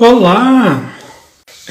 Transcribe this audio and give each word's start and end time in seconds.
Olá! 0.00 0.92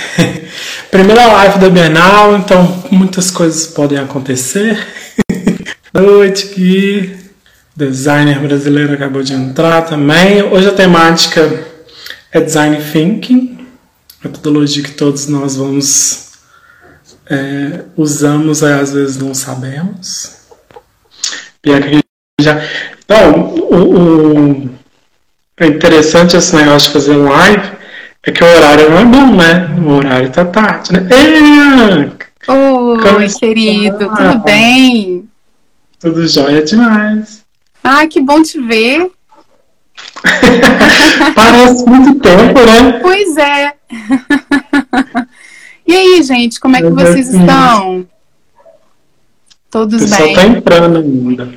Primeira 0.89 1.27
live 1.27 1.59
da 1.59 1.69
Bienal, 1.69 2.37
então 2.37 2.83
muitas 2.89 3.29
coisas 3.29 3.67
podem 3.67 3.97
acontecer. 3.97 4.87
Boa 5.91 6.05
noite, 6.05 6.53
Gui. 6.55 7.17
Designer 7.75 8.39
brasileiro 8.39 8.93
acabou 8.93 9.21
de 9.23 9.33
entrar 9.33 9.81
também. 9.81 10.41
Hoje 10.41 10.69
a 10.69 10.71
temática 10.71 11.65
é 12.31 12.39
Design 12.39 12.77
Thinking, 12.93 13.67
metodologia 14.23 14.83
que 14.83 14.91
todos 14.91 15.27
nós 15.27 15.57
vamos 15.57 16.31
é, 17.29 17.81
usamos 17.97 18.61
e 18.61 18.67
às 18.67 18.93
vezes 18.93 19.17
não 19.17 19.33
sabemos. 19.33 20.37
Já... 22.39 22.63
Então, 23.03 23.53
o, 23.69 23.99
o, 23.99 24.69
é 25.59 25.67
interessante 25.67 26.37
esse 26.37 26.55
negócio 26.55 26.87
de 26.87 26.93
fazer 26.93 27.17
live 27.17 27.82
é 28.25 28.31
que 28.31 28.43
o 28.43 28.47
horário 28.47 28.89
não 28.89 28.99
é 28.99 29.05
bom, 29.05 29.35
né? 29.35 29.75
O 29.85 29.89
horário 29.95 30.31
tá 30.31 30.45
tarde, 30.45 30.93
né? 30.93 31.07
Ei, 31.11 32.11
Oi, 32.47 33.29
querido, 33.39 33.97
tudo 33.97 34.39
bem? 34.43 35.29
Tudo 35.99 36.27
jóia 36.27 36.63
demais. 36.63 37.43
Ah, 37.83 38.07
que 38.07 38.21
bom 38.21 38.41
te 38.41 38.59
ver. 38.61 39.11
Parece 41.35 41.85
muito 41.85 42.19
tempo, 42.19 42.59
né? 42.65 42.99
Pois 43.01 43.37
é. 43.37 43.73
e 45.85 45.93
aí, 45.93 46.23
gente, 46.23 46.59
como 46.59 46.77
é 46.77 46.81
que 46.81 46.89
vocês 46.89 47.33
estão? 47.33 48.07
Todos 49.69 49.99
bem? 49.99 50.07
O 50.07 50.09
pessoal 50.09 50.33
tá 50.33 50.43
entrando 50.45 50.97
ainda. 50.99 51.49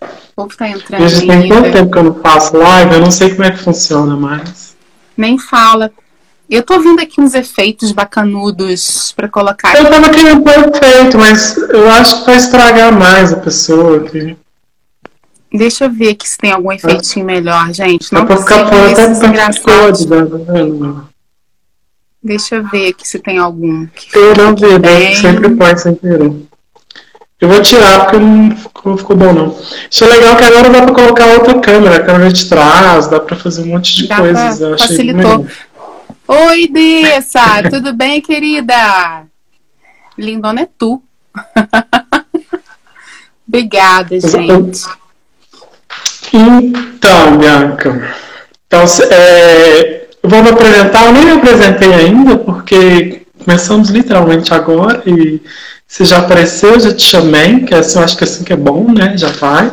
O 0.00 0.06
povo 0.34 0.56
tá 0.56 0.68
entrando 0.68 1.02
ainda. 1.02 1.26
Tem 1.26 1.48
tanto 1.48 1.72
tempo 1.72 1.90
que 1.90 1.98
eu 1.98 2.04
não 2.04 2.14
faço 2.14 2.56
live, 2.56 2.94
eu 2.94 3.00
não 3.00 3.10
sei 3.10 3.30
como 3.30 3.44
é 3.44 3.50
que 3.50 3.58
funciona 3.58 4.16
mais. 4.16 4.76
Nem 5.16 5.38
fala. 5.38 5.90
Eu 6.48 6.62
tô 6.62 6.78
vendo 6.80 7.00
aqui 7.00 7.20
uns 7.20 7.34
efeitos 7.34 7.90
bacanudos 7.90 9.12
para 9.16 9.28
colocar. 9.28 9.76
Eu 9.76 9.90
tava 9.90 10.10
querendo 10.10 10.42
pôr 10.42 10.52
efeito, 10.52 11.18
mas 11.18 11.56
eu 11.56 11.90
acho 11.90 12.20
que 12.20 12.26
vai 12.26 12.36
estragar 12.36 12.92
mais 12.92 13.32
a 13.32 13.36
pessoa 13.36 13.98
aqui. 13.98 14.36
Deixa 15.52 15.84
eu 15.86 15.90
ver 15.90 16.10
aqui 16.10 16.28
se 16.28 16.38
tem 16.38 16.52
algum 16.52 16.70
efeitinho 16.70 17.28
é. 17.28 17.34
melhor, 17.34 17.72
gente. 17.72 18.12
Não 18.12 18.26
consigo 18.26 18.64
ver 18.66 18.92
esses 18.92 19.22
engraçados. 19.22 20.06
Deixa 22.22 22.56
eu 22.56 22.64
ver 22.68 22.88
aqui 22.88 23.06
se 23.06 23.18
tem 23.18 23.38
algum. 23.38 23.86
eu 24.14 24.34
não 24.36 24.54
vi, 24.54 24.78
né? 24.78 25.14
sempre 25.14 25.50
põe 25.50 25.76
sem 25.76 25.94
querer. 25.94 26.32
Eu 27.38 27.50
vou 27.50 27.60
tirar 27.60 28.00
porque 28.00 28.18
não 28.18 28.56
ficou, 28.56 28.92
não 28.92 28.98
ficou 28.98 29.16
bom 29.16 29.32
não. 29.32 29.58
Isso 29.90 30.04
é 30.04 30.06
legal 30.06 30.36
que 30.36 30.44
agora 30.44 30.70
dá 30.70 30.82
para 30.82 30.94
colocar 30.94 31.26
outra 31.26 31.60
câmera, 31.60 31.96
a 31.96 32.02
câmera 32.02 32.32
de 32.32 32.48
trás, 32.48 33.08
dá 33.08 33.20
para 33.20 33.36
fazer 33.36 33.62
um 33.62 33.66
monte 33.66 33.94
de 33.94 34.08
dá 34.08 34.16
coisas. 34.16 34.58
Pra, 34.58 34.78
facilitou. 34.78 35.46
Oi, 36.28 36.66
Dessa! 36.66 37.62
Tudo 37.70 37.92
bem, 37.92 38.20
querida? 38.20 39.26
Lindona 40.18 40.62
é 40.62 40.68
tu. 40.76 41.00
Obrigada, 43.46 44.18
gente. 44.18 44.82
Então, 46.32 47.38
Bianca, 47.38 48.12
então, 48.66 48.82
é, 49.08 50.08
vou 50.20 50.42
me 50.42 50.50
apresentar. 50.50 51.06
Eu 51.06 51.12
nem 51.12 51.26
me 51.26 51.32
apresentei 51.32 51.94
ainda, 51.94 52.36
porque 52.38 53.24
começamos 53.44 53.90
literalmente 53.90 54.52
agora 54.52 55.04
e 55.06 55.40
você 55.86 56.04
já 56.04 56.18
apareceu, 56.18 56.80
já 56.80 56.92
te 56.92 57.04
chamei, 57.04 57.60
que 57.60 57.72
é 57.72 57.78
assim, 57.78 57.98
eu 57.98 58.04
acho 58.04 58.16
que 58.16 58.24
é 58.24 58.26
assim 58.26 58.42
que 58.42 58.52
é 58.52 58.56
bom, 58.56 58.92
né? 58.92 59.16
Já 59.16 59.28
vai. 59.28 59.70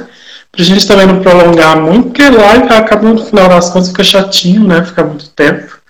Pra 0.51 0.63
gente 0.63 0.87
também 0.87 1.07
não 1.07 1.19
prolongar 1.19 1.81
muito, 1.81 2.09
porque 2.09 2.29
live 2.29 2.71
acaba 2.71 3.09
no 3.09 3.25
final 3.25 3.49
das 3.49 3.71
contas 3.71 3.89
fica 3.89 4.03
chatinho, 4.03 4.67
né? 4.67 4.85
Fica 4.85 5.03
muito 5.03 5.29
tempo 5.29 5.81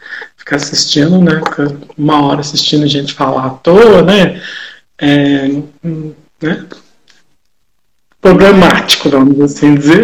ficar 0.43 0.57
assistindo, 0.57 1.21
né? 1.21 1.35
Ficar 1.35 1.71
uma 1.97 2.25
hora 2.25 2.41
assistindo 2.41 2.85
gente 2.85 3.13
falar 3.13 3.45
à 3.45 3.49
toa, 3.49 4.01
né? 4.01 4.41
É, 4.99 5.47
né? 6.41 6.65
Problemático, 8.21 9.09
vamos 9.09 9.39
assim 9.39 9.75
dizer. 9.75 10.03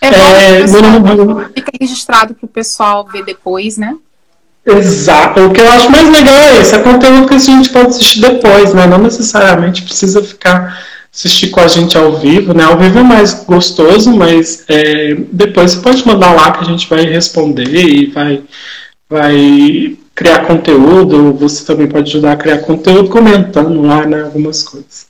É 0.00 0.66
bom 0.66 1.40
é, 1.40 1.48
fica 1.54 1.72
registrado 1.80 2.34
para 2.34 2.44
o 2.44 2.48
pessoal 2.48 3.08
ver 3.10 3.24
depois, 3.24 3.78
né? 3.78 3.96
Exato. 4.66 5.40
O 5.40 5.50
que 5.50 5.62
eu 5.62 5.70
acho 5.70 5.90
mais 5.90 6.10
legal 6.10 6.36
é 6.36 6.60
isso, 6.60 6.74
é 6.74 6.82
conteúdo 6.82 7.26
que 7.26 7.34
a 7.34 7.38
gente 7.38 7.70
pode 7.70 7.88
assistir 7.88 8.20
depois, 8.20 8.74
né? 8.74 8.86
Não 8.86 8.98
necessariamente 8.98 9.82
precisa 9.82 10.22
ficar 10.22 10.78
assistir 11.14 11.48
com 11.48 11.60
a 11.60 11.68
gente 11.68 11.96
ao 11.96 12.18
vivo, 12.18 12.52
né? 12.52 12.64
Ao 12.64 12.76
vivo 12.76 12.98
é 12.98 13.02
mais 13.02 13.32
gostoso, 13.44 14.14
mas 14.14 14.64
é, 14.68 15.14
depois 15.32 15.72
você 15.72 15.80
pode 15.80 16.06
mandar 16.06 16.32
lá 16.32 16.50
que 16.50 16.64
a 16.64 16.66
gente 16.66 16.88
vai 16.88 17.06
responder 17.06 17.74
e 17.74 18.06
vai 18.10 18.42
vai 19.08 19.96
criar 20.14 20.46
conteúdo, 20.46 21.32
você 21.34 21.64
também 21.64 21.88
pode 21.88 22.10
ajudar 22.10 22.32
a 22.32 22.36
criar 22.36 22.58
conteúdo 22.58 23.08
comentando 23.08 23.82
lá 23.82 24.06
né, 24.06 24.22
algumas 24.22 24.62
coisas. 24.62 25.06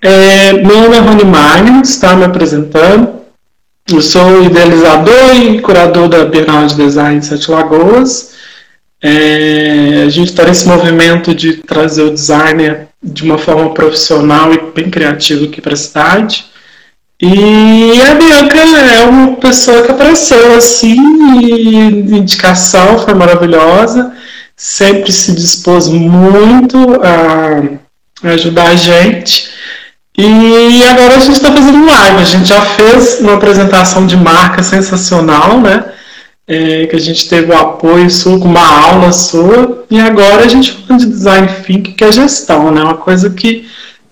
É, 0.00 0.52
meu 0.52 0.82
nome 0.82 0.96
é 0.96 1.00
Rony 1.00 1.24
Magnus, 1.24 1.90
está 1.90 2.14
me 2.14 2.24
apresentando. 2.24 3.18
Eu 3.90 4.02
sou 4.02 4.44
idealizador 4.44 5.34
e 5.34 5.60
curador 5.60 6.08
da 6.08 6.24
Bienal 6.26 6.66
de 6.66 6.76
Design 6.76 7.22
Sete 7.22 7.50
Lagoas. 7.50 8.34
É, 9.02 10.04
a 10.06 10.10
gente 10.10 10.28
está 10.28 10.44
nesse 10.44 10.68
movimento 10.68 11.34
de 11.34 11.58
trazer 11.58 12.02
o 12.02 12.10
designer 12.12 12.88
de 13.02 13.22
uma 13.24 13.38
forma 13.38 13.72
profissional 13.72 14.52
e 14.52 14.60
bem 14.72 14.90
criativa 14.90 15.44
aqui 15.44 15.60
para 15.60 15.72
a 15.72 15.76
cidade. 15.76 16.46
E 17.20 18.00
a 18.00 18.14
Bianca 18.14 18.58
é 18.58 19.04
uma 19.06 19.36
pessoa 19.36 19.82
que 19.82 19.90
apareceu 19.90 20.56
assim, 20.56 20.96
e 21.42 21.76
indicação 22.16 23.00
foi 23.00 23.12
maravilhosa, 23.12 24.12
sempre 24.54 25.10
se 25.10 25.32
dispôs 25.32 25.88
muito 25.88 26.78
a 27.02 28.30
ajudar 28.30 28.68
a 28.68 28.76
gente. 28.76 29.50
E 30.16 30.82
agora 30.84 31.16
a 31.16 31.18
gente 31.20 31.36
está 31.36 31.52
fazendo 31.52 31.86
live. 31.86 32.18
A 32.18 32.24
gente 32.24 32.48
já 32.48 32.60
fez 32.60 33.20
uma 33.20 33.34
apresentação 33.34 34.06
de 34.06 34.16
marca 34.16 34.62
sensacional, 34.62 35.60
né? 35.60 35.84
É, 36.46 36.86
que 36.86 36.96
a 36.96 37.00
gente 37.00 37.28
teve 37.28 37.52
o 37.52 37.58
apoio 37.58 38.08
sua, 38.08 38.36
uma 38.36 38.86
aula 38.86 39.12
sua, 39.12 39.84
e 39.90 40.00
agora 40.00 40.44
a 40.44 40.48
gente 40.48 40.72
falando 40.72 41.00
de 41.02 41.10
design 41.10 41.46
thinking, 41.66 41.92
que 41.92 42.04
é 42.04 42.10
gestão, 42.10 42.70
né? 42.70 42.82
Uma 42.82 42.94
coisa 42.94 43.28
que 43.30 43.68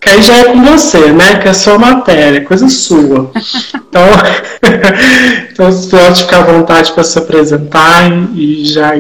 que 0.07 0.13
aí 0.13 0.23
já 0.23 0.37
é 0.37 0.45
com 0.45 0.63
você, 0.63 1.13
né? 1.13 1.41
Que 1.41 1.49
é 1.49 1.53
sua 1.53 1.77
matéria, 1.77 2.45
coisa 2.45 2.69
sua. 2.69 3.33
Então, 3.89 4.03
então 5.51 5.89
pode 5.89 6.23
ficar 6.23 6.41
à 6.41 6.53
vontade 6.53 6.93
para 6.93 7.03
se 7.03 7.19
apresentar 7.19 8.13
e 8.35 8.67
já 8.67 8.93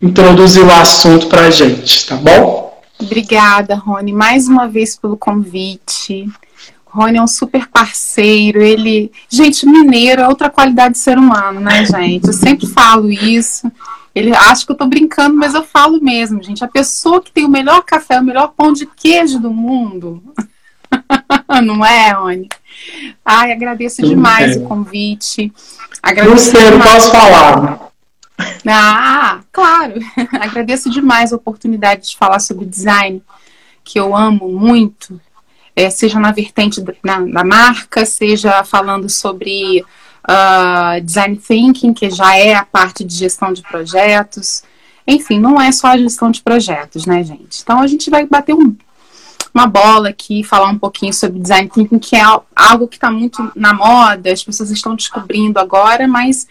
introduzir 0.00 0.64
o 0.64 0.70
assunto 0.70 1.26
para 1.26 1.42
a 1.42 1.50
gente, 1.50 2.06
tá 2.06 2.16
bom? 2.16 2.82
Obrigada, 2.98 3.74
Rony, 3.74 4.10
mais 4.10 4.48
uma 4.48 4.66
vez 4.68 4.96
pelo 4.96 5.18
convite. 5.18 6.26
Rony 6.86 7.18
é 7.18 7.22
um 7.22 7.28
super 7.28 7.68
parceiro, 7.68 8.62
ele. 8.62 9.12
Gente, 9.28 9.66
mineiro 9.66 10.22
é 10.22 10.28
outra 10.28 10.48
qualidade 10.48 10.94
de 10.94 11.00
ser 11.00 11.18
humano, 11.18 11.60
né, 11.60 11.84
gente? 11.84 12.28
Eu 12.28 12.32
sempre 12.32 12.66
falo 12.66 13.10
isso. 13.10 13.70
Ele 14.14 14.34
acha 14.34 14.66
que 14.66 14.72
eu 14.72 14.76
tô 14.76 14.86
brincando, 14.86 15.34
mas 15.36 15.54
eu 15.54 15.62
falo 15.62 16.00
mesmo, 16.00 16.42
gente. 16.42 16.62
A 16.62 16.68
pessoa 16.68 17.20
que 17.20 17.32
tem 17.32 17.44
o 17.44 17.50
melhor 17.50 17.82
café, 17.82 18.20
o 18.20 18.24
melhor 18.24 18.52
pão 18.54 18.72
de 18.72 18.84
queijo 18.86 19.38
do 19.38 19.50
mundo. 19.50 20.22
Não 21.64 21.84
é, 21.84 22.10
Rony? 22.12 22.48
Ai, 23.24 23.52
agradeço 23.52 24.02
demais 24.02 24.56
o 24.56 24.64
convite. 24.64 25.52
Agradeço 26.02 26.52
Não 26.52 26.70
demais. 26.72 26.92
posso 26.92 27.10
falar. 27.10 27.92
Ah, 28.66 29.40
claro. 29.50 29.94
agradeço 30.40 30.90
demais 30.90 31.32
a 31.32 31.36
oportunidade 31.36 32.10
de 32.10 32.16
falar 32.16 32.40
sobre 32.40 32.66
design, 32.66 33.22
que 33.82 33.98
eu 33.98 34.14
amo 34.14 34.48
muito. 34.48 35.20
É, 35.74 35.88
seja 35.88 36.20
na 36.20 36.32
vertente 36.32 36.82
da, 36.82 36.92
na, 37.02 37.20
da 37.20 37.44
marca, 37.44 38.04
seja 38.04 38.62
falando 38.62 39.08
sobre 39.08 39.82
uh, 40.28 41.00
design 41.02 41.36
thinking, 41.36 41.92
que 41.92 42.10
já 42.10 42.36
é 42.36 42.54
a 42.54 42.64
parte 42.64 43.04
de 43.04 43.14
gestão 43.14 43.52
de 43.52 43.62
projetos. 43.62 44.62
Enfim, 45.06 45.38
não 45.38 45.60
é 45.60 45.72
só 45.72 45.88
a 45.88 45.98
gestão 45.98 46.30
de 46.30 46.42
projetos, 46.42 47.06
né, 47.06 47.22
gente? 47.24 47.60
Então 47.62 47.80
a 47.80 47.86
gente 47.86 48.08
vai 48.08 48.26
bater 48.26 48.54
um, 48.54 48.74
uma 49.52 49.66
bola 49.66 50.10
aqui, 50.10 50.44
falar 50.44 50.68
um 50.68 50.78
pouquinho 50.78 51.12
sobre 51.12 51.40
design 51.40 51.68
thinking, 51.68 51.98
que 51.98 52.16
é 52.16 52.22
algo 52.54 52.88
que 52.88 52.96
está 52.96 53.10
muito 53.10 53.50
na 53.54 53.74
moda, 53.74 54.32
as 54.32 54.42
pessoas 54.42 54.70
estão 54.70 54.94
descobrindo 54.94 55.58
agora, 55.58 56.06
mas 56.06 56.46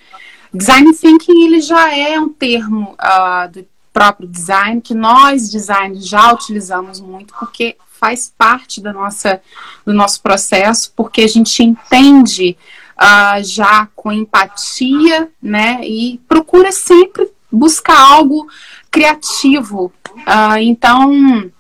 design 0.54 0.94
thinking 0.94 1.46
ele 1.46 1.62
já 1.62 1.96
é 1.96 2.20
um 2.20 2.30
termo 2.30 2.96
uh, 3.02 3.52
do 3.52 3.66
próprio 3.94 4.28
design 4.28 4.82
que 4.82 4.94
nós 4.94 5.50
designers 5.50 6.08
já 6.08 6.32
utilizamos 6.34 7.00
muito, 7.00 7.34
porque 7.38 7.76
faz 8.00 8.34
parte 8.36 8.82
da 8.82 8.92
nossa, 8.92 9.42
do 9.86 9.94
nosso 9.94 10.22
processo, 10.22 10.92
porque 10.96 11.22
a 11.22 11.28
gente 11.28 11.62
entende 11.62 12.58
uh, 13.02 13.44
já 13.44 13.88
com 13.96 14.12
empatia, 14.12 15.30
né? 15.42 15.82
E 15.84 16.20
procura 16.28 16.72
sempre 16.72 17.28
buscar 17.52 18.00
algo 18.00 18.48
criativo. 18.92 19.92
Uh, 20.10 20.58
então, 20.60 21.52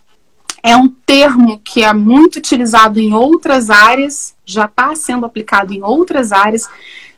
é 0.62 0.76
um 0.76 0.88
termo 0.88 1.60
que 1.60 1.84
é 1.84 1.92
muito 1.92 2.38
utilizado 2.38 3.00
em 3.00 3.14
outras 3.14 3.70
áreas, 3.70 4.36
já 4.46 4.66
está 4.66 4.94
sendo 4.94 5.26
aplicado 5.26 5.74
em 5.74 5.82
outras 5.82 6.32
áreas, 6.32 6.70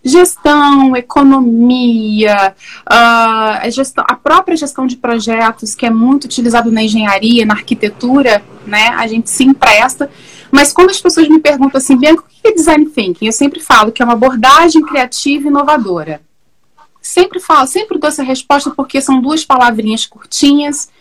gestão, 0.04 0.96
economia, 0.96 2.54
uh, 2.81 3.60
a, 3.62 3.69
gestão, 3.69 4.04
a 4.08 4.16
própria 4.16 4.56
gestão 4.56 4.86
de 4.86 4.98
projetos, 4.98 5.76
que 5.76 5.86
é 5.86 5.90
muito 5.90 6.26
utilizado 6.26 6.72
na 6.72 6.84
engenharia, 6.84 7.46
na 7.46 7.54
arquitetura, 7.54 8.44
né? 8.66 8.90
A 8.90 9.08
gente 9.08 9.30
se 9.30 9.44
empresta. 9.44 10.10
Mas 10.54 10.72
quando 10.72 10.92
as 10.92 11.02
pessoas 11.02 11.28
me 11.28 11.40
perguntam 11.40 11.80
assim, 11.80 11.98
Bianca, 11.98 12.22
o 12.22 12.26
que 12.28 12.48
é 12.48 12.52
design 12.52 12.86
thinking? 12.86 13.26
Eu 13.26 13.32
sempre 13.32 13.60
falo 13.60 13.92
que 13.92 14.04
é 14.04 14.06
uma 14.06 14.14
abordagem 14.14 14.84
criativa 14.84 15.46
e 15.46 15.48
inovadora. 15.48 16.22
Sempre 17.02 17.40
falo, 17.40 17.66
sempre 17.66 17.98
dou 17.98 18.08
essa 18.08 18.22
resposta 18.22 18.70
porque 18.70 19.02
são 19.02 19.20
duas 19.20 19.44
palavrinhas 19.44 20.06
curtinhas 20.06 20.92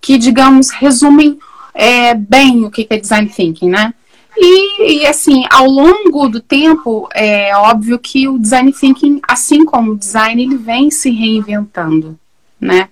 que, 0.00 0.18
digamos, 0.18 0.70
resumem 0.70 1.38
é, 1.72 2.14
bem 2.14 2.64
o 2.64 2.70
que 2.70 2.84
é 2.90 2.96
design 2.96 3.28
thinking, 3.28 3.68
né? 3.68 3.94
E, 4.36 5.02
e, 5.02 5.06
assim, 5.06 5.44
ao 5.48 5.66
longo 5.66 6.28
do 6.28 6.40
tempo, 6.40 7.08
é 7.14 7.56
óbvio 7.56 7.96
que 7.96 8.26
o 8.26 8.40
design 8.40 8.72
thinking, 8.72 9.20
assim 9.22 9.64
como 9.64 9.92
o 9.92 9.96
design, 9.96 10.42
ele 10.42 10.56
vem 10.56 10.90
se 10.90 11.10
reinventando, 11.10 12.18
né? 12.60 12.88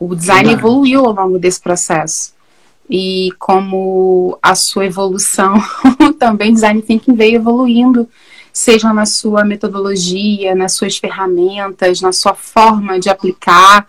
O 0.00 0.12
design 0.16 0.52
evoluiu 0.52 1.04
ao 1.06 1.12
longo 1.12 1.38
desse 1.38 1.60
processo. 1.60 2.32
E 2.90 3.28
como 3.38 4.36
a 4.42 4.54
sua 4.56 4.86
evolução, 4.86 5.54
também 6.18 6.52
design 6.52 6.82
thinking 6.82 7.14
veio 7.14 7.36
evoluindo, 7.36 8.08
seja 8.52 8.92
na 8.92 9.06
sua 9.06 9.44
metodologia, 9.44 10.56
nas 10.56 10.72
suas 10.72 10.98
ferramentas, 10.98 12.00
na 12.00 12.12
sua 12.12 12.34
forma 12.34 12.98
de 12.98 13.08
aplicar. 13.08 13.86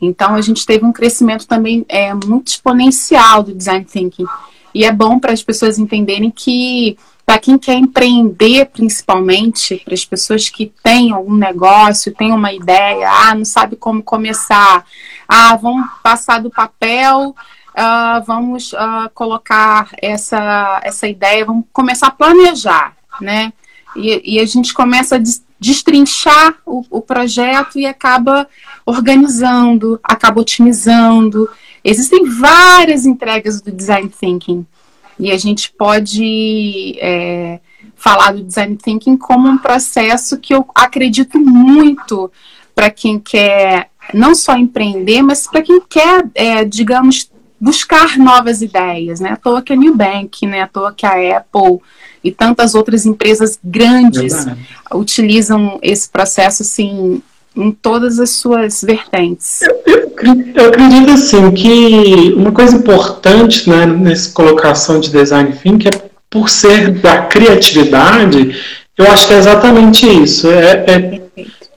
Então 0.00 0.34
a 0.34 0.40
gente 0.40 0.66
teve 0.66 0.84
um 0.84 0.92
crescimento 0.92 1.46
também 1.46 1.84
é, 1.88 2.12
muito 2.12 2.48
exponencial 2.48 3.42
do 3.42 3.54
design 3.54 3.84
thinking. 3.84 4.26
E 4.74 4.84
é 4.84 4.92
bom 4.92 5.18
para 5.18 5.32
as 5.32 5.42
pessoas 5.42 5.78
entenderem 5.78 6.30
que, 6.30 6.96
para 7.26 7.38
quem 7.38 7.58
quer 7.58 7.74
empreender, 7.74 8.66
principalmente, 8.66 9.80
para 9.84 9.94
as 9.94 10.04
pessoas 10.04 10.48
que 10.48 10.72
têm 10.82 11.12
algum 11.12 11.34
negócio, 11.34 12.14
têm 12.14 12.32
uma 12.32 12.52
ideia, 12.52 13.08
ah, 13.08 13.34
não 13.34 13.44
sabe 13.44 13.76
como 13.76 14.02
começar, 14.02 14.84
ah, 15.28 15.56
vamos 15.56 15.88
passar 16.02 16.40
do 16.40 16.50
papel, 16.50 17.34
uh, 17.80 18.22
vamos 18.24 18.72
uh, 18.72 19.08
colocar 19.14 19.90
essa, 20.00 20.80
essa 20.84 21.08
ideia, 21.08 21.44
vamos 21.44 21.64
começar 21.72 22.08
a 22.08 22.12
planejar, 22.12 22.94
né? 23.20 23.52
E, 23.96 24.36
e 24.36 24.40
a 24.40 24.46
gente 24.46 24.74
começa 24.74 25.16
a 25.16 25.22
destrinchar 25.58 26.56
o, 26.64 26.84
o 26.90 27.00
projeto 27.00 27.78
e 27.78 27.86
acaba 27.86 28.46
organizando, 28.84 29.98
acaba 30.02 30.40
otimizando. 30.40 31.48
Existem 31.82 32.24
várias 32.28 33.06
entregas 33.06 33.60
do 33.60 33.72
design 33.72 34.08
thinking 34.08 34.66
e 35.18 35.30
a 35.32 35.38
gente 35.38 35.72
pode 35.72 36.96
é, 37.00 37.60
falar 37.96 38.32
do 38.32 38.44
design 38.44 38.76
thinking 38.76 39.16
como 39.16 39.48
um 39.48 39.58
processo 39.58 40.38
que 40.38 40.54
eu 40.54 40.66
acredito 40.74 41.38
muito 41.38 42.30
para 42.74 42.90
quem 42.90 43.18
quer 43.18 43.90
não 44.14 44.34
só 44.34 44.56
empreender, 44.56 45.22
mas 45.22 45.46
para 45.46 45.62
quem 45.62 45.80
quer, 45.80 46.26
é, 46.34 46.64
digamos, 46.64 47.30
buscar 47.60 48.16
novas 48.16 48.62
ideias, 48.62 49.20
né? 49.20 49.32
À 49.32 49.36
toa 49.36 49.60
que 49.60 49.72
a 49.72 49.76
Nubank, 49.76 50.46
né? 50.46 50.62
À 50.62 50.66
toa 50.66 50.92
que 50.92 51.04
a 51.04 51.38
Apple 51.38 51.78
e 52.22 52.30
tantas 52.30 52.74
outras 52.74 53.04
empresas 53.04 53.58
grandes 53.62 54.46
utilizam 54.94 55.78
esse 55.82 56.08
processo 56.08 56.62
assim 56.62 57.22
em 57.56 57.72
todas 57.72 58.18
as 58.18 58.30
suas 58.30 58.82
vertentes. 58.82 59.62
Eu, 59.62 59.82
eu, 59.86 60.52
eu, 60.54 60.68
acredito 60.68 61.10
assim 61.10 61.50
que 61.50 62.32
uma 62.36 62.52
coisa 62.52 62.76
importante 62.76 63.68
né, 63.68 63.86
nessa 63.86 64.32
colocação 64.32 65.00
de 65.00 65.10
design 65.10 65.52
thinking 65.52 65.88
é 65.88 66.10
por 66.30 66.48
ser 66.48 66.92
da 67.00 67.22
criatividade, 67.22 68.56
eu 68.96 69.10
acho 69.10 69.26
que 69.26 69.34
é 69.34 69.38
exatamente 69.38 70.06
isso. 70.06 70.48
É, 70.48 70.84
é 70.86 71.20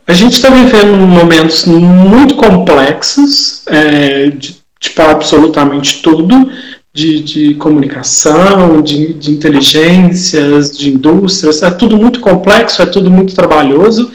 a 0.05 0.13
gente 0.13 0.33
está 0.33 0.49
vivendo 0.49 0.97
momentos 0.97 1.65
muito 1.65 2.35
complexos, 2.35 3.65
é, 3.67 4.27
de, 4.29 4.62
tipo, 4.83 5.01
absolutamente 5.01 6.01
tudo, 6.01 6.51
de, 6.93 7.23
de 7.23 7.53
comunicação, 7.55 8.81
de, 8.81 9.13
de 9.13 9.31
inteligências, 9.31 10.77
de 10.77 10.89
indústrias, 10.89 11.63
é 11.63 11.71
tudo 11.71 11.97
muito 11.97 12.19
complexo, 12.19 12.81
é 12.81 12.85
tudo 12.85 13.09
muito 13.09 13.33
trabalhoso, 13.33 14.11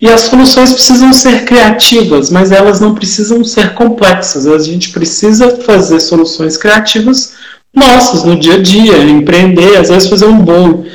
e 0.00 0.08
as 0.08 0.22
soluções 0.22 0.72
precisam 0.72 1.12
ser 1.12 1.44
criativas, 1.44 2.30
mas 2.30 2.52
elas 2.52 2.80
não 2.80 2.94
precisam 2.94 3.44
ser 3.44 3.74
complexas. 3.74 4.46
A 4.46 4.58
gente 4.58 4.90
precisa 4.90 5.56
fazer 5.58 6.00
soluções 6.00 6.56
criativas 6.56 7.34
nossas, 7.74 8.22
no 8.22 8.38
dia 8.38 8.54
a 8.54 8.62
dia, 8.62 8.98
empreender, 8.98 9.76
às 9.76 9.88
vezes 9.88 10.08
fazer 10.08 10.26
um 10.26 10.38
bolo. 10.38 10.86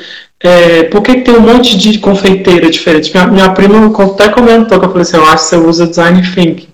É, 0.42 0.84
por 0.84 1.02
que, 1.02 1.20
tem 1.20 1.36
um 1.36 1.40
monte 1.40 1.76
de 1.76 1.98
confeiteira 1.98 2.70
diferente? 2.70 3.12
Minha, 3.12 3.26
minha 3.26 3.50
prima 3.50 3.86
até 3.86 4.28
comentou 4.30 4.78
que 4.78 4.86
eu 4.86 4.90
falei 4.90 5.02
assim, 5.02 5.16
eu 5.16 5.26
acho 5.26 5.44
que 5.44 5.50
você 5.50 5.56
usa 5.56 5.86
design 5.86 6.22
thinking. 6.22 6.68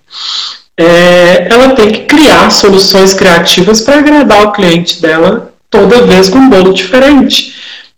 É, 0.78 1.49
ela 1.50 1.70
tem 1.70 1.90
que 1.90 2.00
criar 2.00 2.50
soluções 2.50 3.14
criativas 3.14 3.81
para 3.81 3.99
agradar 3.99 4.44
o 4.44 4.52
cliente 4.52 5.00
dela 5.00 5.52
toda 5.70 6.02
vez 6.02 6.28
com 6.28 6.38
um 6.38 6.50
bolo 6.50 6.73
diferente. 6.73 7.55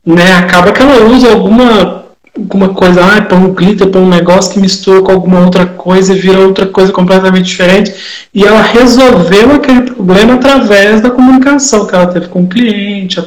Né? 0.06 0.36
Acaba 0.36 0.72
que 0.72 0.80
ela 0.80 1.04
usa 1.04 1.30
alguma 1.30 1.98
alguma 2.38 2.68
coisa, 2.68 3.00
ah, 3.04 3.20
põe 3.22 3.38
um 3.38 3.52
glitter, 3.52 3.88
põe 3.88 4.00
um 4.00 4.08
negócio 4.08 4.52
que 4.52 4.60
mistura 4.60 5.02
com 5.02 5.10
alguma 5.10 5.40
outra 5.40 5.66
coisa 5.66 6.14
e 6.14 6.18
vira 6.18 6.38
outra 6.38 6.66
coisa 6.66 6.92
completamente 6.92 7.46
diferente. 7.46 7.92
E 8.32 8.44
ela 8.44 8.62
resolveu 8.62 9.52
aquele 9.56 9.82
problema 9.82 10.34
através 10.34 11.00
da 11.00 11.10
comunicação 11.10 11.86
que 11.86 11.94
ela 11.94 12.06
teve 12.06 12.28
com 12.28 12.42
o 12.42 12.46
cliente, 12.46 13.18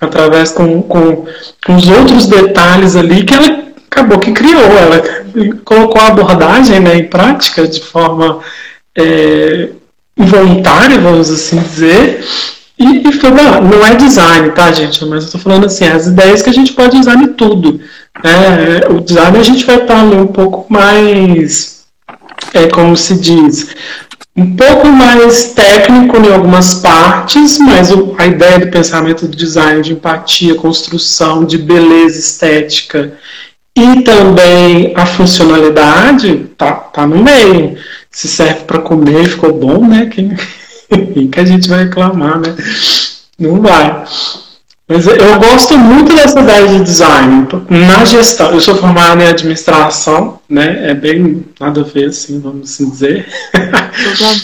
através 0.00 0.52
com, 0.52 0.80
com, 0.82 1.26
com 1.66 1.74
os 1.74 1.88
outros 1.88 2.26
detalhes 2.26 2.94
ali 2.94 3.24
que 3.24 3.34
ela 3.34 3.64
acabou 3.90 4.18
que 4.18 4.32
criou. 4.32 4.62
Ela 4.62 5.02
colocou 5.64 6.00
a 6.00 6.08
abordagem 6.08 6.80
né, 6.80 6.96
em 6.98 7.08
prática 7.08 7.66
de 7.66 7.80
forma 7.80 8.38
é, 8.96 9.68
involuntária, 10.16 10.98
vamos 10.98 11.30
assim 11.30 11.58
dizer, 11.58 12.24
e, 12.78 13.08
e 13.08 13.12
foi, 13.12 13.30
não 13.30 13.86
é 13.86 13.94
design, 13.94 14.50
tá, 14.50 14.70
gente? 14.70 15.04
Mas 15.06 15.24
eu 15.24 15.32
tô 15.32 15.38
falando 15.38 15.66
assim, 15.66 15.86
as 15.86 16.06
ideias 16.06 16.42
que 16.42 16.50
a 16.50 16.52
gente 16.52 16.72
pode 16.72 16.96
usar 16.96 17.14
em 17.14 17.32
tudo. 17.32 17.80
É, 18.22 18.90
o 18.90 19.00
design 19.00 19.38
a 19.38 19.42
gente 19.42 19.64
vai 19.64 19.76
estar 19.76 20.00
ali 20.00 20.16
um 20.16 20.26
pouco 20.26 20.70
mais, 20.70 21.84
é, 22.52 22.66
como 22.68 22.96
se 22.96 23.18
diz, 23.18 23.74
um 24.36 24.54
pouco 24.54 24.88
mais 24.88 25.52
técnico 25.54 26.18
em 26.18 26.32
algumas 26.32 26.74
partes, 26.74 27.58
mas 27.58 27.90
a 28.18 28.26
ideia 28.26 28.58
do 28.58 28.68
pensamento 28.68 29.26
do 29.26 29.36
design, 29.36 29.80
de 29.80 29.94
empatia, 29.94 30.54
construção, 30.54 31.44
de 31.44 31.56
beleza 31.56 32.18
estética 32.18 33.14
e 33.74 34.02
também 34.02 34.92
a 34.96 35.04
funcionalidade 35.06 36.50
tá, 36.56 36.72
tá 36.72 37.06
no 37.06 37.22
meio. 37.22 37.76
Se 38.16 38.28
serve 38.28 38.60
para 38.60 38.78
comer, 38.78 39.28
ficou 39.28 39.52
bom, 39.52 39.86
né? 39.86 40.06
Quem, 40.08 41.28
que 41.28 41.38
a 41.38 41.44
gente 41.44 41.68
vai 41.68 41.84
reclamar, 41.84 42.40
né? 42.40 42.56
Não 43.38 43.60
vai. 43.60 44.04
Mas 44.88 45.06
eu 45.06 45.38
gosto 45.38 45.76
muito 45.76 46.16
dessa 46.16 46.40
ideia 46.40 46.66
de 46.66 46.82
design 46.82 47.46
na 47.68 48.06
gestão. 48.06 48.52
Eu 48.52 48.60
sou 48.62 48.74
formado 48.76 49.20
em 49.20 49.26
administração, 49.26 50.38
né? 50.48 50.92
É 50.92 50.94
bem 50.94 51.44
nada 51.60 51.82
a 51.82 51.84
ver, 51.84 52.06
assim, 52.06 52.40
vamos 52.40 52.70
assim 52.70 52.88
dizer. 52.88 53.26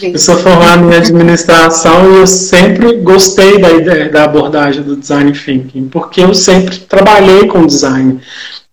eu 0.02 0.18
sou 0.18 0.36
formado 0.36 0.92
em 0.92 0.94
administração 0.94 2.12
e 2.12 2.18
eu 2.18 2.26
sempre 2.26 2.98
gostei 2.98 3.58
da 3.58 3.70
ideia 3.70 4.10
da 4.10 4.24
abordagem 4.24 4.82
do 4.82 4.96
design 4.96 5.32
thinking, 5.32 5.88
porque 5.88 6.20
eu 6.20 6.34
sempre 6.34 6.76
trabalhei 6.76 7.46
com 7.46 7.64
design, 7.64 8.20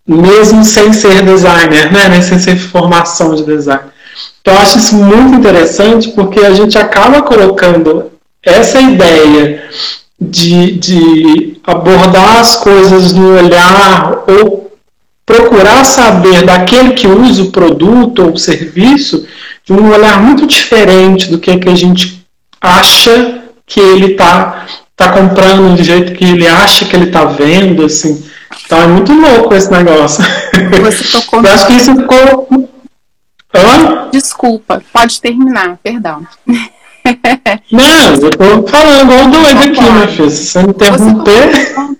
mesmo 0.05 0.65
sem 0.65 0.91
ser 0.91 1.23
designer, 1.23 1.89
né? 1.89 2.09
Nem 2.09 2.21
sem 2.21 2.37
ser 2.37 2.57
formação 2.57 3.33
de 3.33 3.45
design. 3.45 3.88
Eu 4.49 4.57
acho 4.57 4.79
isso 4.79 4.95
muito 4.95 5.35
interessante 5.35 6.09
porque 6.09 6.39
a 6.39 6.51
gente 6.51 6.75
acaba 6.75 7.21
colocando 7.21 8.11
essa 8.43 8.81
ideia 8.81 9.63
de, 10.19 10.71
de 10.71 11.57
abordar 11.63 12.39
as 12.39 12.55
coisas 12.55 13.13
no 13.13 13.37
olhar 13.37 14.23
ou 14.27 14.71
procurar 15.23 15.83
saber 15.83 16.43
daquele 16.43 16.93
que 16.93 17.07
usa 17.07 17.43
o 17.43 17.51
produto 17.51 18.23
ou 18.23 18.31
o 18.31 18.37
serviço 18.39 19.23
de 19.63 19.71
um 19.71 19.91
olhar 19.91 20.19
muito 20.19 20.47
diferente 20.47 21.29
do 21.29 21.37
que, 21.37 21.55
que 21.59 21.69
a 21.69 21.75
gente 21.75 22.25
acha 22.59 23.43
que 23.67 23.79
ele 23.79 24.13
está 24.13 24.65
tá 24.95 25.11
comprando, 25.11 25.77
do 25.77 25.83
jeito 25.83 26.13
que 26.13 26.25
ele 26.25 26.47
acha 26.47 26.85
que 26.85 26.95
ele 26.95 27.05
está 27.05 27.23
vendo, 27.25 27.85
assim. 27.85 28.25
Então 28.65 28.81
é 28.81 28.87
muito 28.87 29.13
louco 29.13 29.53
esse 29.53 29.71
negócio. 29.71 30.23
Você 30.81 31.19
tocou 31.19 31.39
Eu 31.45 31.53
acho 31.53 31.67
que 31.67 31.73
isso 31.73 31.95
ficou. 31.95 32.68
Hã? 33.53 34.09
Desculpa, 34.11 34.83
pode 34.91 35.19
terminar, 35.19 35.77
perdão. 35.81 36.25
Não, 37.71 38.15
eu 38.21 38.29
tô 38.31 38.67
falando 38.67 39.11
igual 39.11 39.29
doido 39.29 39.57
aqui, 39.57 39.81
minha 39.81 40.07
filha. 40.07 40.29
Se 40.29 40.45
você 40.45 40.61
interromper. 40.61 41.49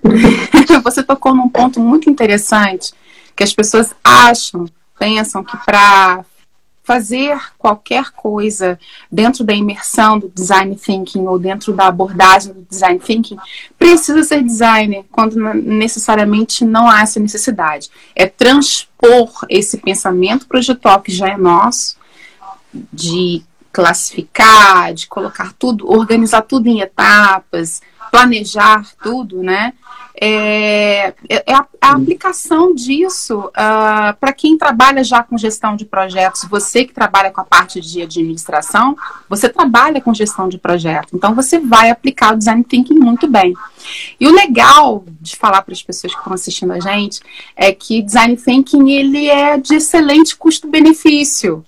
Você 0.84 1.02
tocou 1.02 1.34
num 1.34 1.48
ponto 1.48 1.80
muito 1.80 2.08
interessante 2.08 2.92
que 3.36 3.42
as 3.42 3.52
pessoas 3.52 3.94
acham, 4.02 4.66
pensam 4.98 5.44
que 5.44 5.56
para 5.64 6.24
fazer 6.82 7.38
qualquer 7.56 8.10
coisa 8.10 8.78
dentro 9.10 9.44
da 9.44 9.52
imersão 9.52 10.18
do 10.18 10.28
design 10.28 10.74
thinking 10.74 11.26
ou 11.26 11.38
dentro 11.38 11.72
da 11.72 11.86
abordagem 11.86 12.52
do 12.52 12.66
design 12.68 12.98
thinking, 12.98 13.36
precisa 13.78 14.22
ser 14.24 14.42
designer, 14.42 15.04
quando 15.12 15.36
necessariamente 15.54 16.64
não 16.64 16.90
há 16.90 17.02
essa 17.02 17.20
necessidade. 17.20 17.88
É 18.16 18.26
transpor 19.00 19.46
esse 19.48 19.78
pensamento 19.78 20.46
projetual 20.46 21.00
que 21.00 21.10
já 21.10 21.28
é 21.28 21.36
nosso, 21.36 21.96
de 22.92 23.42
classificar, 23.72 24.92
de 24.92 25.06
colocar 25.06 25.52
tudo, 25.58 25.90
organizar 25.90 26.42
tudo 26.42 26.66
em 26.68 26.80
etapas, 26.80 27.80
planejar 28.10 28.86
tudo, 29.02 29.42
né? 29.42 29.72
É, 30.22 31.14
é, 31.28 31.44
é 31.46 31.54
a, 31.54 31.66
a, 31.80 31.92
aplicação 31.92 32.74
disso 32.74 33.38
uh, 33.38 33.50
ah, 33.54 34.16
para 34.20 34.32
quem 34.34 34.58
trabalha 34.58 35.02
já 35.02 35.22
com 35.22 35.38
gestão 35.38 35.76
de 35.76 35.86
projetos. 35.86 36.44
Você 36.50 36.84
que 36.84 36.92
trabalha 36.92 37.30
com 37.30 37.40
a 37.40 37.44
parte 37.44 37.80
de 37.80 38.02
administração, 38.02 38.96
você 39.28 39.48
trabalha 39.48 40.00
com 40.00 40.12
gestão 40.12 40.48
de 40.48 40.58
projeto. 40.58 41.08
Então 41.14 41.34
você 41.34 41.58
vai 41.58 41.90
aplicar 41.90 42.34
o 42.34 42.36
design 42.36 42.62
thinking 42.64 42.98
muito 42.98 43.26
bem. 43.26 43.54
E 44.18 44.26
o 44.26 44.32
legal 44.32 45.04
de 45.20 45.36
falar 45.36 45.62
para 45.62 45.72
as 45.72 45.82
pessoas 45.82 46.12
que 46.12 46.18
estão 46.18 46.34
assistindo 46.34 46.72
a 46.72 46.80
gente 46.80 47.20
é 47.56 47.72
que 47.72 48.02
design 48.02 48.36
thinking 48.36 48.90
ele 48.90 49.28
é 49.28 49.56
de 49.56 49.76
excelente 49.76 50.36
custo-benefício 50.36 51.64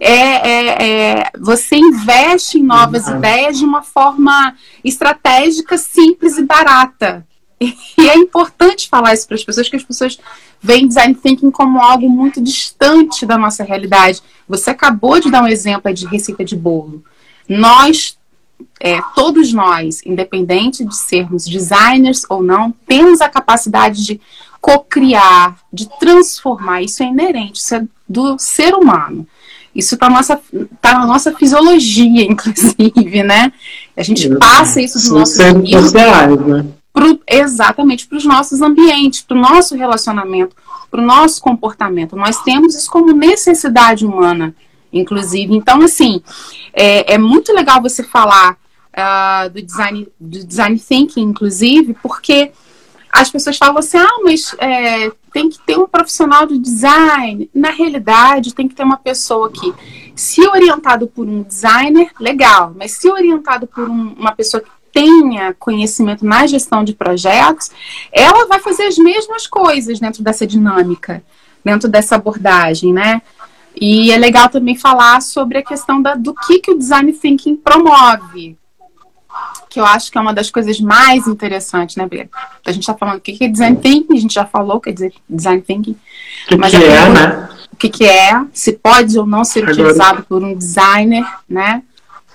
é, 0.00 0.48
é, 0.48 1.18
é, 1.18 1.30
você 1.38 1.76
investe 1.76 2.58
em 2.58 2.62
novas 2.62 3.06
uhum. 3.06 3.18
ideias 3.18 3.58
de 3.58 3.66
uma 3.66 3.82
forma 3.82 4.56
estratégica, 4.82 5.76
simples 5.76 6.38
e 6.38 6.42
barata. 6.42 7.26
E 7.98 8.08
é 8.08 8.16
importante 8.16 8.88
falar 8.88 9.12
isso 9.12 9.26
para 9.26 9.34
as 9.34 9.44
pessoas, 9.44 9.68
que 9.68 9.76
as 9.76 9.84
pessoas 9.84 10.18
veem 10.62 10.88
design 10.88 11.14
thinking 11.14 11.50
como 11.50 11.78
algo 11.78 12.08
muito 12.08 12.40
distante 12.40 13.26
da 13.26 13.36
nossa 13.36 13.62
realidade. 13.62 14.22
Você 14.48 14.70
acabou 14.70 15.20
de 15.20 15.30
dar 15.30 15.42
um 15.42 15.46
exemplo 15.46 15.92
de 15.92 16.06
receita 16.06 16.42
de 16.42 16.56
bolo. 16.56 17.04
Nós, 17.46 18.16
é, 18.80 19.02
todos 19.14 19.52
nós, 19.52 20.00
independente 20.06 20.86
de 20.86 20.96
sermos 20.96 21.44
designers 21.44 22.24
ou 22.30 22.42
não, 22.42 22.72
temos 22.86 23.20
a 23.20 23.28
capacidade 23.28 24.06
de 24.06 24.18
co-criar, 24.58 25.58
de 25.70 25.86
transformar. 25.98 26.80
Isso 26.80 27.02
é 27.02 27.06
inerente, 27.06 27.60
isso 27.60 27.74
é 27.74 27.84
do 28.08 28.38
ser 28.38 28.72
humano. 28.72 29.26
Isso 29.74 29.94
está 29.94 30.10
nossa, 30.10 30.40
tá 30.80 30.98
na 30.98 31.06
nossa 31.06 31.32
fisiologia, 31.34 32.24
inclusive, 32.30 33.22
né? 33.22 33.52
A 33.96 34.02
gente 34.02 34.28
passa 34.36 34.80
isso 34.80 34.98
dos 34.98 35.10
nossos 35.10 35.40
amigos. 35.40 35.92
Né? 35.92 36.66
Pro, 36.92 37.20
exatamente 37.26 38.06
para 38.06 38.18
os 38.18 38.24
nossos 38.24 38.60
ambientes, 38.60 39.20
para 39.20 39.36
o 39.36 39.40
nosso 39.40 39.76
relacionamento, 39.76 40.56
para 40.90 41.00
o 41.00 41.06
nosso 41.06 41.40
comportamento. 41.40 42.16
Nós 42.16 42.42
temos 42.42 42.74
isso 42.74 42.90
como 42.90 43.12
necessidade 43.12 44.04
humana, 44.04 44.54
inclusive. 44.92 45.54
Então, 45.54 45.80
assim, 45.82 46.20
é, 46.72 47.14
é 47.14 47.18
muito 47.18 47.52
legal 47.52 47.80
você 47.80 48.02
falar 48.02 48.56
uh, 48.90 49.50
do, 49.50 49.62
design, 49.62 50.08
do 50.18 50.44
design 50.44 50.78
thinking, 50.78 51.22
inclusive, 51.22 51.94
porque 52.02 52.50
as 53.12 53.30
pessoas 53.30 53.56
falam 53.56 53.78
assim, 53.78 53.98
ah, 53.98 54.18
mas 54.22 54.54
é, 54.58 55.10
tem 55.32 55.48
que 55.48 55.58
ter 55.60 55.76
um 55.76 55.86
profissional 55.86 56.46
do 56.46 56.58
design. 56.58 57.50
Na 57.54 57.70
realidade, 57.70 58.54
tem 58.54 58.68
que 58.68 58.74
ter 58.74 58.84
uma 58.84 58.96
pessoa 58.96 59.50
que, 59.50 59.74
se 60.14 60.46
orientado 60.46 61.06
por 61.06 61.26
um 61.26 61.42
designer, 61.42 62.10
legal, 62.20 62.72
mas 62.76 62.92
se 62.92 63.10
orientado 63.10 63.66
por 63.66 63.88
um, 63.88 64.14
uma 64.14 64.32
pessoa 64.32 64.62
que 64.62 64.70
tenha 64.92 65.54
conhecimento 65.54 66.24
na 66.24 66.46
gestão 66.46 66.84
de 66.84 66.94
projetos, 66.94 67.70
ela 68.12 68.46
vai 68.46 68.60
fazer 68.60 68.84
as 68.84 68.98
mesmas 68.98 69.46
coisas 69.46 69.98
dentro 69.98 70.22
dessa 70.22 70.46
dinâmica, 70.46 71.22
dentro 71.64 71.88
dessa 71.88 72.16
abordagem, 72.16 72.92
né? 72.92 73.22
E 73.74 74.10
é 74.10 74.18
legal 74.18 74.48
também 74.48 74.76
falar 74.76 75.22
sobre 75.22 75.58
a 75.58 75.62
questão 75.62 76.02
da, 76.02 76.14
do 76.14 76.34
que, 76.34 76.58
que 76.58 76.72
o 76.72 76.78
design 76.78 77.12
thinking 77.12 77.56
promove 77.56 78.58
que 79.70 79.78
eu 79.78 79.84
acho 79.84 80.10
que 80.10 80.18
é 80.18 80.20
uma 80.20 80.34
das 80.34 80.50
coisas 80.50 80.80
mais 80.80 81.28
interessantes, 81.28 81.94
né, 81.94 82.06
Bia? 82.06 82.28
A 82.66 82.72
gente 82.72 82.82
está 82.82 82.94
falando 82.94 83.18
o 83.18 83.20
que 83.20 83.42
é 83.42 83.48
design 83.48 83.76
thinking, 83.76 84.16
a 84.16 84.20
gente 84.20 84.34
já 84.34 84.44
falou 84.44 84.80
que 84.80 84.90
é 84.90 85.10
design 85.28 85.62
thinking. 85.62 85.96
O 86.50 86.58
que, 86.58 86.70
que 86.70 86.76
é, 86.76 87.08
né? 87.08 87.48
O 87.72 87.76
que, 87.76 87.88
que 87.88 88.04
é, 88.04 88.44
se 88.52 88.72
pode 88.72 89.16
ou 89.16 89.24
não 89.24 89.44
ser 89.44 89.60
Agora... 89.60 89.72
utilizado 89.72 90.22
por 90.24 90.42
um 90.42 90.54
designer, 90.54 91.24
né? 91.48 91.82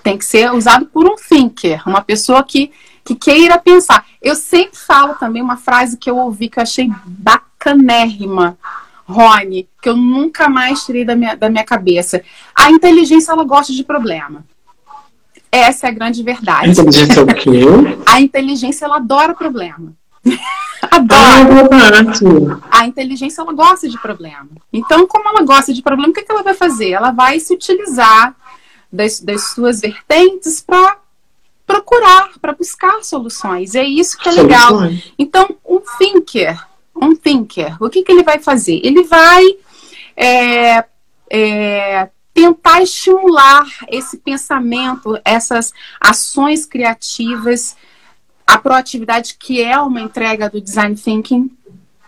Tem 0.01 0.17
que 0.17 0.23
ser 0.23 0.51
usado 0.53 0.85
por 0.85 1.05
um 1.05 1.15
thinker, 1.15 1.83
uma 1.85 2.01
pessoa 2.01 2.41
que, 2.41 2.71
que 3.03 3.13
queira 3.13 3.59
pensar. 3.59 4.05
Eu 4.21 4.35
sempre 4.35 4.77
falo 4.77 5.15
também 5.15 5.41
uma 5.41 5.57
frase 5.57 5.97
que 5.97 6.09
eu 6.09 6.17
ouvi 6.17 6.47
que 6.47 6.57
eu 6.57 6.63
achei 6.63 6.89
bacanérrima. 7.05 8.57
Rony, 9.07 9.69
que 9.79 9.87
eu 9.87 9.95
nunca 9.95 10.49
mais 10.49 10.83
tirei 10.83 11.05
da 11.05 11.15
minha, 11.15 11.35
da 11.35 11.47
minha 11.47 11.63
cabeça. 11.63 12.23
A 12.55 12.71
inteligência, 12.71 13.31
ela 13.31 13.43
gosta 13.43 13.71
de 13.71 13.83
problema. 13.83 14.43
Essa 15.55 15.87
é 15.87 15.89
a 15.89 15.93
grande 15.93 16.21
verdade. 16.23 16.67
A 16.67 16.71
inteligência 16.71 17.19
é 17.19 17.23
o 17.23 17.27
quê? 17.27 17.61
A 18.05 18.21
inteligência, 18.21 18.85
ela 18.85 18.97
adora 18.97 19.33
problema. 19.33 19.93
adora. 20.91 21.99
Ah, 22.71 22.79
a 22.81 22.85
inteligência, 22.85 23.41
ela 23.41 23.53
gosta 23.53 23.87
de 23.87 23.99
problema. 23.99 24.47
Então, 24.71 25.07
como 25.07 25.27
ela 25.27 25.41
gosta 25.43 25.73
de 25.73 25.81
problema, 25.81 26.09
o 26.09 26.13
que, 26.13 26.23
que 26.23 26.31
ela 26.31 26.43
vai 26.43 26.53
fazer? 26.53 26.91
Ela 26.91 27.11
vai 27.11 27.39
se 27.39 27.53
utilizar 27.53 28.35
das, 28.91 29.19
das 29.19 29.49
suas 29.51 29.81
vertentes 29.81 30.61
para 30.61 30.97
procurar, 31.65 32.29
para 32.39 32.53
buscar 32.53 33.03
soluções. 33.03 33.73
E 33.73 33.79
é 33.79 33.83
isso 33.83 34.17
que 34.17 34.29
é 34.29 34.31
legal. 34.31 34.69
Soluções. 34.69 35.13
Então, 35.17 35.49
um 35.65 35.81
thinker, 35.97 36.65
um 36.95 37.15
thinker, 37.15 37.81
o 37.81 37.89
que, 37.89 38.03
que 38.03 38.11
ele 38.11 38.23
vai 38.23 38.39
fazer? 38.39 38.79
Ele 38.83 39.03
vai 39.03 39.43
é, 40.15 40.85
é, 41.29 42.09
tentar 42.35 42.81
estimular 42.81 43.65
esse 43.87 44.17
pensamento, 44.17 45.17
essas 45.23 45.71
ações 46.01 46.65
criativas, 46.65 47.77
a 48.45 48.57
proatividade 48.57 49.37
que 49.39 49.63
é 49.63 49.79
uma 49.79 50.01
entrega 50.01 50.49
do 50.49 50.59
design 50.59 50.97
thinking, 50.97 51.49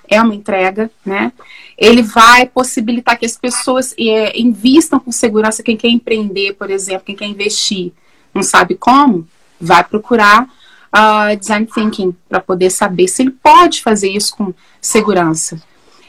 é 0.10 0.22
uma 0.22 0.36
entrega, 0.36 0.92
né? 1.06 1.32
Ele 1.78 2.02
vai 2.02 2.46
possibilitar 2.46 3.18
que 3.18 3.26
as 3.26 3.38
pessoas 3.38 3.96
é, 3.98 4.38
invistam 4.38 5.00
com 5.00 5.12
segurança. 5.14 5.64
Quem 5.64 5.78
quer 5.78 5.90
empreender, 5.90 6.54
por 6.54 6.70
exemplo, 6.70 7.06
quem 7.06 7.16
quer 7.16 7.28
investir, 7.28 7.94
não 8.34 8.44
sabe 8.44 8.76
como, 8.76 9.26
vai 9.60 9.84
procurar 9.84 10.44
uh, 10.44 11.38
design 11.38 11.66
thinking 11.66 12.14
para 12.28 12.42
poder 12.42 12.70
saber 12.70 13.08
se 13.08 13.22
ele 13.22 13.32
pode 13.32 13.82
fazer 13.82 14.10
isso 14.10 14.36
com 14.36 14.54
segurança 14.82 15.62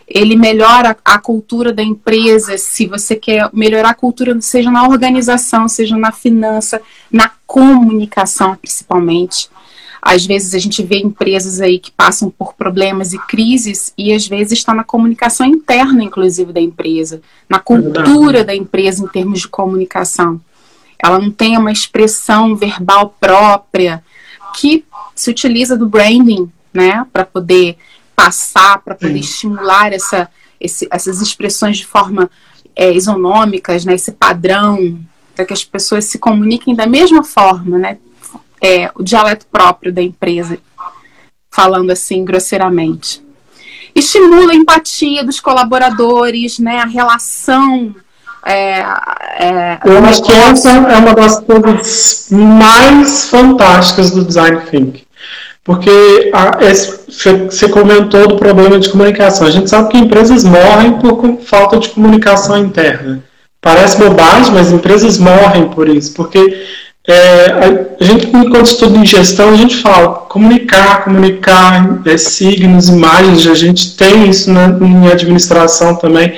ele 0.08 0.36
melhora 0.36 0.96
a 1.04 1.18
cultura 1.18 1.72
da 1.72 1.82
empresa, 1.82 2.56
se 2.56 2.86
você 2.86 3.14
quer 3.14 3.50
melhorar 3.52 3.90
a 3.90 3.94
cultura, 3.94 4.40
seja 4.40 4.70
na 4.70 4.88
organização, 4.88 5.68
seja 5.68 5.98
na 5.98 6.10
finança, 6.10 6.80
na 7.12 7.30
comunicação 7.46 8.56
principalmente. 8.56 9.50
Às 10.00 10.24
vezes 10.24 10.54
a 10.54 10.58
gente 10.58 10.82
vê 10.82 10.98
empresas 10.98 11.60
aí 11.60 11.78
que 11.78 11.90
passam 11.90 12.30
por 12.30 12.54
problemas 12.54 13.12
e 13.12 13.18
crises 13.18 13.92
e 13.98 14.12
às 14.12 14.26
vezes 14.26 14.52
está 14.52 14.72
na 14.72 14.84
comunicação 14.84 15.44
interna, 15.44 16.02
inclusive, 16.02 16.52
da 16.52 16.60
empresa, 16.60 17.20
na 17.48 17.58
cultura 17.58 18.44
da 18.44 18.54
empresa 18.54 19.04
em 19.04 19.08
termos 19.08 19.40
de 19.40 19.48
comunicação. 19.48 20.40
Ela 20.98 21.18
não 21.18 21.30
tem 21.30 21.58
uma 21.58 21.72
expressão 21.72 22.56
verbal 22.56 23.14
própria 23.20 24.02
que 24.54 24.84
se 25.14 25.30
utiliza 25.30 25.76
do 25.76 25.86
branding, 25.86 26.50
né, 26.72 27.04
para 27.12 27.24
poder 27.24 27.76
passar, 28.18 28.82
para 28.82 28.96
poder 28.96 29.12
Sim. 29.12 29.20
estimular 29.20 29.92
essa, 29.92 30.28
esse, 30.60 30.88
essas 30.90 31.22
expressões 31.22 31.78
de 31.78 31.87
forma 31.87 32.28
é, 32.75 32.92
isonômicas, 32.92 33.84
né, 33.84 33.94
esse 33.94 34.10
padrão, 34.10 34.98
para 35.37 35.44
que 35.44 35.52
as 35.52 35.64
pessoas 35.64 36.06
se 36.06 36.18
comuniquem 36.18 36.75
da 36.75 36.84
mesma 36.84 37.22
forma, 37.22 37.78
né, 37.78 37.98
é, 38.60 38.90
o 38.96 39.04
dialeto 39.04 39.46
próprio 39.46 39.92
da 39.92 40.02
empresa, 40.02 40.58
falando 41.48 41.92
assim 41.92 42.25
grosseiramente. 42.25 43.22
Estimula 43.94 44.50
a 44.52 44.56
empatia 44.56 45.22
dos 45.22 45.38
colaboradores, 45.38 46.58
né, 46.58 46.80
a 46.80 46.87
relação. 46.87 47.94
É, 48.44 48.80
é, 48.80 49.78
Eu 49.84 50.04
acho 50.04 50.25
que 50.25 50.32
essa 50.32 50.70
é 50.70 50.96
uma 50.96 51.14
das 51.14 51.38
coisas 51.38 52.28
mais 52.32 53.30
fantásticas 53.30 54.10
do 54.10 54.25
design 54.25 54.60
thinking. 54.68 55.07
Porque 55.68 56.32
você 57.50 57.68
comentou 57.68 58.26
do 58.26 58.37
problema 58.38 58.78
de 58.78 58.88
comunicação. 58.88 59.46
A 59.46 59.50
gente 59.50 59.68
sabe 59.68 59.90
que 59.90 59.98
empresas 59.98 60.42
morrem 60.42 60.92
por 60.92 61.40
falta 61.42 61.76
de 61.76 61.90
comunicação 61.90 62.56
interna. 62.56 63.22
Parece 63.60 63.98
bobagem, 63.98 64.54
mas 64.54 64.72
empresas 64.72 65.18
morrem 65.18 65.68
por 65.68 65.87
isso. 65.87 66.14
Porque 66.14 66.64
é, 67.06 67.94
a 68.00 68.02
gente, 68.02 68.28
quando 68.28 68.64
estuda 68.64 68.96
em 68.96 69.04
gestão, 69.04 69.50
a 69.50 69.56
gente 69.56 69.76
fala 69.76 70.08
comunicar, 70.08 71.04
comunicar, 71.04 72.00
é, 72.06 72.16
signos, 72.16 72.88
imagens, 72.88 73.46
a 73.46 73.54
gente 73.54 73.94
tem 73.94 74.26
isso 74.26 74.50
na, 74.50 74.68
em 74.68 75.06
administração 75.08 75.96
também, 75.96 76.32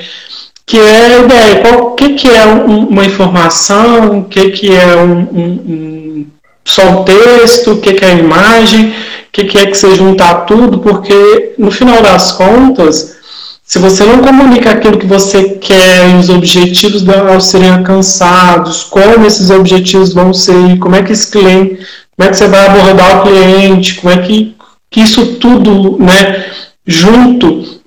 que 0.65 0.77
é 0.77 1.05
a 1.05 1.19
ideia, 1.19 1.77
o 1.77 1.91
que, 1.91 2.15
que 2.15 2.29
é 2.29 2.45
um, 2.45 2.89
uma 2.89 3.05
informação, 3.05 4.19
o 4.19 4.25
que, 4.25 4.49
que 4.49 4.75
é 4.75 4.97
um, 4.97 5.19
um 5.21 6.27
só 6.65 6.83
um 6.89 7.03
texto, 7.03 7.73
o 7.73 7.81
que, 7.81 7.93
que 7.93 8.05
é 8.05 8.09
a 8.09 8.13
imagem, 8.13 8.93
que, 9.31 9.45
que 9.45 9.57
é 9.57 9.65
que 9.65 9.75
você 9.75 9.95
juntar 9.95 10.45
tudo, 10.45 10.79
porque 10.79 11.53
no 11.57 11.71
final 11.71 12.01
das 12.01 12.31
contas, 12.31 13.17
se 13.63 13.79
você 13.79 14.03
não 14.03 14.19
comunica 14.19 14.71
aquilo 14.71 14.97
que 14.97 15.05
você 15.05 15.55
quer 15.55 16.15
os 16.19 16.29
objetivos 16.29 17.07
ao 17.07 17.39
serem 17.39 17.69
alcançados, 17.69 18.83
como 18.83 19.25
esses 19.25 19.49
objetivos 19.49 20.13
vão 20.13 20.33
ser, 20.33 20.77
como 20.79 20.95
é 20.95 21.03
que 21.03 21.13
esse 21.13 21.31
cliente, 21.31 21.79
como 22.15 22.27
é 22.27 22.31
que 22.31 22.37
você 22.37 22.47
vai 22.47 22.67
abordar 22.67 23.19
o 23.19 23.23
cliente, 23.23 23.95
como 23.95 24.13
é 24.13 24.17
que, 24.17 24.55
que 24.89 25.01
isso 25.01 25.35
tudo, 25.35 25.97
né, 25.97 26.45
junto 26.85 27.80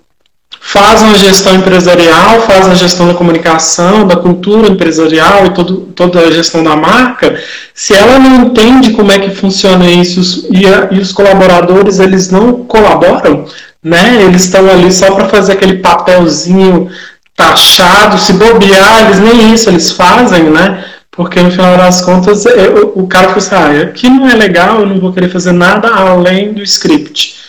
faz 0.66 1.02
uma 1.02 1.14
gestão 1.18 1.54
empresarial, 1.54 2.40
faz 2.40 2.66
a 2.66 2.74
gestão 2.74 3.06
da 3.06 3.12
comunicação, 3.12 4.06
da 4.06 4.16
cultura 4.16 4.66
empresarial 4.66 5.44
e 5.44 5.50
todo, 5.50 5.80
toda 5.94 6.20
a 6.20 6.30
gestão 6.30 6.64
da 6.64 6.74
marca, 6.74 7.38
se 7.74 7.92
ela 7.92 8.18
não 8.18 8.46
entende 8.46 8.92
como 8.92 9.12
é 9.12 9.18
que 9.18 9.30
funciona 9.30 9.84
isso 9.86 10.48
e, 10.50 10.66
a, 10.66 10.88
e 10.90 10.98
os 10.98 11.12
colaboradores 11.12 11.98
eles 12.00 12.30
não 12.30 12.64
colaboram, 12.64 13.44
né? 13.82 14.22
Eles 14.22 14.44
estão 14.44 14.66
ali 14.70 14.90
só 14.90 15.14
para 15.14 15.28
fazer 15.28 15.52
aquele 15.52 15.76
papelzinho 15.76 16.88
taxado, 17.36 18.18
se 18.18 18.32
bobear, 18.32 19.04
eles 19.04 19.18
nem 19.20 19.52
isso 19.52 19.68
eles 19.68 19.90
fazem, 19.90 20.44
né? 20.44 20.82
Porque 21.10 21.40
no 21.42 21.50
final 21.50 21.76
das 21.76 22.00
contas 22.00 22.46
é, 22.46 22.70
o, 22.94 23.06
cara 23.06 23.28
fala 23.28 23.38
assim, 23.38 23.54
ah, 23.54 23.82
aqui 23.82 24.08
não 24.08 24.28
é 24.28 24.34
legal, 24.34 24.80
eu 24.80 24.86
não 24.86 24.98
vou 24.98 25.12
querer 25.12 25.28
fazer 25.28 25.52
nada 25.52 25.88
além 25.88 26.54
do 26.54 26.62
script. 26.62 27.43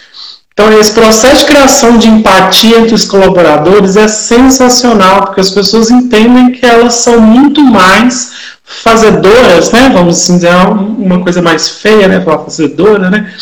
Então, 0.57 0.71
esse 0.79 0.93
processo 0.93 1.41
de 1.41 1.51
criação 1.51 1.97
de 1.97 2.07
empatia 2.07 2.79
entre 2.79 2.95
os 2.95 3.03
colaboradores 3.03 3.97
é 3.97 4.07
sensacional, 4.07 5.25
porque 5.25 5.41
as 5.41 5.50
pessoas 5.50 5.91
entendem 5.91 6.53
que 6.53 6.65
elas 6.65 6.93
são 6.95 7.19
muito 7.19 7.62
mais 7.62 8.31
fazedoras, 8.63 9.74
né? 9.74 9.89
Vamos 9.93 10.17
assim 10.17 10.35
dizer, 10.35 10.55
uma 10.55 11.21
coisa 11.21 11.41
mais 11.41 11.67
feia, 11.67 12.07
né? 12.07 12.21
Falar 12.21 12.45
fazedora, 12.45 13.09
né? 13.09 13.33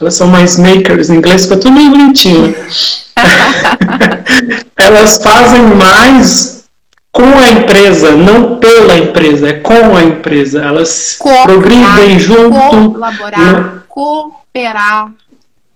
Elas 0.00 0.14
são 0.14 0.28
mais 0.28 0.56
makers, 0.56 1.10
em 1.10 1.16
inglês 1.16 1.42
fica 1.42 1.58
tudo 1.58 1.72
meio 1.74 1.90
bonitinho. 1.90 2.48
Né? 2.48 2.54
elas 4.74 5.22
fazem 5.22 5.62
mais 5.62 6.64
com 7.12 7.38
a 7.38 7.50
empresa, 7.50 8.12
não 8.12 8.56
pela 8.56 8.96
empresa, 8.96 9.50
é 9.50 9.52
com 9.52 9.94
a 9.94 10.02
empresa. 10.02 10.62
Elas 10.62 11.18
progridem 11.42 12.18
junto. 12.18 12.92
Colaborar, 12.92 13.38
né? 13.38 13.72
cooperar 13.86 15.12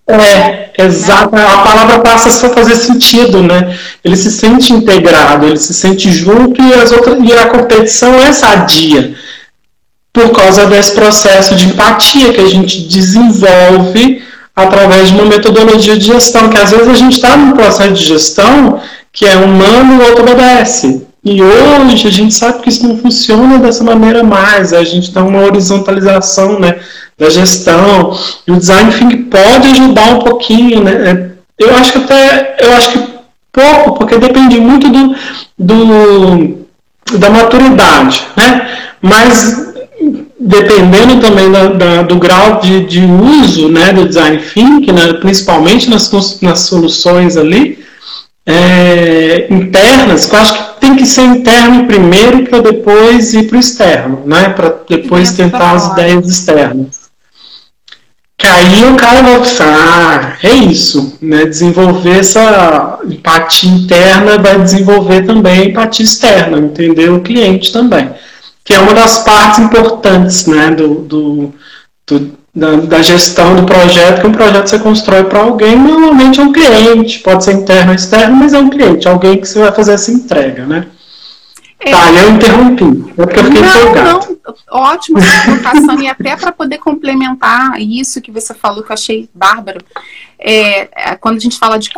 é, 0.08 0.70
exato. 0.78 1.34
A 1.34 1.58
palavra 1.58 1.98
passa 1.98 2.46
a 2.46 2.50
fazer 2.50 2.76
sentido, 2.76 3.42
né? 3.42 3.76
Ele 4.04 4.16
se 4.16 4.30
sente 4.30 4.72
integrado, 4.72 5.46
ele 5.46 5.56
se 5.56 5.74
sente 5.74 6.10
junto 6.12 6.62
e, 6.62 6.74
as 6.74 6.92
outras, 6.92 7.18
e 7.22 7.32
a 7.32 7.46
competição 7.46 8.14
é 8.14 8.32
sadia 8.32 9.14
por 10.12 10.30
causa 10.30 10.64
desse 10.66 10.92
processo 10.92 11.54
de 11.54 11.66
empatia 11.66 12.32
que 12.32 12.40
a 12.40 12.48
gente 12.48 12.82
desenvolve 12.82 14.22
através 14.54 15.08
de 15.08 15.14
uma 15.14 15.26
metodologia 15.26 15.98
de 15.98 16.06
gestão, 16.06 16.48
que 16.48 16.56
às 16.56 16.70
vezes 16.70 16.88
a 16.88 16.94
gente 16.94 17.16
está 17.16 17.36
num 17.36 17.52
processo 17.52 17.92
de 17.92 18.04
gestão 18.04 18.80
que 19.12 19.26
é 19.26 19.36
humano 19.36 19.94
e 19.94 19.98
o 19.98 20.08
outro 20.08 20.22
obedece. 20.22 21.06
E 21.22 21.42
hoje 21.42 22.06
a 22.06 22.10
gente 22.10 22.32
sabe 22.32 22.62
que 22.62 22.68
isso 22.68 22.86
não 22.86 22.96
funciona 22.98 23.58
dessa 23.58 23.82
maneira 23.82 24.22
mais, 24.22 24.72
a 24.72 24.84
gente 24.84 25.10
dá 25.10 25.24
uma 25.24 25.40
horizontalização, 25.40 26.60
né? 26.60 26.76
Da 27.18 27.30
gestão. 27.30 28.16
E 28.46 28.52
o 28.52 28.56
design 28.56 28.92
thinking 28.92 29.24
pode 29.24 29.68
ajudar 29.68 30.14
um 30.14 30.18
pouquinho, 30.20 30.82
né? 30.82 31.32
Eu 31.58 31.74
acho 31.74 31.92
que 31.92 31.98
até, 31.98 32.56
eu 32.60 32.72
acho 32.74 32.92
que 32.92 33.16
pouco, 33.52 33.94
porque 33.94 34.18
depende 34.18 34.60
muito 34.60 34.88
do, 34.90 35.16
do 35.58 36.66
da 37.18 37.30
maturidade, 37.30 38.22
né? 38.36 38.68
Mas 39.00 39.66
dependendo 40.38 41.20
também 41.20 41.50
da, 41.50 41.68
da, 41.68 42.02
do 42.02 42.16
grau 42.16 42.60
de, 42.60 42.84
de, 42.84 43.00
uso 43.00 43.68
né, 43.68 43.92
do 43.92 44.06
design 44.06 44.38
thinking, 44.38 44.92
né, 44.92 45.14
principalmente 45.14 45.88
nas, 45.88 46.10
nas 46.42 46.60
soluções 46.60 47.36
ali 47.36 47.84
é, 48.44 49.46
internas, 49.50 50.30
eu 50.30 50.38
acho 50.38 50.52
que 50.52 50.80
tem 50.80 50.94
que 50.94 51.06
ser 51.06 51.22
interno 51.22 51.86
primeiro 51.86 52.44
para 52.44 52.60
depois 52.60 53.32
ir 53.34 53.48
para 53.48 53.56
o 53.56 53.60
externo, 53.60 54.22
né, 54.26 54.50
para 54.50 54.74
depois 54.88 55.32
tentar 55.32 55.72
as 55.72 55.92
ideias 55.92 56.28
externas. 56.28 57.05
Que 58.46 58.50
aí 58.52 58.84
o 58.84 58.94
cara 58.94 59.22
vai 59.22 59.40
pensar, 59.40 59.66
ah, 59.66 60.36
é 60.40 60.54
isso, 60.54 61.18
né? 61.20 61.46
Desenvolver 61.46 62.20
essa 62.20 63.00
empatia 63.04 63.68
interna 63.68 64.38
vai 64.38 64.56
desenvolver 64.62 65.26
também 65.26 65.58
a 65.58 65.64
empatia 65.64 66.04
externa, 66.04 66.58
entender 66.58 67.10
o 67.10 67.22
cliente 67.22 67.72
também. 67.72 68.08
Que 68.64 68.74
é 68.74 68.78
uma 68.78 68.94
das 68.94 69.18
partes 69.24 69.58
importantes 69.58 70.46
né, 70.46 70.70
do, 70.70 70.94
do, 71.00 71.54
do 72.06 72.38
da, 72.54 72.76
da, 72.76 73.02
gestão 73.02 73.56
do 73.56 73.64
projeto, 73.64 74.20
que 74.20 74.26
um 74.28 74.32
projeto 74.32 74.68
você 74.68 74.78
constrói 74.78 75.24
para 75.24 75.40
alguém, 75.40 75.76
normalmente 75.76 76.38
é 76.38 76.44
um 76.44 76.52
cliente, 76.52 77.18
pode 77.18 77.42
ser 77.42 77.52
interno 77.54 77.90
ou 77.90 77.96
externo, 77.96 78.36
mas 78.36 78.54
é 78.54 78.58
um 78.58 78.70
cliente, 78.70 79.08
alguém 79.08 79.40
que 79.40 79.48
você 79.48 79.58
vai 79.58 79.72
fazer 79.72 79.94
essa 79.94 80.12
entrega, 80.12 80.64
né? 80.64 80.86
É, 81.78 81.90
tá, 81.90 82.10
eu 82.10 82.30
interrompi, 82.30 82.84
é 83.18 83.26
porque 83.26 83.38
eu 83.38 83.44
fiquei 83.44 83.60
não, 83.60 83.80
empolgado. 83.80 84.38
Não, 84.44 84.54
ótima 84.70 85.20
colocação, 85.44 86.00
e 86.00 86.08
até 86.08 86.34
para 86.34 86.50
poder 86.50 86.78
complementar 86.78 87.80
isso 87.80 88.22
que 88.22 88.30
você 88.30 88.54
falou, 88.54 88.82
que 88.82 88.90
eu 88.90 88.94
achei 88.94 89.28
bárbaro, 89.34 89.84
é, 90.38 90.88
é 91.10 91.16
quando 91.16 91.36
a 91.36 91.40
gente 91.40 91.58
fala 91.58 91.78
de 91.78 91.90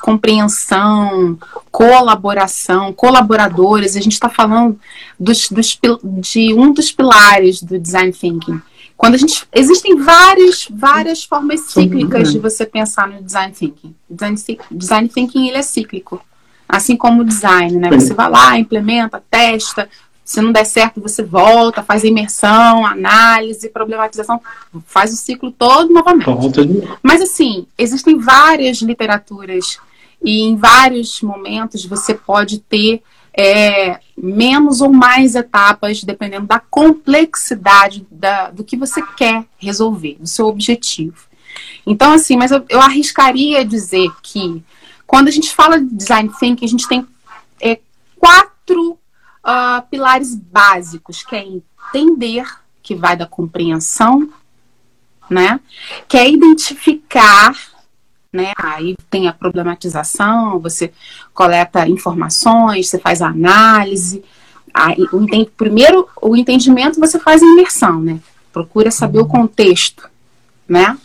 compreensão, 0.00 1.36
colaboração, 1.72 2.92
colaboradores, 2.92 3.96
a 3.96 4.00
gente 4.00 4.12
está 4.12 4.28
falando 4.28 4.78
dos, 5.18 5.48
dos, 5.50 5.78
de 6.20 6.54
um 6.54 6.72
dos 6.72 6.92
pilares 6.92 7.60
do 7.60 7.78
design 7.78 8.12
thinking. 8.12 8.60
Quando 8.96 9.14
a 9.14 9.18
gente 9.18 9.44
existem 9.52 9.96
várias 9.96 10.68
várias 10.70 11.24
formas 11.24 11.62
cíclicas 11.62 12.30
de 12.32 12.38
você 12.38 12.64
pensar 12.64 13.08
no 13.08 13.20
design 13.22 13.52
thinking. 13.52 13.92
Design, 14.08 14.36
design 14.70 15.08
thinking 15.08 15.48
ele 15.48 15.58
é 15.58 15.62
cíclico. 15.62 16.20
Assim 16.68 16.96
como 16.96 17.22
o 17.22 17.24
design, 17.24 17.76
né? 17.76 17.90
Você 17.90 18.14
vai 18.14 18.30
lá, 18.30 18.58
implementa, 18.58 19.22
testa, 19.30 19.88
se 20.24 20.40
não 20.40 20.52
der 20.52 20.64
certo, 20.64 21.00
você 21.00 21.22
volta, 21.22 21.82
faz 21.82 22.02
imersão, 22.02 22.86
análise, 22.86 23.68
problematização, 23.68 24.40
faz 24.86 25.12
o 25.12 25.16
ciclo 25.16 25.52
todo 25.52 25.92
novamente. 25.92 26.88
Mas 27.02 27.20
assim, 27.20 27.66
existem 27.76 28.18
várias 28.18 28.78
literaturas 28.78 29.78
e 30.22 30.40
em 30.40 30.56
vários 30.56 31.20
momentos 31.20 31.84
você 31.84 32.14
pode 32.14 32.58
ter 32.58 33.02
é, 33.36 33.98
menos 34.16 34.80
ou 34.80 34.90
mais 34.90 35.34
etapas, 35.34 36.02
dependendo 36.02 36.46
da 36.46 36.58
complexidade 36.58 38.06
da, 38.10 38.50
do 38.50 38.64
que 38.64 38.76
você 38.78 39.02
quer 39.16 39.44
resolver, 39.58 40.16
do 40.18 40.26
seu 40.26 40.46
objetivo. 40.46 41.26
Então, 41.86 42.12
assim, 42.12 42.36
mas 42.36 42.50
eu, 42.50 42.64
eu 42.70 42.80
arriscaria 42.80 43.64
dizer 43.64 44.08
que 44.22 44.62
quando 45.06 45.28
a 45.28 45.30
gente 45.30 45.54
fala 45.54 45.80
de 45.80 45.94
design 45.94 46.30
thinking, 46.38 46.64
a 46.64 46.68
gente 46.68 46.88
tem 46.88 47.06
é, 47.60 47.78
quatro 48.18 48.92
uh, 48.92 49.86
pilares 49.90 50.34
básicos, 50.34 51.22
que 51.22 51.36
é 51.36 51.44
entender, 51.44 52.46
que 52.82 52.94
vai 52.94 53.16
da 53.16 53.26
compreensão, 53.26 54.28
né? 55.28 55.60
Que 56.08 56.16
é 56.16 56.30
identificar, 56.30 57.54
né? 58.32 58.52
Aí 58.56 58.96
tem 59.08 59.28
a 59.28 59.32
problematização, 59.32 60.58
você 60.58 60.92
coleta 61.32 61.88
informações, 61.88 62.88
você 62.88 62.98
faz 62.98 63.22
a 63.22 63.28
análise. 63.28 64.24
O, 65.12 65.46
primeiro, 65.56 66.08
o 66.20 66.36
entendimento 66.36 66.98
você 66.98 67.18
faz 67.18 67.42
a 67.42 67.46
imersão, 67.46 68.00
né? 68.00 68.20
Procura 68.52 68.90
saber 68.90 69.20
o 69.20 69.26
contexto, 69.26 70.08
né? 70.68 70.98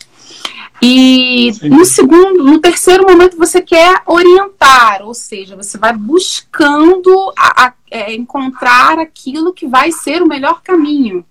E 0.82 1.52
Sim. 1.54 1.70
no 1.70 1.84
segundo, 1.84 2.44
no 2.44 2.60
terceiro 2.60 3.04
momento 3.04 3.38
você 3.38 3.62
quer 3.62 4.02
orientar, 4.06 5.02
ou 5.02 5.14
seja, 5.14 5.56
você 5.56 5.78
vai 5.78 5.94
buscando 5.94 7.34
a, 7.38 7.66
a, 7.66 7.74
é, 7.92 8.14
encontrar 8.14 8.98
aquilo 8.98 9.54
que 9.54 9.68
vai 9.68 9.92
ser 9.92 10.22
o 10.22 10.28
melhor 10.28 10.62
caminho. 10.62 11.26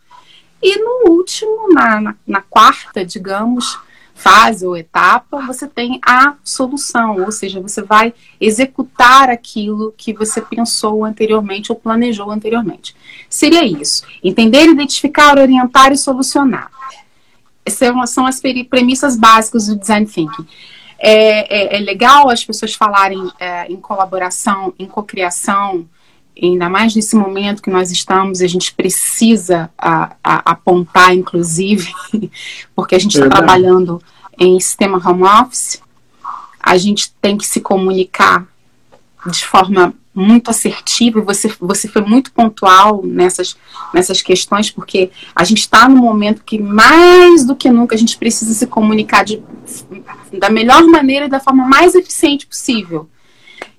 E 0.62 0.78
no 0.78 1.10
último, 1.12 1.72
na, 1.72 2.00
na, 2.00 2.14
na 2.26 2.42
quarta, 2.42 3.04
digamos, 3.04 3.78
fase 4.18 4.66
ou 4.66 4.76
etapa, 4.76 5.40
você 5.46 5.68
tem 5.68 6.00
a 6.04 6.34
solução, 6.42 7.22
ou 7.22 7.30
seja, 7.30 7.60
você 7.60 7.80
vai 7.80 8.12
executar 8.40 9.30
aquilo 9.30 9.94
que 9.96 10.12
você 10.12 10.40
pensou 10.40 11.04
anteriormente 11.04 11.70
ou 11.70 11.78
planejou 11.78 12.30
anteriormente. 12.30 12.94
Seria 13.30 13.64
isso: 13.64 14.04
entender, 14.22 14.66
identificar, 14.66 15.38
orientar 15.38 15.92
e 15.92 15.96
solucionar. 15.96 16.70
Essas 17.68 18.10
são 18.10 18.26
as 18.26 18.40
premissas 18.68 19.16
básicas 19.16 19.66
do 19.66 19.76
design 19.76 20.06
thinking. 20.06 20.46
É, 20.98 21.76
é, 21.76 21.76
é 21.76 21.78
legal 21.80 22.28
as 22.28 22.44
pessoas 22.44 22.74
falarem 22.74 23.30
é, 23.38 23.70
em 23.70 23.76
colaboração, 23.76 24.74
em 24.78 24.86
cocriação, 24.86 25.86
ainda 26.40 26.68
mais 26.68 26.94
nesse 26.94 27.16
momento 27.16 27.62
que 27.62 27.70
nós 27.70 27.90
estamos, 27.90 28.40
a 28.40 28.46
gente 28.46 28.72
precisa 28.74 29.70
a, 29.76 30.16
a, 30.22 30.52
apontar, 30.52 31.14
inclusive, 31.14 31.92
porque 32.74 32.94
a 32.94 32.98
gente 32.98 33.14
está 33.14 33.28
trabalhando 33.28 34.02
em 34.38 34.58
sistema 34.60 34.98
home 35.04 35.24
office, 35.24 35.80
a 36.60 36.76
gente 36.76 37.12
tem 37.20 37.36
que 37.36 37.46
se 37.46 37.60
comunicar 37.60 38.46
de 39.26 39.44
forma 39.44 39.94
muito 40.18 40.50
assertivo 40.50 41.22
você, 41.22 41.52
você 41.60 41.86
foi 41.86 42.02
muito 42.02 42.32
pontual 42.32 43.02
nessas, 43.04 43.56
nessas 43.94 44.20
questões, 44.20 44.70
porque 44.70 45.10
a 45.34 45.44
gente 45.44 45.60
está 45.60 45.88
no 45.88 45.96
momento 45.96 46.42
que 46.44 46.58
mais 46.58 47.44
do 47.44 47.54
que 47.54 47.70
nunca 47.70 47.94
a 47.94 47.98
gente 47.98 48.18
precisa 48.18 48.52
se 48.52 48.66
comunicar 48.66 49.24
de, 49.24 49.42
da 50.38 50.50
melhor 50.50 50.82
maneira 50.86 51.26
e 51.26 51.28
da 51.28 51.40
forma 51.40 51.66
mais 51.66 51.94
eficiente 51.94 52.46
possível. 52.46 53.08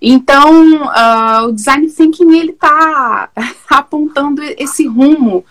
Então, 0.01 0.83
uh, 0.83 1.47
o 1.47 1.51
design 1.51 1.89
thinking 1.89 2.37
ele 2.37 2.51
está 2.51 3.29
apontando 3.69 4.41
esse 4.57 4.87
rumo, 4.87 5.43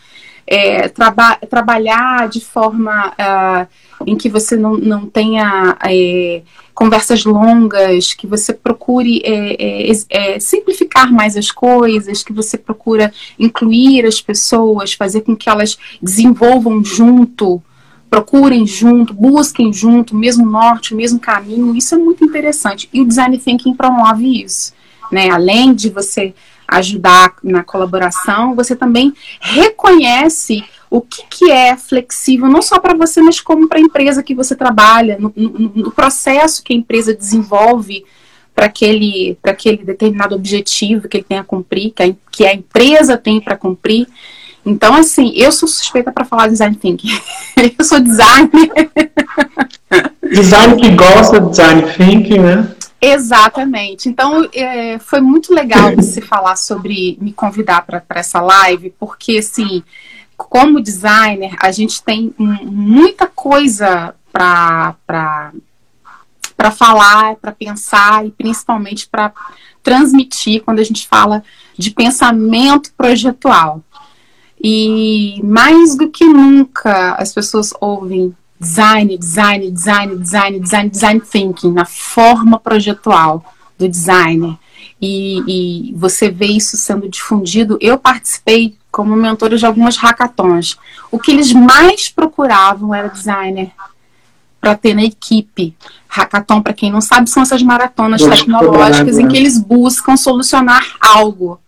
é, 0.49 0.89
traba 0.89 1.37
trabalhar 1.49 2.29
de 2.29 2.41
forma 2.41 3.13
uh, 3.13 3.69
em 4.07 4.17
que 4.17 4.31
você 4.31 4.57
não, 4.57 4.79
não 4.79 5.07
tenha 5.07 5.77
é, 5.85 6.41
conversas 6.73 7.25
longas, 7.25 8.15
que 8.15 8.27
você 8.27 8.55
procure 8.55 9.21
é, 9.25 9.91
é, 9.91 9.93
é, 10.09 10.41
simplificar 10.41 11.13
mais 11.13 11.37
as 11.37 11.51
coisas, 11.51 12.23
que 12.23 12.33
você 12.33 12.57
procura 12.57 13.13
incluir 13.39 14.07
as 14.07 14.23
pessoas, 14.23 14.95
fazer 14.95 15.21
com 15.21 15.37
que 15.37 15.51
elas 15.51 15.77
desenvolvam 16.01 16.83
junto, 16.83 17.63
procurem 18.09 18.67
junto, 18.67 19.13
busquem 19.13 19.71
junto, 19.71 20.17
mesmo 20.17 20.47
norte, 20.47 20.95
mesmo 20.95 21.19
caminho. 21.19 21.77
Isso 21.77 21.95
é 21.95 21.99
muito 21.99 22.25
interessante. 22.25 22.89
E 22.93 23.03
o 23.03 23.07
design 23.07 23.37
thinking 23.37 23.75
promove 23.75 24.43
isso. 24.43 24.73
Né? 25.13 25.29
Além 25.31 25.75
de 25.75 25.91
você 25.91 26.33
ajudar 26.69 27.35
na 27.43 27.65
colaboração, 27.65 28.55
você 28.55 28.77
também 28.77 29.15
reconhece 29.41 30.63
o 30.91 31.01
que, 31.01 31.23
que 31.29 31.51
é 31.51 31.77
flexível, 31.77 32.49
não 32.49 32.63
só 32.63 32.79
para 32.79 32.95
você, 32.95 33.23
mas 33.23 33.41
como 33.41 33.67
para 33.69 33.79
a 33.79 33.83
empresa 33.83 34.23
que 34.23 34.35
você 34.35 34.55
trabalha, 34.55 35.19
no, 35.19 35.33
no, 35.35 35.73
no, 35.75 35.91
processo 35.91 36.63
que 36.63 36.73
a 36.73 36.77
empresa 36.77 37.15
desenvolve 37.15 38.05
para 38.55 38.67
aquele, 38.67 39.37
aquele 39.43 39.85
determinado 39.85 40.35
objetivo 40.35 41.09
que 41.09 41.19
ele 41.19 41.25
tem 41.25 41.39
a 41.39 41.45
cumprir, 41.45 41.93
que 41.93 42.03
a, 42.03 42.15
que 42.31 42.47
a 42.47 42.55
empresa 42.55 43.17
tem 43.17 43.41
para 43.41 43.57
cumprir. 43.57 44.07
Então, 44.65 44.95
assim, 44.95 45.33
eu 45.35 45.53
sou 45.53 45.69
suspeita 45.69 46.11
para 46.11 46.25
falar 46.25 46.49
design 46.49 46.77
thinking. 46.77 47.09
eu 47.79 47.85
sou 47.85 48.01
designer. 48.01 48.91
design 50.31 50.77
que 50.77 50.91
gosta 50.91 51.41
de 51.41 51.51
design 51.51 51.83
thinking, 51.97 52.41
né? 52.41 52.75
Exatamente. 53.01 54.09
Então, 54.09 54.49
é, 54.53 54.99
foi 54.99 55.21
muito 55.21 55.55
legal 55.55 55.95
você 55.95 56.21
falar 56.21 56.57
sobre 56.57 57.17
me 57.21 57.33
convidar 57.33 57.83
para 57.83 58.03
essa 58.11 58.41
live, 58.41 58.93
porque, 58.99 59.39
assim, 59.39 59.83
como 60.37 60.81
designer, 60.81 61.55
a 61.61 61.71
gente 61.71 62.03
tem 62.03 62.35
muita 62.39 63.27
coisa 63.27 64.15
para 64.33 65.45
falar, 66.77 67.37
para 67.37 67.53
pensar 67.53 68.27
e 68.27 68.31
principalmente 68.31 69.09
para 69.09 69.33
transmitir 69.83 70.63
quando 70.65 70.81
a 70.81 70.85
gente 70.85 71.07
fala 71.07 71.43
de 71.77 71.91
pensamento 71.91 72.93
projetual. 72.97 73.83
E 74.63 75.41
mais 75.45 75.97
do 75.97 76.11
que 76.11 76.25
nunca 76.25 77.13
as 77.13 77.33
pessoas 77.33 77.73
ouvem 77.81 78.35
design, 78.61 79.17
design, 79.17 79.71
design, 79.71 80.17
design, 80.17 80.61
design, 80.61 80.91
design 80.91 81.21
thinking 81.21 81.73
na 81.73 81.85
forma 81.85 82.59
projetual 82.59 83.45
do 83.79 83.89
designer. 83.89 84.57
E, 85.01 85.91
e 85.91 85.95
você 85.95 86.29
vê 86.29 86.47
isso 86.47 86.77
sendo 86.77 87.09
difundido. 87.09 87.79
Eu 87.81 87.99
participei 87.99 88.77
como 88.91 89.15
mentora 89.15 89.57
de 89.57 89.65
algumas 89.65 89.97
hackathons. 89.97 90.77
O 91.11 91.19
que 91.19 91.31
eles 91.31 91.53
mais 91.53 92.09
procuravam 92.09 92.95
era 92.95 93.09
designer 93.09 93.71
para 94.61 94.75
ter 94.75 94.95
na 94.95 95.05
equipe. 95.05 95.75
Hackathon, 96.09 96.61
para 96.63 96.73
quem 96.73 96.91
não 96.91 97.01
sabe, 97.01 97.31
são 97.31 97.43
essas 97.43 97.63
maratonas 97.63 98.23
tecnológicas 98.23 99.19
em 99.19 99.29
que 99.29 99.37
eles 99.37 99.57
buscam 99.57 100.17
solucionar 100.17 100.85
algo. 101.01 101.61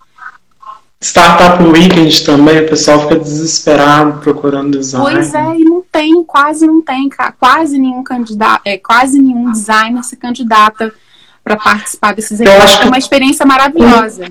Startup 1.02 1.62
Weekend 1.64 2.24
também, 2.24 2.60
o 2.60 2.68
pessoal 2.68 3.00
fica 3.00 3.16
desesperado 3.18 4.20
procurando 4.20 4.78
design. 4.78 5.10
Pois 5.10 5.32
é, 5.32 5.56
e 5.56 5.64
não 5.64 5.82
tem, 5.90 6.22
quase 6.24 6.66
não 6.66 6.82
tem, 6.82 7.08
quase 7.38 7.78
nenhum 7.78 8.04
candidato, 8.04 8.60
é, 8.66 8.76
quase 8.76 9.18
nenhum 9.18 9.50
designer 9.50 10.04
se 10.04 10.14
candidata 10.14 10.92
para 11.42 11.56
participar 11.56 12.14
desses 12.14 12.38
eventos. 12.38 12.80
É 12.80 12.84
uma 12.84 12.98
experiência 12.98 13.46
maravilhosa. 13.46 14.30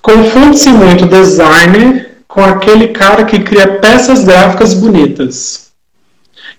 Confunde-se 0.00 0.68
muito 0.70 1.06
designer 1.06 2.22
com 2.28 2.44
aquele 2.44 2.88
cara 2.88 3.24
que 3.24 3.40
cria 3.40 3.80
peças 3.80 4.24
gráficas 4.24 4.74
bonitas. 4.74 5.72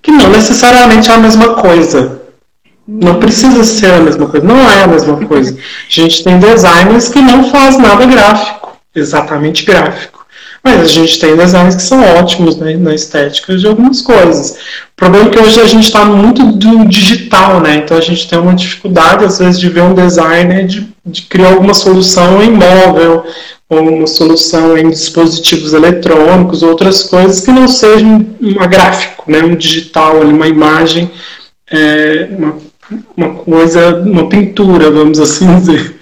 Que 0.01 0.11
não 0.11 0.29
necessariamente 0.31 1.09
é 1.09 1.13
a 1.13 1.17
mesma 1.17 1.55
coisa. 1.55 2.23
Não 2.85 3.21
precisa 3.21 3.63
ser 3.63 3.93
a 3.93 3.99
mesma 4.01 4.27
coisa. 4.27 4.45
Não 4.45 4.69
é 4.69 4.83
a 4.83 4.87
mesma 4.87 5.25
coisa. 5.25 5.57
A 5.57 5.57
gente 5.87 6.25
tem 6.25 6.37
designers 6.39 7.07
que 7.07 7.21
não 7.21 7.49
faz 7.49 7.77
nada 7.77 8.05
gráfico 8.05 8.72
exatamente 8.95 9.65
gráfico. 9.65 10.23
Mas 10.63 10.79
a 10.79 10.85
gente 10.85 11.19
tem 11.19 11.35
designs 11.35 11.75
que 11.75 11.81
são 11.81 12.01
ótimos 12.17 12.55
né, 12.55 12.77
na 12.77 12.95
estética 12.95 13.57
de 13.57 13.67
algumas 13.67 14.01
coisas. 14.01 14.51
O 14.51 14.95
problema 14.95 15.27
é 15.27 15.29
que 15.29 15.39
hoje 15.39 15.59
a 15.59 15.65
gente 15.65 15.83
está 15.83 16.05
muito 16.05 16.53
do 16.53 16.85
digital, 16.87 17.59
né? 17.59 17.77
Então 17.77 17.97
a 17.97 18.01
gente 18.01 18.29
tem 18.29 18.39
uma 18.39 18.53
dificuldade, 18.53 19.25
às 19.25 19.39
vezes, 19.39 19.59
de 19.59 19.67
ver 19.67 19.81
um 19.81 19.93
designer 19.93 20.65
de, 20.65 20.87
de 21.05 21.23
criar 21.23 21.49
alguma 21.49 21.73
solução 21.73 22.41
em 22.41 22.51
móvel, 22.51 23.25
ou 23.67 23.79
uma 23.81 24.07
solução 24.07 24.77
em 24.77 24.89
dispositivos 24.89 25.73
eletrônicos, 25.73 26.63
outras 26.63 27.03
coisas 27.03 27.41
que 27.41 27.51
não 27.51 27.67
sejam 27.67 28.25
uma 28.39 28.65
gráfico, 28.65 29.29
né? 29.29 29.43
Um 29.43 29.55
digital, 29.55 30.21
uma 30.21 30.47
imagem, 30.47 31.11
é, 31.69 32.29
uma, 32.37 32.57
uma 33.17 33.33
coisa, 33.33 33.97
uma 33.97 34.29
pintura, 34.29 34.89
vamos 34.89 35.19
assim 35.19 35.59
dizer. 35.59 35.99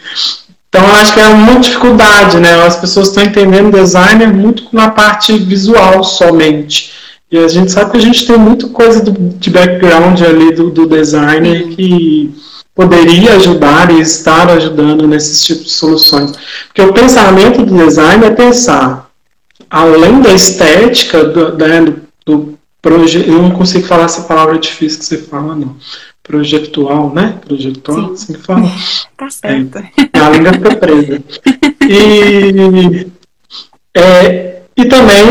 Então, 0.74 0.88
eu 0.88 0.96
acho 0.96 1.14
que 1.14 1.20
é 1.20 1.28
uma 1.28 1.60
dificuldade, 1.60 2.40
né? 2.40 2.64
As 2.64 2.78
pessoas 2.78 3.10
estão 3.10 3.22
entendendo 3.26 3.78
design 3.78 4.26
muito 4.28 4.70
na 4.72 4.90
parte 4.90 5.38
visual 5.38 6.02
somente. 6.02 6.94
E 7.30 7.38
a 7.38 7.48
gente 7.50 7.70
sabe 7.70 7.92
que 7.92 7.98
a 7.98 8.02
gente 8.02 8.26
tem 8.26 8.38
muita 8.38 8.70
coisa 8.70 9.04
do, 9.04 9.12
de 9.12 9.50
background 9.50 10.22
ali 10.22 10.56
do, 10.56 10.70
do 10.70 10.88
designer 10.88 11.64
uhum. 11.64 11.76
que 11.76 12.34
poderia 12.74 13.34
ajudar 13.34 13.92
e 13.92 14.00
estar 14.00 14.50
ajudando 14.50 15.06
nesses 15.06 15.44
tipos 15.44 15.66
de 15.66 15.72
soluções. 15.72 16.32
Porque 16.68 16.82
o 16.82 16.94
pensamento 16.94 17.66
do 17.66 17.76
design 17.86 18.26
é 18.26 18.32
pensar, 18.32 19.10
além 19.70 20.22
da 20.22 20.32
estética, 20.32 21.26
do, 21.26 21.58
né, 21.58 21.82
do, 21.82 22.02
do 22.26 22.58
projeto. 22.82 23.28
Eu 23.28 23.42
não 23.42 23.52
consigo 23.52 23.86
falar 23.86 24.06
essa 24.06 24.22
palavra 24.22 24.58
difícil 24.58 25.00
que 25.00 25.06
você 25.06 25.18
fala, 25.18 25.54
não 25.54 25.76
projetual, 26.32 27.14
né? 27.14 27.40
Projetual, 27.46 28.08
Sim. 28.08 28.14
assim 28.14 28.34
que 28.34 28.40
fala. 28.40 28.62
Tá 29.18 29.30
certo. 29.30 29.78
É, 29.78 30.11
fica 30.54 30.76
presa. 30.76 31.22
E, 31.88 33.08
é, 33.96 34.62
e 34.78 34.86
também 34.86 35.26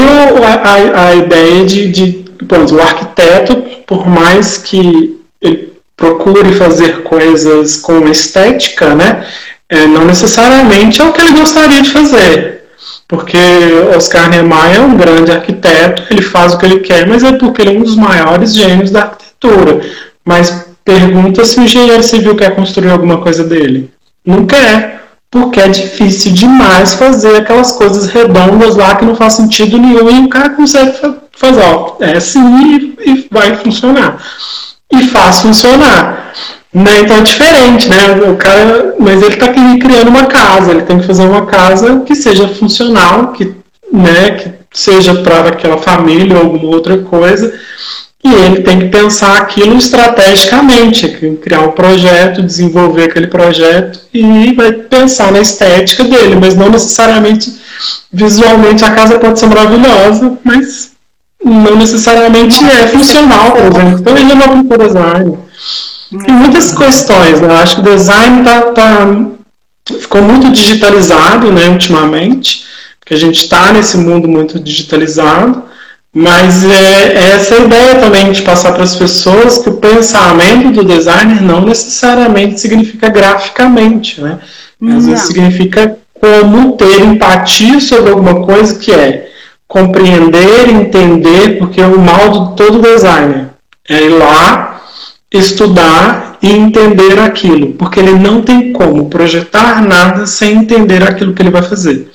a, 0.44 1.06
a 1.08 1.14
ideia 1.14 1.64
de, 1.64 1.88
de 1.88 2.24
bom, 2.42 2.64
o 2.72 2.80
arquiteto, 2.80 3.56
por 3.86 4.06
mais 4.08 4.58
que 4.58 5.18
ele 5.40 5.72
procure 5.96 6.52
fazer 6.54 7.02
coisas 7.02 7.76
com 7.76 8.08
estética, 8.08 8.94
né? 8.94 9.26
É, 9.68 9.86
não 9.86 10.04
necessariamente 10.04 11.00
é 11.00 11.04
o 11.04 11.12
que 11.12 11.20
ele 11.20 11.38
gostaria 11.38 11.82
de 11.82 11.90
fazer. 11.90 12.64
Porque 13.06 13.38
Oscar 13.96 14.30
Niemeyer 14.30 14.76
é 14.76 14.80
um 14.80 14.96
grande 14.96 15.32
arquiteto, 15.32 16.04
ele 16.10 16.22
faz 16.22 16.54
o 16.54 16.58
que 16.58 16.66
ele 16.66 16.80
quer, 16.80 17.06
mas 17.06 17.22
é 17.22 17.32
porque 17.32 17.62
ele 17.62 17.76
é 17.76 17.78
um 17.78 17.82
dos 17.82 17.96
maiores 17.96 18.54
gênios 18.54 18.90
da 18.90 19.02
arquitetura. 19.02 19.80
Mas 20.24 20.66
pergunta 20.84 21.44
se 21.44 21.58
o 21.58 21.62
engenheiro 21.62 22.02
civil 22.02 22.36
quer 22.36 22.54
construir 22.54 22.90
alguma 22.90 23.20
coisa 23.20 23.44
dele. 23.44 23.90
Não 24.24 24.46
quer, 24.46 25.04
porque 25.30 25.60
é 25.60 25.68
difícil 25.68 26.32
demais 26.32 26.94
fazer 26.94 27.36
aquelas 27.36 27.72
coisas 27.72 28.08
redondas 28.08 28.76
lá 28.76 28.96
que 28.96 29.04
não 29.04 29.14
faz 29.14 29.34
sentido 29.34 29.78
nenhum 29.78 30.10
e 30.10 30.26
o 30.26 30.28
cara 30.28 30.50
consegue 30.50 30.92
fazer, 31.32 31.62
ó, 31.62 31.96
é 32.00 32.16
assim 32.16 32.96
e 33.04 33.28
vai 33.30 33.56
funcionar. 33.56 34.22
E 34.92 35.06
faz 35.08 35.40
funcionar. 35.40 36.32
Né? 36.72 37.00
Então 37.00 37.16
é 37.16 37.22
diferente, 37.22 37.88
né? 37.88 38.30
O 38.30 38.36
cara, 38.36 38.94
mas 38.98 39.22
ele 39.22 39.34
está 39.34 39.48
criando 39.48 40.08
uma 40.08 40.26
casa, 40.26 40.70
ele 40.70 40.82
tem 40.82 40.98
que 40.98 41.06
fazer 41.06 41.24
uma 41.24 41.46
casa 41.46 42.00
que 42.00 42.14
seja 42.14 42.48
funcional, 42.48 43.32
que, 43.32 43.54
né, 43.92 44.30
que 44.32 44.52
seja 44.72 45.14
para 45.14 45.48
aquela 45.48 45.78
família 45.78 46.36
ou 46.36 46.44
alguma 46.44 46.66
outra 46.66 46.98
coisa 46.98 47.52
e 48.22 48.32
ele 48.32 48.60
tem 48.62 48.78
que 48.78 48.88
pensar 48.88 49.38
aquilo 49.38 49.76
estrategicamente, 49.78 51.08
criar 51.42 51.60
um 51.60 51.72
projeto, 51.72 52.42
desenvolver 52.42 53.04
aquele 53.04 53.28
projeto 53.28 53.98
e 54.12 54.52
vai 54.54 54.72
pensar 54.72 55.32
na 55.32 55.40
estética 55.40 56.04
dele, 56.04 56.36
mas 56.36 56.54
não 56.54 56.68
necessariamente 56.68 57.50
visualmente 58.12 58.84
a 58.84 58.90
casa 58.90 59.18
pode 59.18 59.38
ser 59.38 59.46
maravilhosa, 59.46 60.38
mas 60.44 60.90
não 61.42 61.76
necessariamente 61.76 62.62
é 62.64 62.88
funcional, 62.88 63.52
por 63.52 63.60
exemplo. 63.60 63.98
Então 64.00 64.16
ele 64.16 64.34
não 64.34 64.44
é 64.44 64.64
por 64.64 64.86
design. 64.86 65.38
Tem 66.26 66.34
muitas 66.34 66.76
questões, 66.76 67.40
né? 67.40 67.48
Eu 67.48 67.56
acho 67.56 67.76
que 67.76 67.80
o 67.80 67.96
design 67.96 68.44
tá, 68.44 68.62
tá, 68.72 69.06
ficou 69.98 70.22
muito 70.22 70.50
digitalizado 70.50 71.50
né, 71.52 71.68
ultimamente, 71.68 72.64
porque 72.98 73.14
a 73.14 73.16
gente 73.16 73.42
está 73.42 73.72
nesse 73.72 73.96
mundo 73.96 74.28
muito 74.28 74.60
digitalizado. 74.60 75.69
Mas 76.12 76.64
é, 76.64 77.14
é 77.14 77.30
essa 77.34 77.56
ideia 77.56 78.00
também 78.00 78.32
de 78.32 78.42
passar 78.42 78.72
para 78.72 78.82
as 78.82 78.96
pessoas 78.96 79.58
que 79.58 79.70
o 79.70 79.76
pensamento 79.76 80.72
do 80.72 80.84
designer 80.84 81.40
não 81.40 81.60
necessariamente 81.60 82.60
significa 82.60 83.08
graficamente, 83.08 84.20
né? 84.20 84.40
Às 84.96 85.06
vezes 85.06 85.26
significa 85.26 85.98
como 86.14 86.72
ter 86.72 87.00
empatia 87.00 87.80
sobre 87.80 88.10
alguma 88.10 88.44
coisa 88.44 88.78
que 88.78 88.92
é 88.92 89.30
compreender, 89.68 90.68
entender, 90.68 91.58
porque 91.58 91.80
o 91.80 91.98
mal 92.00 92.30
de 92.30 92.56
todo 92.56 92.82
designer 92.82 93.50
é 93.88 94.02
ir 94.02 94.08
lá, 94.08 94.80
estudar 95.32 96.38
e 96.42 96.50
entender 96.50 97.20
aquilo, 97.20 97.74
porque 97.74 98.00
ele 98.00 98.12
não 98.12 98.42
tem 98.42 98.72
como 98.72 99.08
projetar 99.08 99.80
nada 99.86 100.26
sem 100.26 100.56
entender 100.56 101.02
aquilo 101.04 101.34
que 101.34 101.42
ele 101.42 101.50
vai 101.50 101.62
fazer. 101.62 102.10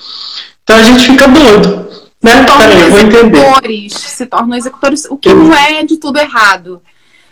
Então 0.63 0.77
a 0.77 0.83
gente 0.83 1.07
fica 1.07 1.27
doido. 1.27 1.84
Né? 2.25 2.31
Se 2.41 2.45
tornam 2.47 2.67
Peraí, 2.67 2.87
executores, 2.87 3.93
se 3.93 4.25
tornam 4.25 4.57
executores, 4.57 5.05
o 5.05 5.17
que 5.17 5.31
não 5.31 5.53
é 5.53 5.83
de 5.83 5.97
tudo 5.97 6.17
errado. 6.17 6.81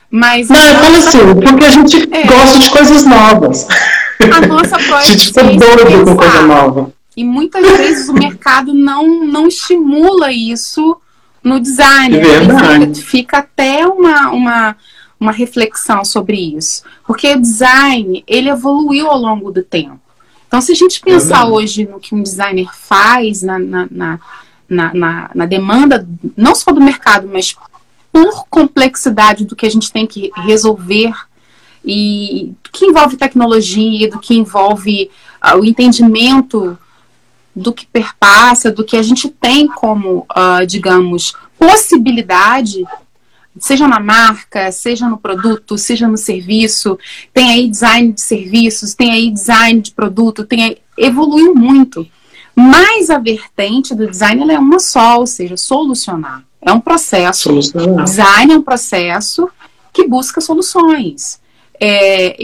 Mas 0.10 0.48
Não, 0.48 0.56
eu 0.56 0.76
falo 0.80 0.96
assim, 0.96 1.18
porque 1.42 1.66
a 1.66 1.72
gente 1.72 2.10
É. 2.12 2.24
gosta 2.28 2.60
de 2.60 2.70
coisas 2.70 3.04
novas. 3.04 3.68
a 4.32 4.48
nossa 4.48 4.76
A 4.76 5.02
gente 5.02 5.40
é 5.40 5.44
doido 5.44 6.06
com 6.06 6.16
coisa 6.16 6.42
nova. 6.44 6.94
E 7.18 7.24
muitas 7.24 7.66
vezes 7.78 8.10
o 8.10 8.14
mercado 8.14 8.74
não, 8.74 9.26
não 9.26 9.48
estimula 9.48 10.32
isso 10.32 10.98
no 11.44 11.60
design. 11.60 12.16
É 12.18 12.22
verdade. 12.22 13.04
Fica, 13.04 13.40
até 13.40 13.88
uma, 13.88 14.30
uma, 14.30 14.76
uma 15.20 15.32
reflexão 15.32 16.06
sobre 16.06 16.38
isso. 16.56 16.84
Porque 17.06 17.34
o 17.34 17.42
design, 17.42 18.24
ele 18.28 18.50
evoluiu 18.50 19.10
ao 19.10 19.18
longo 19.18 19.52
do 19.52 19.64
tempo. 19.64 20.00
Então, 20.48 20.62
se 20.62 20.72
a 20.72 20.76
gente 20.76 21.02
pensar 21.02 21.40
Verdade. 21.40 21.52
hoje 21.52 21.88
no 21.92 22.00
que 22.00 22.14
um 22.14 22.22
designer 22.22 22.68
faz, 22.72 23.42
na, 23.42 23.58
na, 23.58 23.88
na, 23.90 24.20
na, 24.74 24.94
na- 24.94 25.32
na 25.34 25.46
demanda, 25.46 26.08
não 26.36 26.54
só 26.56 26.72
do 26.72 26.82
mercado, 26.82 27.30
mas 27.32 27.56
por 28.12 28.46
complexidade 28.50 29.46
do 29.46 29.56
que 29.56 29.66
a 29.66 29.70
gente 29.70 29.92
tem 29.92 30.06
que 30.06 30.32
resolver 30.36 31.14
e 31.86 32.54
que 32.72 32.86
envolve 32.86 33.18
tecnologia, 33.18 34.10
do 34.10 34.20
que 34.20 34.34
envolve 34.36 35.10
ah, 35.42 35.58
o 35.58 35.66
entendimento 35.66 36.78
do 37.56 37.72
que 37.74 37.86
perpassa, 37.86 38.72
do 38.72 38.84
que 38.84 38.98
a 38.98 39.04
gente 39.04 39.30
tem 39.30 39.68
como, 39.68 40.26
ah, 40.30 40.64
digamos, 40.66 41.34
possibilidade, 41.58 42.84
seja 43.60 43.88
na 43.88 44.00
marca, 44.00 44.72
seja 44.72 45.08
no 45.08 45.18
produto, 45.18 45.78
seja 45.78 46.08
no 46.08 46.18
serviço, 46.18 46.98
tem 47.34 47.52
aí 47.52 47.70
design 47.70 48.12
de 48.14 48.22
serviços, 48.22 48.94
tem 48.96 49.12
aí 49.12 49.30
design 49.30 49.82
de 49.82 49.92
produto, 49.92 50.44
tem 50.46 50.64
aí, 50.64 50.78
evoluiu 50.98 51.54
muito. 51.54 52.08
Mas 52.56 53.10
a 53.10 53.18
vertente 53.18 53.96
do 53.96 54.10
design 54.10 54.52
é 54.52 54.60
uma 54.60 54.80
só, 54.80 55.20
ou 55.20 55.28
seja, 55.28 55.58
solucionar. 55.58 56.44
É 56.62 56.72
um 56.72 56.80
processo 56.80 57.44
Solucionar. 57.44 58.06
Design 58.06 58.54
é 58.54 58.58
um 58.58 58.62
processo 58.62 59.50
que 59.92 60.08
busca 60.08 60.40
soluções. 60.40 61.42
É, 61.80 62.36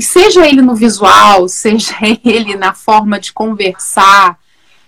seja 0.00 0.46
ele 0.46 0.62
no 0.62 0.74
visual, 0.74 1.46
seja 1.50 1.96
ele 2.24 2.56
na 2.56 2.72
forma 2.72 3.18
de 3.20 3.32
conversar, 3.32 4.38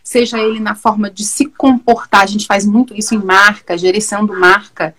seja 0.03 0.39
ele 0.39 0.61
na 0.61 0.75
forma 0.75 1.11
de 1.11 1.25
se 1.25 1.47
comportar, 1.47 2.23
a 2.23 2.27
gente 2.27 2.47
faz 2.47 2.65
muito 2.65 2.95
isso 2.97 3.15
em 3.15 3.19
marca, 3.19 3.77
gerenciando 3.77 4.33
marca, 4.39 4.95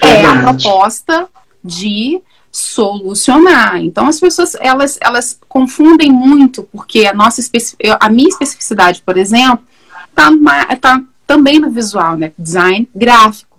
é 0.00 0.24
a 0.24 0.34
Verdade. 0.34 0.62
proposta 0.62 1.28
de 1.64 2.20
solucionar. 2.50 3.76
Então 3.76 4.06
as 4.06 4.18
pessoas 4.18 4.56
elas, 4.60 4.98
elas 5.00 5.38
confundem 5.48 6.10
muito 6.10 6.64
porque 6.64 7.06
a 7.06 7.14
nossa 7.14 7.40
a 8.00 8.08
minha 8.08 8.28
especificidade, 8.28 9.02
por 9.02 9.16
exemplo, 9.16 9.64
tá, 10.14 10.30
tá 10.80 11.02
também 11.26 11.60
no 11.60 11.70
visual, 11.70 12.16
né? 12.16 12.32
Design 12.38 12.88
gráfico. 12.94 13.58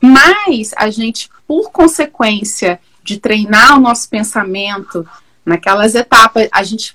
Mas 0.00 0.72
a 0.76 0.90
gente, 0.90 1.30
por 1.46 1.70
consequência 1.70 2.78
de 3.02 3.18
treinar 3.18 3.76
o 3.76 3.80
nosso 3.80 4.08
pensamento 4.08 5.06
naquelas 5.44 5.94
etapas, 5.94 6.48
a 6.52 6.62
gente 6.62 6.94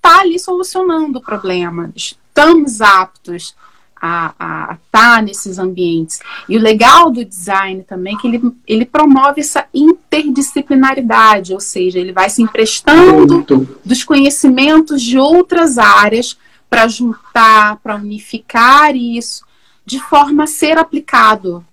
tá 0.00 0.20
ali 0.20 0.38
solucionando 0.38 1.18
o 1.18 1.22
problema. 1.22 1.90
Estamos 1.96 2.80
aptos 2.80 3.56
a 4.00 4.76
estar 4.86 5.22
nesses 5.22 5.58
ambientes. 5.58 6.20
E 6.48 6.56
o 6.56 6.60
legal 6.60 7.10
do 7.10 7.24
design 7.24 7.82
também 7.82 8.14
é 8.14 8.18
que 8.18 8.26
ele, 8.26 8.52
ele 8.66 8.84
promove 8.84 9.40
essa 9.40 9.66
interdisciplinaridade, 9.72 11.52
ou 11.52 11.60
seja, 11.60 11.98
ele 11.98 12.12
vai 12.12 12.30
se 12.30 12.42
emprestando 12.42 13.34
Muito. 13.34 13.78
dos 13.84 14.04
conhecimentos 14.04 15.02
de 15.02 15.18
outras 15.18 15.78
áreas 15.78 16.36
para 16.68 16.86
juntar, 16.86 17.76
para 17.76 17.96
unificar 17.96 18.94
isso, 18.94 19.44
de 19.84 19.98
forma 20.00 20.44
a 20.44 20.46
ser 20.46 20.78
aplicado. 20.78 21.64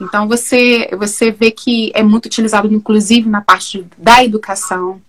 Então 0.00 0.28
você 0.28 0.90
você 0.98 1.30
vê 1.30 1.50
que 1.50 1.90
é 1.94 2.02
muito 2.02 2.26
utilizado, 2.26 2.72
inclusive 2.72 3.28
na 3.28 3.40
parte 3.40 3.86
da 3.96 4.22
educação. 4.22 5.00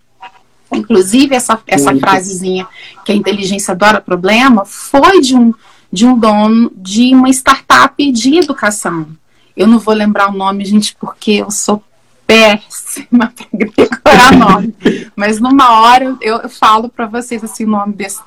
Inclusive 0.72 1.36
essa 1.36 1.60
essa 1.68 1.92
Muito. 1.92 2.02
frasezinha 2.02 2.68
que 3.04 3.12
a 3.12 3.16
inteligência 3.16 3.74
adora 3.74 4.00
problema 4.00 4.66
foi 4.66 5.22
de 5.22 5.36
um 5.36 5.54
de 5.91 6.06
um 6.06 6.17
dono 6.17 6.71
de 6.76 7.13
uma 7.13 7.30
startup 7.30 8.12
de 8.12 8.38
educação. 8.38 9.08
Eu 9.56 9.67
não 9.67 9.80
vou 9.80 9.93
lembrar 9.93 10.30
o 10.30 10.38
nome, 10.38 10.65
gente, 10.65 10.95
porque 11.00 11.32
eu 11.32 11.50
sou 11.50 11.84
péssima 12.26 13.34
para 13.36 13.47
decorar 13.54 14.32
nome. 14.38 14.73
Mas 15.15 15.39
numa 15.39 15.82
hora 15.82 16.15
eu, 16.21 16.38
eu 16.41 16.50
falo 16.50 16.89
para 16.89 17.08
vocês 17.08 17.43
assim, 17.43 17.65
o 17.65 17.69
nome 17.69 17.93
desse, 17.93 18.21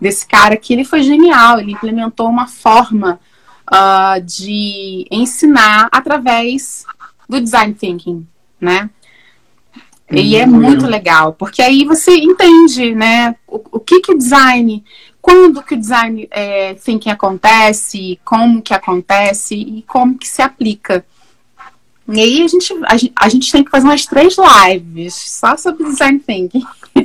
desse 0.00 0.26
cara 0.26 0.56
que 0.56 0.72
ele 0.72 0.84
foi 0.84 1.02
genial. 1.02 1.58
Ele 1.60 1.72
implementou 1.72 2.28
uma 2.28 2.46
forma 2.46 3.18
ah, 3.66 4.18
de 4.22 5.06
ensinar 5.10 5.88
através 5.90 6.84
do 7.28 7.40
design 7.40 7.72
thinking, 7.74 8.26
né? 8.60 8.90
E 10.10 10.36
é 10.36 10.46
Hum, 10.46 10.50
muito 10.50 10.86
legal, 10.86 11.32
porque 11.32 11.62
aí 11.62 11.84
você 11.84 12.14
entende, 12.14 12.94
né, 12.94 13.34
o, 13.48 13.62
o 13.72 13.80
que 13.80 14.00
que 14.00 14.12
o 14.12 14.18
design, 14.18 14.84
quando 15.24 15.62
que 15.62 15.72
o 15.72 15.78
design 15.80 16.28
é, 16.30 16.74
thinking 16.74 17.08
acontece, 17.08 18.20
como 18.22 18.60
que 18.60 18.74
acontece 18.74 19.54
e 19.54 19.82
como 19.88 20.18
que 20.18 20.28
se 20.28 20.42
aplica. 20.42 21.02
E 22.06 22.20
aí 22.20 22.42
a 22.42 22.46
gente, 22.46 22.74
a, 22.84 22.94
gente- 22.98 23.12
a 23.16 23.28
gente 23.30 23.50
tem 23.50 23.64
que 23.64 23.70
fazer 23.70 23.86
umas 23.86 24.04
três 24.04 24.36
lives 24.36 25.14
só 25.14 25.56
sobre 25.56 25.84
design 25.84 26.18
thinking. 26.18 26.62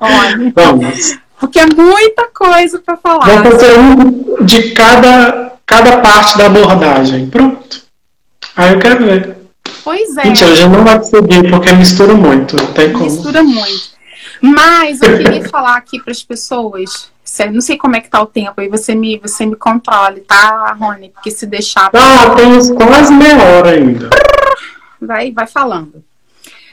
Olha, 0.00 0.52
Vamos. 0.52 1.16
porque 1.38 1.60
é 1.60 1.66
muita 1.66 2.26
coisa 2.34 2.80
para 2.80 2.96
falar. 2.96 3.24
Vamos 3.24 3.52
fazer 3.52 3.78
um 3.78 4.44
de 4.44 4.72
cada, 4.72 5.52
cada 5.64 6.00
parte 6.00 6.36
da 6.36 6.46
abordagem. 6.46 7.30
Pronto. 7.30 7.84
Aí 8.56 8.72
eu 8.72 8.80
quero 8.80 9.04
ver. 9.06 9.36
Pois 9.84 10.16
é. 10.16 10.24
Gente 10.24 10.44
não 10.66 10.82
vai 10.82 10.98
conseguir, 10.98 11.48
porque 11.48 11.72
mistura 11.72 12.14
muito. 12.14 12.56
Não 12.56 12.72
tem 12.72 12.92
como. 12.92 13.04
Mistura 13.04 13.44
muito. 13.44 13.94
Mas 14.40 15.00
eu 15.00 15.18
queria 15.18 15.48
falar 15.48 15.76
aqui 15.76 16.02
para 16.02 16.10
as 16.10 16.24
pessoas. 16.24 17.13
Não 17.52 17.60
sei 17.60 17.76
como 17.76 17.96
é 17.96 18.00
que 18.00 18.08
tá 18.08 18.22
o 18.22 18.26
tempo 18.26 18.60
aí, 18.60 18.68
você 18.68 18.94
me, 18.94 19.18
você 19.18 19.44
me 19.46 19.56
controle, 19.56 20.20
tá, 20.20 20.72
Rony? 20.78 21.08
Porque 21.10 21.30
se 21.30 21.46
deixar, 21.46 21.90
Ah, 21.94 22.34
temos 22.36 22.70
quase 22.72 23.12
meia 23.12 23.42
hora 23.42 23.70
ainda. 23.70 24.10
vai, 25.00 25.32
vai 25.32 25.46
falando. 25.46 26.02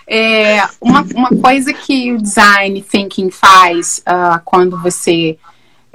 É, 0.07 0.61
uma, 0.81 1.01
uma 1.15 1.29
coisa 1.29 1.71
que 1.73 2.11
o 2.11 2.17
design 2.21 2.81
thinking 2.81 3.29
faz 3.31 4.01
ah, 4.05 4.41
quando 4.43 4.77
você 4.81 5.37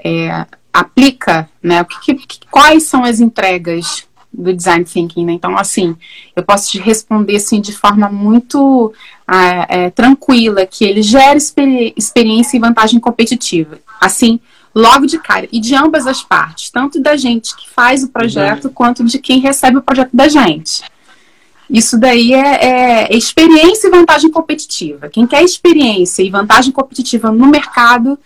é, 0.03 0.47
aplica, 0.73 1.49
né? 1.63 1.83
O 1.83 1.85
que, 1.85 2.15
que- 2.15 2.41
quais 2.51 2.85
são 2.85 3.05
as 3.05 3.21
entregas 3.21 4.07
do 4.33 4.53
design 4.55 4.85
thinking, 4.85 5.25
né? 5.27 5.33
Então, 5.33 5.57
assim, 5.59 5.97
eu 6.35 6.43
posso 6.43 6.71
te 6.71 6.79
responder 6.79 7.37
assim 7.37 7.61
de 7.61 7.73
forma 7.73 8.09
muito 8.09 8.93
ah, 9.27 9.67
é, 9.69 9.91
tranquila 9.91 10.65
que 10.67 10.85
ele 10.85 11.03
gera 11.03 11.37
experi- 11.37 11.93
experiência 11.97 12.57
e 12.57 12.61
vantagem 12.61 13.01
competitiva. 13.01 13.79
Assim, 14.01 14.39
logo 14.77 15.07
de 15.07 15.19
cara. 15.19 15.49
E 15.51 15.59
de 15.59 15.75
ambas 15.75 16.07
as 16.07 16.23
partes, 16.23 16.71
tanto 16.71 17.01
da 17.01 17.17
gente 17.17 17.57
que 17.57 17.67
faz 17.71 18.05
o 18.05 18.09
projeto, 18.09 18.69
quanto 18.69 19.03
de 19.03 19.19
quem 19.19 19.41
recebe 19.41 19.79
o 19.79 19.83
projeto 19.83 20.11
da 20.13 20.29
gente. 20.29 20.85
Isso 21.71 21.99
daí 21.99 22.35
é, 22.35 23.07
é 23.07 23.17
experiência 23.17 23.89
e 23.89 23.91
vantagem 23.91 24.31
competitiva. 24.31 25.09
Quem 25.09 25.27
quer 25.27 25.43
experiência 25.43 26.23
e 26.23 26.29
vantagem 26.29 26.71
competitiva 26.71 27.33
no 27.33 27.47
mercado 27.47 28.19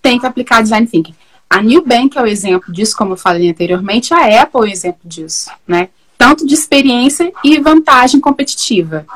tem 0.00 0.18
que 0.18 0.26
aplicar 0.26 0.62
design 0.62 0.86
thinking. 0.86 1.14
A 1.48 1.62
Nubank 1.62 2.16
é 2.16 2.22
o 2.22 2.26
exemplo 2.26 2.72
disso, 2.72 2.96
como 2.96 3.12
eu 3.12 3.16
falei 3.16 3.50
anteriormente, 3.50 4.14
a 4.14 4.42
Apple 4.42 4.62
é 4.62 4.64
o 4.64 4.66
exemplo 4.66 5.02
disso, 5.04 5.50
né? 5.68 5.90
Tanto 6.16 6.46
de 6.46 6.54
experiência 6.54 7.30
e 7.44 7.60
vantagem 7.60 8.18
competitiva. 8.18 9.06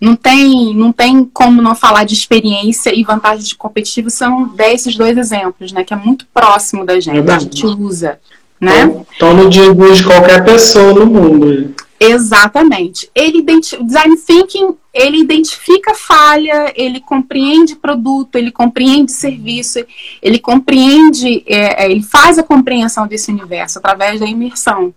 Não 0.00 0.14
tem, 0.14 0.74
não 0.74 0.92
tem 0.92 1.24
como 1.24 1.60
não 1.60 1.74
falar 1.74 2.04
de 2.04 2.14
experiência 2.14 2.94
e 2.94 3.02
vantagem 3.02 3.44
de 3.44 3.56
competitiva, 3.56 4.08
são 4.10 4.48
desses 4.48 4.96
dois 4.96 5.16
exemplos, 5.18 5.72
né? 5.72 5.82
Que 5.82 5.92
é 5.92 5.96
muito 5.96 6.24
próximo 6.32 6.84
da 6.84 7.00
gente, 7.00 7.10
a 7.18 7.22
Verdade. 7.22 7.44
gente 7.44 7.66
usa, 7.66 8.20
né? 8.60 8.82
Então, 8.82 9.06
então, 9.16 9.34
no 9.34 9.50
dia 9.50 9.74
de 9.74 10.04
qualquer 10.04 10.44
pessoa 10.44 10.92
no 10.92 11.06
mundo. 11.06 11.74
Exatamente. 12.00 13.10
Ele 13.12 13.40
o 13.40 13.84
design 13.84 14.16
thinking, 14.16 14.76
ele 14.94 15.18
identifica 15.18 15.94
falha, 15.94 16.72
ele 16.76 17.00
compreende 17.00 17.74
produto, 17.74 18.36
ele 18.36 18.52
compreende 18.52 19.10
serviço, 19.10 19.84
ele 20.22 20.38
compreende, 20.38 21.42
é, 21.46 21.84
é, 21.84 21.90
ele 21.90 22.02
faz 22.02 22.38
a 22.38 22.42
compreensão 22.42 23.06
desse 23.06 23.32
universo 23.32 23.78
através 23.78 24.20
da 24.20 24.26
imersão. 24.26 24.94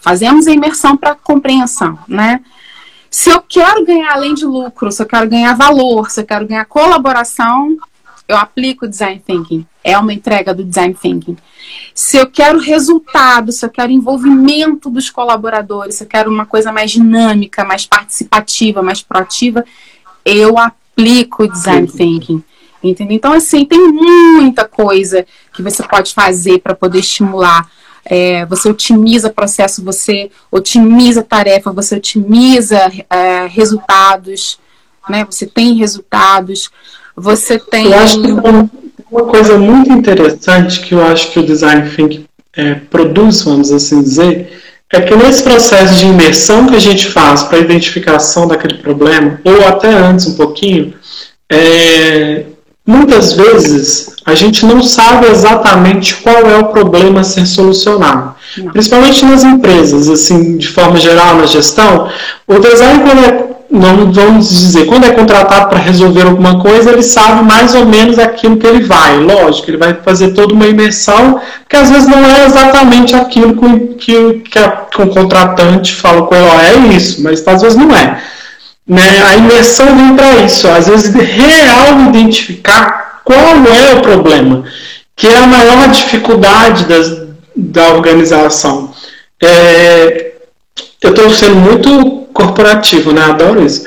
Fazemos 0.00 0.48
a 0.48 0.52
imersão 0.52 0.96
para 0.96 1.14
compreensão, 1.14 1.96
né? 2.08 2.40
Se 3.12 3.28
eu 3.28 3.42
quero 3.42 3.84
ganhar 3.84 4.14
além 4.14 4.32
de 4.32 4.46
lucro, 4.46 4.90
se 4.90 5.02
eu 5.02 5.06
quero 5.06 5.28
ganhar 5.28 5.54
valor, 5.54 6.10
se 6.10 6.18
eu 6.22 6.24
quero 6.24 6.46
ganhar 6.46 6.64
colaboração, 6.64 7.76
eu 8.26 8.38
aplico 8.38 8.86
o 8.86 8.88
design 8.88 9.22
thinking. 9.24 9.66
é 9.84 9.98
uma 9.98 10.14
entrega 10.14 10.54
do 10.54 10.64
design 10.64 10.94
thinking. 10.94 11.36
Se 11.94 12.16
eu 12.16 12.26
quero 12.26 12.58
resultado, 12.58 13.52
se 13.52 13.66
eu 13.66 13.68
quero 13.68 13.92
envolvimento 13.92 14.88
dos 14.88 15.10
colaboradores, 15.10 15.96
se 15.96 16.04
eu 16.04 16.08
quero 16.08 16.30
uma 16.30 16.46
coisa 16.46 16.72
mais 16.72 16.90
dinâmica, 16.90 17.64
mais 17.64 17.84
participativa, 17.84 18.82
mais 18.82 19.02
proativa, 19.02 19.62
eu 20.24 20.56
aplico 20.56 21.42
o 21.42 21.48
design 21.48 21.86
thinking. 21.88 22.42
Entendeu? 22.82 23.14
Então, 23.14 23.34
assim, 23.34 23.66
tem 23.66 23.92
muita 23.92 24.64
coisa 24.64 25.26
que 25.52 25.60
você 25.60 25.82
pode 25.82 26.14
fazer 26.14 26.60
para 26.60 26.74
poder 26.74 27.00
estimular. 27.00 27.70
É, 28.04 28.44
você 28.46 28.68
otimiza 28.68 29.30
processo, 29.30 29.82
você 29.82 30.30
otimiza 30.50 31.22
tarefa, 31.22 31.72
você 31.72 31.96
otimiza 31.96 32.90
é, 33.08 33.46
resultados, 33.46 34.58
né? 35.08 35.24
Você 35.24 35.46
tem 35.46 35.74
resultados, 35.74 36.70
você 37.16 37.58
tem. 37.58 37.86
Eu 37.86 37.98
acho 37.98 38.20
que 38.20 38.32
uma 39.10 39.24
coisa 39.24 39.58
muito 39.58 39.92
interessante 39.92 40.80
que 40.80 40.94
eu 40.94 41.04
acho 41.04 41.30
que 41.30 41.38
o 41.38 41.46
design 41.46 41.88
thinking 41.90 42.26
é, 42.56 42.74
produz, 42.74 43.42
vamos 43.42 43.70
assim 43.70 44.02
dizer, 44.02 44.62
é 44.92 45.00
que 45.00 45.16
nesse 45.16 45.42
processo 45.42 45.94
de 45.94 46.06
imersão 46.06 46.66
que 46.66 46.76
a 46.76 46.80
gente 46.80 47.08
faz 47.08 47.42
para 47.42 47.58
identificação 47.58 48.46
daquele 48.46 48.74
problema, 48.74 49.40
ou 49.42 49.66
até 49.66 49.88
antes 49.88 50.26
um 50.26 50.34
pouquinho, 50.34 50.92
é, 51.50 52.44
muitas 52.86 53.32
vezes 53.32 54.16
a 54.24 54.34
gente 54.34 54.64
não 54.64 54.82
sabe 54.82 55.26
exatamente 55.26 56.16
qual 56.16 56.38
é 56.38 56.58
o 56.58 56.68
problema 56.68 57.20
a 57.20 57.24
ser 57.24 57.46
solucionado. 57.46 58.34
Não. 58.58 58.72
Principalmente 58.72 59.24
nas 59.24 59.44
empresas, 59.44 60.08
assim, 60.08 60.56
de 60.56 60.68
forma 60.68 60.96
geral, 60.98 61.36
na 61.36 61.46
gestão, 61.46 62.08
o 62.46 62.58
design, 62.58 63.02
quando 63.02 63.24
é 63.24 63.52
não 63.72 64.12
vamos 64.12 64.50
dizer, 64.50 64.84
quando 64.84 65.04
é 65.04 65.10
contratado 65.12 65.70
para 65.70 65.78
resolver 65.78 66.26
alguma 66.26 66.60
coisa, 66.60 66.90
ele 66.90 67.02
sabe 67.02 67.42
mais 67.42 67.74
ou 67.74 67.86
menos 67.86 68.18
aquilo 68.18 68.58
que 68.58 68.66
ele 68.66 68.84
vai. 68.84 69.18
Lógico, 69.18 69.70
ele 69.70 69.78
vai 69.78 69.94
fazer 69.94 70.32
toda 70.32 70.52
uma 70.52 70.66
imersão, 70.66 71.40
que 71.66 71.76
às 71.76 71.88
vezes 71.88 72.06
não 72.06 72.22
é 72.22 72.44
exatamente 72.44 73.14
aquilo 73.14 73.56
que, 73.56 73.94
que, 73.94 74.32
que, 74.40 74.58
a, 74.58 74.68
que 74.68 75.00
o 75.00 75.06
contratante 75.06 75.94
fala 75.94 76.26
com 76.26 76.34
ele, 76.34 76.44
ó, 76.44 76.60
é 76.60 76.94
isso, 76.94 77.22
mas 77.22 77.46
às 77.48 77.62
vezes 77.62 77.78
não 77.78 77.96
é. 77.96 78.20
Né? 78.86 79.22
A 79.26 79.36
imersão 79.36 79.96
vem 79.96 80.16
para 80.16 80.44
isso, 80.44 80.68
às 80.68 80.88
vezes 80.88 81.14
real 81.14 82.00
identificar 82.08 83.20
qual 83.24 83.38
é 83.38 83.94
o 83.94 84.02
problema, 84.02 84.64
que 85.14 85.28
é 85.28 85.36
a 85.36 85.46
maior 85.46 85.88
dificuldade 85.88 86.84
das, 86.84 87.22
da 87.54 87.88
organização. 87.90 88.92
É, 89.40 90.32
eu 91.00 91.10
estou 91.10 91.30
sendo 91.30 91.56
muito 91.56 92.26
corporativo, 92.32 93.12
né? 93.12 93.22
Adoro 93.24 93.64
isso. 93.64 93.84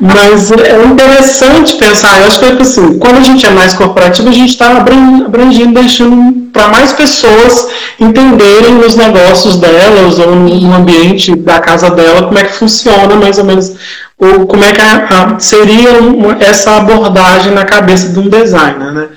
Mas 0.00 0.50
é 0.50 0.84
interessante 0.84 1.76
pensar, 1.76 2.20
eu 2.20 2.26
acho 2.26 2.38
que 2.38 2.44
é 2.44 2.52
assim, 2.60 2.98
quando 2.98 3.18
a 3.18 3.22
gente 3.22 3.46
é 3.46 3.50
mais 3.50 3.74
corporativo, 3.74 4.28
a 4.28 4.32
gente 4.32 4.50
está 4.50 4.76
abrangindo, 4.76 5.72
deixando 5.72 6.50
para 6.52 6.68
mais 6.68 6.92
pessoas 6.92 7.68
entenderem 7.98 8.78
os 8.78 8.96
negócios 8.96 9.56
delas 9.56 10.18
ou 10.18 10.34
no 10.34 10.74
ambiente 10.74 11.34
da 11.34 11.60
casa 11.60 11.90
dela, 11.90 12.26
como 12.26 12.38
é 12.38 12.44
que 12.44 12.54
funciona 12.54 13.14
mais 13.16 13.38
ou 13.38 13.44
menos, 13.44 13.72
ou 14.18 14.46
como 14.46 14.64
é 14.64 14.72
que 14.72 14.80
a, 14.80 15.06
a, 15.06 15.38
seria 15.38 15.98
uma, 16.00 16.34
essa 16.40 16.76
abordagem 16.76 17.52
na 17.52 17.64
cabeça 17.64 18.08
de 18.08 18.18
um 18.18 18.28
designer, 18.28 18.92
né? 18.92 19.08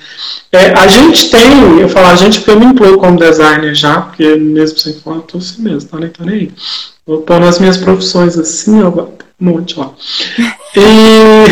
É, 0.52 0.72
a 0.74 0.88
gente 0.88 1.30
tem, 1.30 1.80
eu 1.80 1.90
falo 1.90 2.08
a 2.08 2.16
gente 2.16 2.40
porque 2.40 2.52
eu 2.52 2.60
me 2.60 2.66
incluo 2.66 2.98
como 2.98 3.20
designer 3.20 3.76
já, 3.76 4.02
porque 4.02 4.36
mesmo 4.36 4.78
sem 4.78 4.94
falar, 4.94 5.18
eu 5.18 5.22
tô 5.24 5.38
assim 5.38 5.62
mesmo, 5.62 5.90
tá 5.90 6.00
nem, 6.00 6.10
tá 6.10 6.24
nem 6.24 6.36
aí. 6.36 6.52
Vou 7.06 7.22
pôr 7.22 7.40
nas 7.40 7.60
minhas 7.60 7.78
profissões 7.78 8.38
assim, 8.38 8.82
ó, 8.82 8.92
monte 9.40 9.80
lá. 9.80 9.92
E 10.76 11.46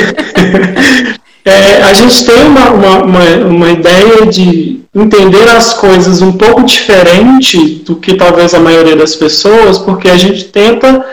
é, 1.49 1.83
a 1.83 1.93
gente 1.93 2.25
tem 2.25 2.43
uma, 2.43 2.71
uma, 2.71 3.03
uma, 3.03 3.25
uma, 3.47 3.71
ideia 3.71 4.25
de 4.25 4.81
entender 4.93 5.47
as 5.49 5.73
coisas 5.73 6.21
um 6.21 6.31
pouco 6.31 6.63
diferente 6.63 7.83
do 7.85 7.95
que 7.95 8.15
talvez 8.15 8.53
a 8.53 8.59
maioria 8.59 8.95
das 8.95 9.15
pessoas, 9.15 9.77
porque 9.77 10.09
a 10.09 10.17
gente 10.17 10.45
tenta 10.45 11.05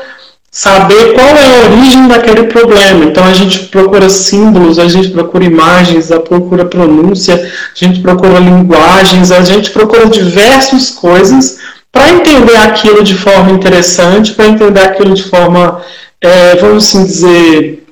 saber 0.51 1.15
qual 1.15 1.27
é 1.27 1.47
a 1.47 1.71
origem 1.71 2.09
daquele 2.09 2.45
problema. 2.45 3.07
Então 3.07 3.25
a 3.25 3.33
gente 3.33 3.61
procura 3.69 4.09
símbolos, 4.11 4.79
a 4.79 4.87
gente 4.87 5.09
procura 5.09 5.45
imagens, 5.45 6.13
a 6.13 6.21
procura 6.21 6.67
pronúncia, 6.67 7.35
a 7.35 7.85
gente 7.85 8.01
procura 8.01 8.39
linguagens, 8.39 9.33
a 9.33 9.41
gente 9.41 9.71
procura 9.71 10.07
diversas 10.07 10.91
coisas 10.91 11.59
para 11.91 12.11
entender 12.11 12.57
aquilo 12.57 13.03
de 13.03 13.15
forma 13.15 13.51
interessante, 13.51 14.33
para 14.33 14.47
entender 14.47 14.81
aquilo 14.81 15.15
de 15.15 15.23
forma, 15.23 15.83
é, 16.23 16.57
vamos 16.57 16.85
assim 16.85 17.05
dizer, 17.05 17.87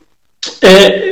é, 0.63 1.11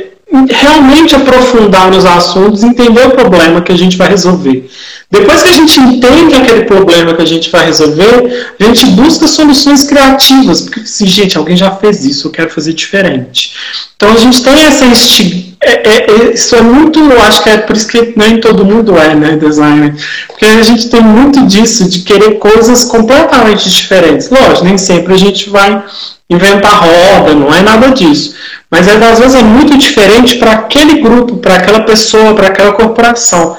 realmente 0.49 1.15
aprofundar 1.15 1.89
nos 1.89 2.05
assuntos, 2.05 2.63
entender 2.63 3.07
o 3.07 3.11
problema 3.11 3.61
que 3.61 3.71
a 3.71 3.77
gente 3.77 3.97
vai 3.97 4.09
resolver. 4.09 4.69
Depois 5.11 5.41
que 5.41 5.49
a 5.49 5.53
gente 5.53 5.79
entende 5.79 6.35
aquele 6.35 6.65
problema 6.65 7.15
que 7.15 7.21
a 7.21 7.25
gente 7.25 7.49
vai 7.49 7.65
resolver, 7.65 8.53
a 8.59 8.63
gente 8.63 8.85
busca 8.87 9.27
soluções 9.27 9.83
criativas, 9.83 10.61
porque 10.61 10.81
assim, 10.81 11.07
gente, 11.07 11.35
alguém 11.37 11.57
já 11.57 11.71
fez 11.71 12.05
isso, 12.05 12.27
eu 12.27 12.31
quero 12.31 12.51
fazer 12.51 12.73
diferente. 12.73 13.55
Então 13.95 14.13
a 14.13 14.17
gente 14.17 14.43
tem 14.43 14.65
essa 14.65 14.85
instig... 14.85 15.49
É, 15.61 15.71
é, 15.71 16.11
é, 16.11 16.33
isso 16.33 16.55
é 16.55 16.61
muito, 16.61 16.99
eu 16.99 17.21
acho 17.23 17.43
que 17.43 17.49
é 17.49 17.57
por 17.57 17.75
isso 17.75 17.87
que 17.87 18.13
nem 18.15 18.39
todo 18.39 18.63
mundo 18.63 18.97
é, 18.97 19.13
né, 19.15 19.35
designer. 19.35 19.95
Porque 20.27 20.45
a 20.45 20.61
gente 20.61 20.89
tem 20.89 21.01
muito 21.01 21.45
disso, 21.47 21.89
de 21.89 21.99
querer 21.99 22.35
coisas 22.35 22.85
completamente 22.85 23.69
diferentes. 23.69 24.29
Lógico, 24.29 24.63
nem 24.63 24.77
sempre 24.77 25.13
a 25.13 25.17
gente 25.17 25.49
vai 25.49 25.83
inventar 26.29 26.83
roda, 26.83 27.33
não 27.33 27.53
é 27.53 27.61
nada 27.61 27.89
disso. 27.89 28.35
Mas 28.69 28.87
às 28.87 29.19
vezes 29.19 29.35
é 29.35 29.41
muito 29.41 29.77
diferente 29.77 30.37
para 30.37 30.51
aquele 30.51 31.01
grupo, 31.01 31.37
para 31.37 31.55
aquela 31.55 31.81
pessoa, 31.81 32.35
para 32.35 32.47
aquela 32.47 32.73
corporação. 32.73 33.57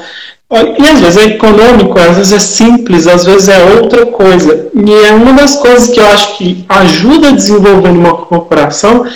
E 0.53 0.89
às 0.89 1.01
vezes 1.01 1.17
é 1.17 1.25
econômico, 1.27 1.99
às 1.99 2.17
vezes 2.17 2.33
é 2.33 2.39
simples, 2.39 3.07
às 3.07 3.25
vezes 3.25 3.49
é 3.49 3.59
outra 3.77 4.07
coisa. 4.07 4.69
E 4.75 4.93
é 5.07 5.13
uma 5.13 5.33
das 5.33 5.57
coisas 5.57 5.89
que 5.89 6.01
eu 6.01 6.07
acho 6.09 6.39
que 6.39 6.65
ajuda 6.69 7.29
a 7.29 7.33
desenvolver 7.33 7.89
uma 7.89 8.15
corporação 8.15 9.07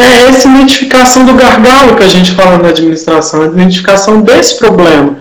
é 0.00 0.28
essa 0.28 0.48
identificação 0.48 1.26
do 1.26 1.34
gargalo 1.34 1.96
que 1.96 2.02
a 2.02 2.08
gente 2.08 2.32
fala 2.32 2.56
na 2.58 2.68
administração, 2.68 3.42
a 3.42 3.46
identificação 3.46 4.22
desse 4.22 4.56
problema. 4.56 5.18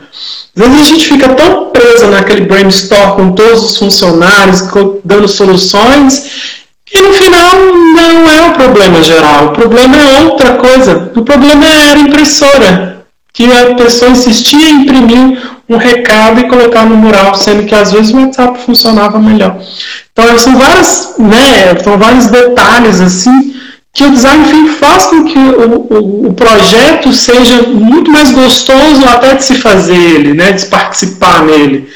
Às 0.55 0.67
vezes 0.67 0.82
a 0.82 0.89
gente 0.89 1.08
fica 1.08 1.29
tão 1.29 1.69
preso 1.71 2.08
naquele 2.08 2.41
brainstorm 2.41 3.15
com 3.15 3.32
todos 3.34 3.63
os 3.63 3.77
funcionários, 3.77 4.63
dando 5.03 5.27
soluções, 5.27 6.58
e 6.91 7.02
no 7.02 7.13
final 7.13 7.56
não 7.95 8.30
é 8.30 8.49
o 8.49 8.54
problema 8.54 9.02
geral, 9.04 9.47
o 9.47 9.49
problema 9.49 9.95
é 9.95 10.21
outra 10.23 10.56
coisa. 10.56 11.12
O 11.15 11.21
problema 11.23 11.65
era 11.65 11.99
a 11.99 12.02
impressora, 12.02 13.06
que 13.32 13.45
a 13.52 13.75
pessoa 13.75 14.12
insistia 14.12 14.69
em 14.69 14.82
imprimir 14.82 15.39
um 15.69 15.78
recado 15.78 16.39
e 16.39 16.49
colocar 16.49 16.86
no 16.86 16.95
mural, 16.95 17.36
sendo 17.36 17.63
que 17.63 17.75
às 17.75 17.91
vezes 17.91 18.12
o 18.12 18.17
WhatsApp 18.17 18.60
funcionava 18.65 19.19
melhor. 19.19 19.60
Então 20.12 20.38
são 20.39 20.58
várias, 20.58 21.13
né, 21.19 21.78
são 21.84 21.97
vários 21.97 22.25
detalhes 22.28 22.99
assim 22.99 23.54
que 23.93 24.04
o 24.04 24.12
design 24.12 24.69
faz 24.80 25.08
com 25.08 25.25
que 25.25 25.38
o, 25.38 25.88
o, 25.89 26.28
o, 26.28 26.34
projeto 26.34 27.12
seja 27.12 27.63
muito 27.63 28.10
mais 28.10 28.32
gostoso 28.32 29.04
até 29.06 29.34
de 29.34 29.43
se 29.43 29.56
fazer 29.56 29.95
ele, 29.95 30.34
né, 30.34 30.52
de 30.52 30.67
participar 30.67 31.43
nele. 31.43 31.89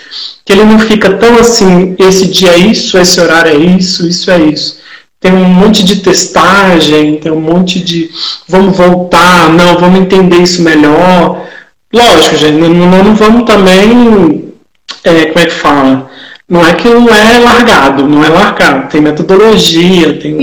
Que 0.44 0.54
ele 0.54 0.66
não 0.66 0.80
fica 0.80 1.12
tão 1.14 1.38
assim, 1.38 1.96
esse 2.00 2.28
dia 2.28 2.52
é 2.52 2.58
isso, 2.58 2.98
esse 2.98 3.22
horário 3.22 3.52
é 3.52 3.56
isso, 3.56 4.08
isso 4.08 4.30
é 4.30 4.40
isso 4.40 4.83
tem 5.24 5.34
um 5.34 5.46
monte 5.46 5.86
de 5.86 6.02
testagem, 6.02 7.18
tem 7.18 7.32
um 7.32 7.40
monte 7.40 7.80
de 7.80 8.12
vamos 8.46 8.76
voltar, 8.76 9.54
não, 9.54 9.80
vamos 9.80 10.02
entender 10.02 10.36
isso 10.36 10.62
melhor. 10.62 11.48
Lógico, 11.94 12.36
gente, 12.36 12.58
não, 12.58 12.70
não 12.70 13.16
vamos 13.16 13.44
também, 13.44 14.54
é, 15.02 15.28
como 15.28 15.40
é 15.40 15.46
que 15.46 15.54
fala? 15.54 16.12
Não 16.50 16.68
é 16.68 16.74
que 16.74 16.90
não 16.90 17.08
é 17.08 17.40
largado, 17.40 18.06
não 18.06 18.22
é 18.22 18.28
largado, 18.28 18.90
tem 18.90 19.00
metodologia, 19.00 20.20
tem 20.20 20.34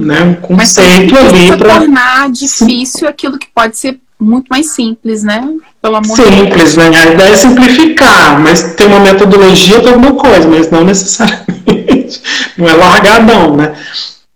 né, 0.00 0.22
um 0.22 0.34
conceito 0.34 1.14
Mas 1.14 1.32
ali 1.32 1.56
para 1.56 1.78
tornar 1.78 2.28
difícil 2.32 3.06
aquilo 3.06 3.38
que 3.38 3.46
pode 3.54 3.78
ser 3.78 4.00
muito 4.18 4.48
mais 4.50 4.72
simples, 4.72 5.22
né? 5.22 5.48
Pelo 5.80 5.94
amor 5.94 6.16
simples, 6.16 6.76
né? 6.76 6.90
A 6.92 7.12
ideia 7.12 7.34
é 7.34 7.36
simplificar, 7.36 8.40
mas 8.40 8.74
tem 8.74 8.88
uma 8.88 8.98
metodologia 8.98 9.80
para 9.80 9.92
alguma 9.92 10.14
coisa, 10.14 10.48
mas 10.48 10.72
não 10.72 10.82
necessariamente. 10.82 11.54
Não 12.56 12.68
é 12.68 12.72
largadão, 12.72 13.56
né? 13.56 13.74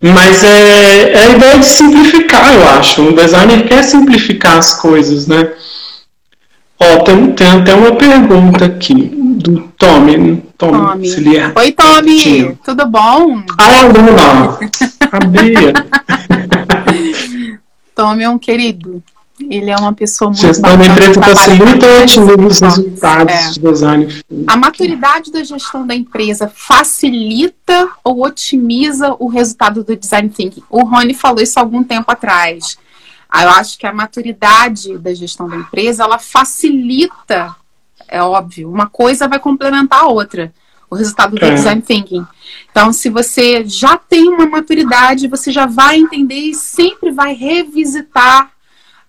Mas 0.01 0.45
é, 0.45 1.13
é 1.13 1.25
a 1.25 1.29
ideia 1.31 1.59
de 1.59 1.67
simplificar, 1.67 2.55
eu 2.55 2.69
acho. 2.69 3.03
Um 3.03 3.15
designer 3.15 3.67
quer 3.67 3.83
simplificar 3.83 4.59
as 4.59 4.75
coisas, 4.75 5.27
né? 5.27 5.53
Ó, 6.79 6.99
tem, 7.03 7.33
tem 7.33 7.49
até 7.49 7.75
uma 7.75 7.97
pergunta 7.97 8.67
aqui 8.67 8.95
do 8.95 9.61
Tommy. 9.77 10.43
Tommy, 10.57 11.09
Tommy. 11.11 11.37
É 11.37 11.53
Oi, 11.57 11.73
Tommy. 11.73 12.59
Tudo 12.65 12.87
bom? 12.87 13.43
Ah, 13.59 13.83
Luna. 13.87 14.59
Sabia. 15.11 15.73
Tommy 17.95 18.23
é 18.23 18.29
um 18.29 18.39
querido. 18.39 19.03
Ele 19.41 19.71
é 19.71 19.77
uma 19.77 19.93
pessoa 19.93 20.31
muito 20.31 20.41
Gestão 20.41 20.77
da 20.77 20.85
empresa 20.85 21.21
está 21.21 21.37
sendo 21.37 21.67
muito 21.67 21.87
ótima 21.87 22.37
nos 22.37 22.61
resultados 22.61 23.35
é. 23.35 23.51
de 23.51 23.61
design. 23.61 24.23
A 24.47 24.57
maturidade 24.57 25.31
da 25.31 25.45
gestão 25.45 25.87
da 25.87 25.95
empresa 25.95 26.51
facilita 26.55 27.89
ou 28.03 28.25
otimiza 28.25 29.15
o 29.19 29.29
resultado 29.29 29.85
do 29.85 29.97
design 29.97 30.29
thinking? 30.29 30.63
O 30.69 30.83
Rony 30.85 31.15
falou 31.15 31.41
isso 31.41 31.59
há 31.59 31.63
algum 31.63 31.85
tempo 31.85 32.11
atrás. 32.11 32.77
Eu 33.33 33.51
acho 33.51 33.79
que 33.79 33.87
a 33.87 33.93
maturidade 33.93 34.97
da 34.99 35.15
gestão 35.15 35.49
da 35.49 35.57
empresa, 35.57 36.03
ela 36.03 36.19
facilita, 36.19 37.55
é 38.09 38.23
óbvio, 38.23 38.71
uma 38.71 38.89
coisa 38.89 39.29
vai 39.29 39.39
complementar 39.39 40.01
a 40.01 40.09
outra. 40.09 40.53
O 40.91 40.97
resultado 40.97 41.37
do 41.37 41.45
é. 41.45 41.55
design 41.55 41.83
thinking. 41.83 42.27
Então, 42.71 42.93
se 42.95 43.11
você 43.11 43.63
já 43.67 43.99
tem 43.99 44.27
uma 44.27 44.47
maturidade, 44.47 45.29
você 45.29 45.53
já 45.53 45.67
vai 45.67 45.99
entender 45.99 46.35
e 46.35 46.55
sempre 46.55 47.11
vai 47.11 47.35
revisitar 47.35 48.51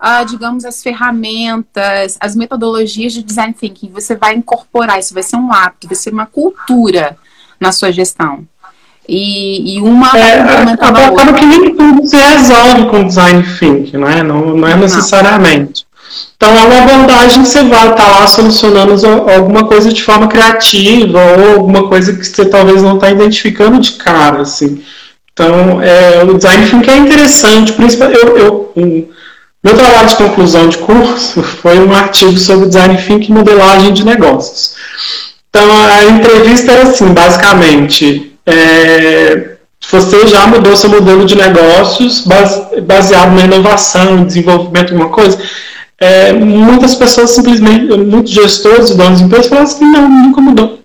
uh, 0.02 0.26
digamos, 0.26 0.66
as 0.66 0.82
ferramentas, 0.82 2.18
as 2.20 2.36
metodologias 2.36 3.14
de 3.14 3.22
design 3.22 3.54
thinking. 3.54 3.92
Você 3.92 4.16
vai 4.16 4.36
incorporar 4.36 5.00
isso, 5.00 5.14
vai 5.14 5.24
ser 5.24 5.36
um 5.36 5.54
hábito, 5.54 5.88
vai 5.88 5.96
ser 5.96 6.12
uma 6.12 6.26
cultura 6.26 7.18
na 7.60 7.72
sua 7.72 7.92
gestão. 7.92 8.48
E, 9.08 9.76
e 9.76 9.82
uma 9.82 10.08
é, 10.16 10.40
acaba 10.72 11.34
que 11.34 11.46
nem 11.46 11.76
tudo 11.76 12.06
se 12.06 12.16
resolve 12.16 12.90
com 12.92 13.08
design 13.08 13.44
thinking, 13.58 13.98
né? 13.98 14.22
não, 14.22 14.56
não 14.56 14.68
é 14.68 14.76
necessariamente. 14.76 15.88
Então 16.36 16.56
é 16.56 16.64
uma 16.64 16.84
abordagem 16.84 17.42
que 17.42 17.50
você 17.50 17.64
vai 17.64 17.90
estar 17.90 17.96
tá 17.96 18.08
lá 18.08 18.28
solucionando 18.28 18.94
alguma 19.30 19.66
coisa 19.66 19.92
de 19.92 20.04
forma 20.04 20.28
criativa 20.28 21.20
ou 21.20 21.56
alguma 21.56 21.88
coisa 21.88 22.14
que 22.14 22.24
você 22.24 22.46
talvez 22.46 22.84
não 22.84 22.96
está 22.96 23.10
identificando 23.10 23.80
de 23.80 23.94
cara, 23.94 24.42
assim. 24.42 24.82
Então 25.34 25.82
é, 25.82 26.24
o 26.24 26.36
design 26.36 26.70
thinking 26.70 26.92
é 26.92 26.98
interessante, 26.98 27.74
principalmente 27.74 28.20
eu, 28.24 28.38
eu 28.38 28.74
um, 28.76 29.08
meu 29.64 29.76
trabalho 29.76 30.08
de 30.08 30.16
conclusão 30.16 30.70
de 30.70 30.78
curso 30.78 31.44
foi 31.62 31.80
um 31.80 31.94
artigo 31.94 32.38
sobre 32.38 32.68
design 32.68 32.98
thinking 32.98 33.32
e 33.32 33.36
modelagem 33.36 33.94
de 33.94 34.06
negócios. 34.06 34.76
Então 35.50 35.68
a 35.72 36.06
entrevista 36.06 36.72
era 36.72 36.90
assim, 36.90 37.12
basicamente, 37.14 38.38
é, 38.46 39.58
você 39.90 40.28
já 40.28 40.46
mudou 40.48 40.76
seu 40.76 40.90
modelo 40.90 41.26
de 41.26 41.36
negócios 41.36 42.24
baseado 42.84 43.36
na 43.36 43.46
inovação, 43.46 44.24
desenvolvimento 44.24 44.88
de 44.88 44.94
alguma 44.94 45.10
coisa? 45.10 45.40
É, 46.00 46.32
muitas 46.32 46.96
pessoas 46.96 47.32
simplesmente, 47.32 47.86
muitos 47.98 48.32
gestores, 48.32 48.92
donos 48.92 49.20
de 49.20 49.26
empresas, 49.26 49.48
falam 49.48 49.64
assim, 49.64 49.86
não, 49.86 50.08
nunca 50.08 50.40
mudou. 50.40 50.80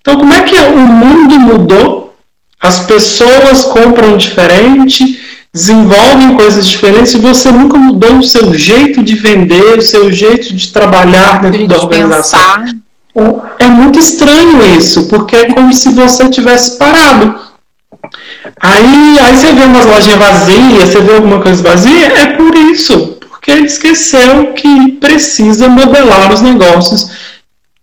Então 0.00 0.16
como 0.16 0.34
é 0.34 0.42
que 0.42 0.56
o 0.56 0.76
mundo 0.76 1.38
mudou? 1.38 2.14
As 2.60 2.80
pessoas 2.80 3.64
compram 3.64 4.16
diferente, 4.16 5.20
desenvolvem 5.54 6.34
coisas 6.34 6.66
diferentes 6.66 7.12
e 7.12 7.18
você 7.18 7.50
nunca 7.52 7.76
mudou 7.76 8.18
o 8.18 8.22
seu 8.22 8.54
jeito 8.54 9.02
de 9.02 9.14
vender, 9.14 9.78
o 9.78 9.82
seu 9.82 10.10
jeito 10.10 10.54
de 10.54 10.72
trabalhar 10.72 11.42
dentro 11.42 11.58
de 11.58 11.66
da 11.66 11.76
organização. 11.76 12.40
Pensar. 12.40 12.74
É 13.58 13.66
muito 13.66 13.98
estranho 13.98 14.78
isso, 14.78 15.06
porque 15.08 15.36
é 15.36 15.52
como 15.52 15.72
se 15.74 15.90
você 15.90 16.30
tivesse 16.30 16.78
parado. 16.78 17.38
Aí, 18.58 19.18
aí 19.20 19.36
você 19.36 19.52
vê 19.52 19.64
umas 19.64 19.84
lojinhas 19.84 20.18
vazias, 20.18 20.88
você 20.88 21.00
vê 21.00 21.14
alguma 21.14 21.40
coisa 21.40 21.62
vazia, 21.62 22.06
é 22.06 22.26
por 22.36 22.54
isso, 22.54 23.18
porque 23.28 23.50
ele 23.50 23.66
esqueceu 23.66 24.54
que 24.54 24.92
precisa 24.92 25.68
modelar 25.68 26.32
os 26.32 26.40
negócios 26.40 27.10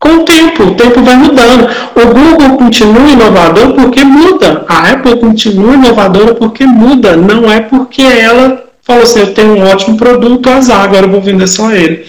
com 0.09 0.15
o 0.15 0.25
tempo, 0.25 0.63
o 0.63 0.75
tempo 0.75 1.03
vai 1.03 1.15
mudando. 1.15 1.69
O 1.95 2.05
Google 2.07 2.57
continua 2.57 3.09
inovador 3.09 3.73
porque 3.73 4.03
muda. 4.03 4.65
A 4.67 4.91
Apple 4.91 5.17
continua 5.17 5.75
inovadora 5.75 6.33
porque 6.33 6.65
muda. 6.65 7.15
Não 7.15 7.51
é 7.51 7.61
porque 7.61 8.01
ela 8.01 8.63
falou 8.81 9.03
assim, 9.03 9.19
eu 9.19 9.33
tenho 9.33 9.55
um 9.55 9.67
ótimo 9.67 9.97
produto, 9.97 10.49
azar, 10.49 10.81
agora 10.81 11.05
eu 11.05 11.11
vou 11.11 11.21
vender 11.21 11.47
só 11.47 11.71
ele. 11.71 12.05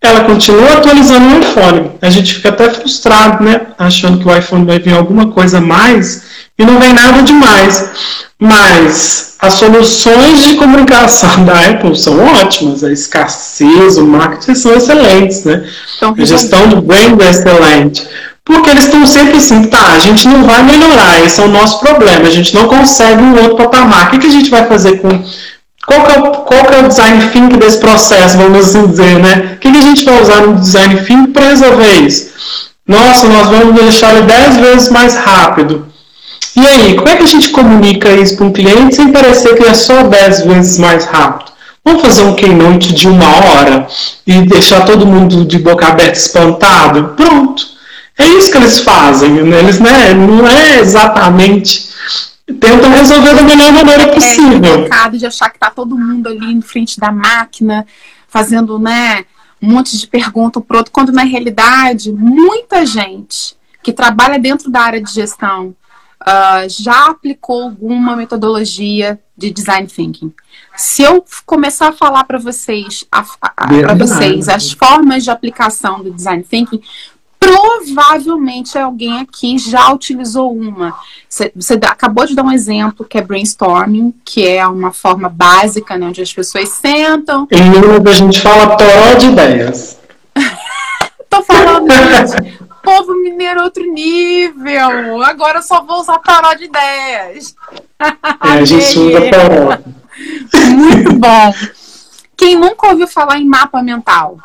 Ela 0.00 0.24
continua 0.24 0.72
atualizando 0.72 1.26
o 1.26 1.40
iPhone. 1.40 1.90
A 2.00 2.10
gente 2.10 2.34
fica 2.34 2.48
até 2.48 2.70
frustrado, 2.70 3.44
né? 3.44 3.60
Achando 3.78 4.18
que 4.18 4.26
o 4.26 4.36
iPhone 4.36 4.64
vai 4.64 4.78
vir 4.78 4.94
alguma 4.94 5.28
coisa 5.28 5.58
a 5.58 5.60
mais 5.60 6.31
e 6.62 6.64
não 6.64 6.78
vem 6.78 6.92
nada 6.92 7.22
demais. 7.22 7.90
Mas 8.38 9.36
as 9.38 9.54
soluções 9.54 10.46
de 10.46 10.54
comunicação 10.56 11.44
da 11.46 11.52
Apple 11.68 11.96
são 11.96 12.18
ótimas, 12.18 12.82
a 12.82 12.90
escassez, 12.90 13.96
o 13.98 14.06
marketing 14.06 14.54
são 14.54 14.74
excelentes, 14.74 15.44
né? 15.44 15.64
Então, 15.96 16.14
a 16.16 16.24
gestão 16.24 16.68
do 16.68 16.80
brand 16.80 17.20
é 17.20 17.30
excelente. 17.30 18.06
Porque 18.44 18.70
eles 18.70 18.84
estão 18.84 19.06
sempre 19.06 19.36
assim, 19.36 19.64
tá, 19.64 19.92
a 19.92 19.98
gente 20.00 20.26
não 20.26 20.42
vai 20.42 20.64
melhorar, 20.64 21.24
esse 21.24 21.40
é 21.40 21.44
o 21.44 21.48
nosso 21.48 21.78
problema, 21.78 22.26
a 22.26 22.30
gente 22.30 22.52
não 22.54 22.66
consegue 22.66 23.22
um 23.22 23.40
outro 23.40 23.56
patamar. 23.56 24.08
O 24.08 24.10
que, 24.10 24.18
que 24.18 24.26
a 24.26 24.30
gente 24.30 24.50
vai 24.50 24.66
fazer 24.66 24.98
com. 24.98 25.08
Qual 25.86 26.04
que, 26.04 26.12
é 26.12 26.18
o, 26.18 26.30
qual 26.30 26.64
que 26.64 26.74
é 26.74 26.78
o 26.80 26.88
design 26.88 27.28
thinking 27.30 27.58
desse 27.58 27.78
processo, 27.78 28.36
vamos 28.38 28.66
assim 28.66 28.86
dizer, 28.86 29.18
né? 29.18 29.52
O 29.54 29.58
que, 29.58 29.70
que 29.70 29.78
a 29.78 29.82
gente 29.82 30.04
vai 30.04 30.20
usar 30.20 30.40
no 30.40 30.54
design 30.58 30.96
thinking 30.96 31.32
para 31.32 31.48
resolver 31.48 31.92
isso? 32.00 32.30
Nossa, 32.86 33.28
nós 33.28 33.48
vamos 33.48 33.80
deixar 33.80 34.14
ele 34.14 34.26
10 34.26 34.56
vezes 34.56 34.88
mais 34.90 35.14
rápido. 35.14 35.91
E 36.54 36.66
aí, 36.66 36.96
como 36.96 37.08
é 37.08 37.16
que 37.16 37.22
a 37.22 37.26
gente 37.26 37.48
comunica 37.48 38.10
isso 38.12 38.36
para 38.36 38.46
um 38.46 38.52
cliente 38.52 38.94
sem 38.94 39.10
parecer 39.10 39.54
que 39.56 39.64
é 39.64 39.74
só 39.74 40.02
10 40.02 40.44
vezes 40.46 40.78
mais 40.78 41.04
rápido? 41.06 41.52
Vamos 41.84 42.02
fazer 42.02 42.22
um 42.22 42.34
keynote 42.34 42.94
de 42.94 43.08
uma 43.08 43.26
hora 43.26 43.88
e 44.26 44.42
deixar 44.42 44.84
todo 44.84 45.06
mundo 45.06 45.44
de 45.44 45.58
boca 45.58 45.86
aberta 45.88 46.18
espantado? 46.18 47.14
Pronto. 47.16 47.66
É 48.18 48.26
isso 48.26 48.52
que 48.52 48.56
eles 48.58 48.80
fazem. 48.80 49.30
Né? 49.30 49.58
Eles 49.58 49.80
né, 49.80 50.14
não 50.14 50.46
é 50.46 50.78
exatamente. 50.78 51.90
Tentam 52.60 52.90
resolver 52.90 53.34
da 53.34 53.42
melhor 53.42 53.72
maneira 53.72 54.02
é, 54.02 54.06
possível. 54.08 54.86
É 54.86 55.08
de 55.10 55.26
achar 55.26 55.48
que 55.48 55.56
está 55.56 55.70
todo 55.70 55.98
mundo 55.98 56.28
ali 56.28 56.52
em 56.52 56.60
frente 56.60 57.00
da 57.00 57.10
máquina, 57.10 57.86
fazendo 58.28 58.78
né, 58.78 59.24
um 59.60 59.72
monte 59.72 59.96
de 59.96 60.06
pergunta 60.06 60.60
para 60.60 60.78
outro, 60.78 60.92
quando 60.92 61.12
na 61.12 61.22
realidade 61.22 62.12
muita 62.12 62.84
gente 62.84 63.56
que 63.82 63.92
trabalha 63.92 64.38
dentro 64.38 64.70
da 64.70 64.80
área 64.82 65.02
de 65.02 65.12
gestão 65.12 65.74
uh, 66.22 66.68
já 66.68 67.06
aplicou 67.06 67.62
alguma 67.62 68.16
metodologia 68.16 69.18
de 69.36 69.50
design 69.50 69.86
thinking. 69.86 70.32
Se 70.76 71.02
eu 71.02 71.24
começar 71.44 71.88
a 71.88 71.92
falar 71.92 72.24
para 72.24 72.38
vocês, 72.38 73.04
para 73.10 73.94
vocês 73.94 74.48
as 74.48 74.72
formas 74.72 75.24
de 75.24 75.30
aplicação 75.30 76.02
do 76.02 76.10
design 76.10 76.42
thinking, 76.42 76.80
provavelmente 77.38 78.78
alguém 78.78 79.20
aqui 79.20 79.58
já 79.58 79.92
utilizou 79.92 80.56
uma. 80.56 80.94
Você, 81.28 81.74
acabou 81.82 82.26
de 82.26 82.34
dar 82.34 82.44
um 82.44 82.52
exemplo 82.52 83.04
que 83.04 83.18
é 83.18 83.22
brainstorming, 83.22 84.14
que 84.24 84.46
é 84.46 84.66
uma 84.66 84.92
forma 84.92 85.28
básica, 85.28 85.98
né, 85.98 86.06
onde 86.06 86.22
as 86.22 86.32
pessoas 86.32 86.68
sentam. 86.68 87.48
Em 87.50 87.70
Minas 87.70 88.06
a 88.06 88.12
gente 88.12 88.40
fala 88.40 88.76
toró 88.76 89.14
de 89.18 89.26
ideias. 89.26 89.98
Tô 91.28 91.42
falando, 91.42 91.90
gente 91.90 92.61
povo 92.82 93.14
mineiro 93.14 93.62
outro 93.62 93.84
nível. 93.84 95.22
Agora 95.22 95.58
eu 95.58 95.62
só 95.62 95.82
vou 95.82 96.00
usar 96.00 96.18
taró 96.18 96.54
de 96.54 96.64
ideias. 96.64 97.54
É, 97.98 98.48
a 98.58 98.64
gente 98.64 98.98
usa 98.98 99.30
taró. 99.30 99.78
Muito 100.70 101.12
bom. 101.14 101.54
Quem 102.36 102.56
nunca 102.56 102.88
ouviu 102.88 103.06
falar 103.06 103.38
em 103.38 103.46
mapa 103.46 103.82
mental? 103.82 104.38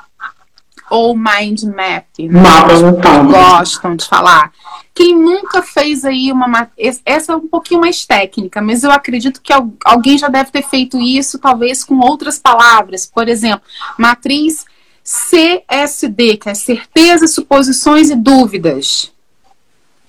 Ou 0.89 1.17
mind 1.17 1.63
map? 1.63 2.05
Né? 2.19 2.39
Mapa 2.39 2.73
mental. 2.75 3.25
Gostam 3.25 3.95
de 3.95 4.05
falar. 4.05 4.51
Quem 4.93 5.15
nunca 5.15 5.61
fez 5.61 6.05
aí 6.05 6.31
uma. 6.31 6.69
Essa 7.05 7.33
é 7.33 7.35
um 7.35 7.47
pouquinho 7.47 7.81
mais 7.81 8.05
técnica, 8.05 8.61
mas 8.61 8.83
eu 8.83 8.91
acredito 8.91 9.41
que 9.41 9.53
alguém 9.85 10.17
já 10.17 10.27
deve 10.27 10.49
ter 10.49 10.63
feito 10.63 10.99
isso, 10.99 11.37
talvez 11.39 11.83
com 11.83 11.99
outras 11.99 12.39
palavras. 12.39 13.05
Por 13.05 13.27
exemplo, 13.27 13.61
matriz 13.97 14.65
CSD, 15.07 16.35
que 16.35 16.49
é 16.49 16.53
certeza, 16.53 17.27
suposições 17.27 18.09
e 18.09 18.15
dúvidas. 18.15 19.09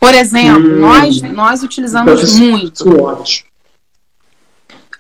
Por 0.01 0.13
exemplo, 0.13 0.75
hum, 0.75 0.81
nós, 0.81 1.23
nós 1.23 1.63
utilizamos 1.63 2.37
muito. 2.37 3.01
Ótimo. 3.01 3.49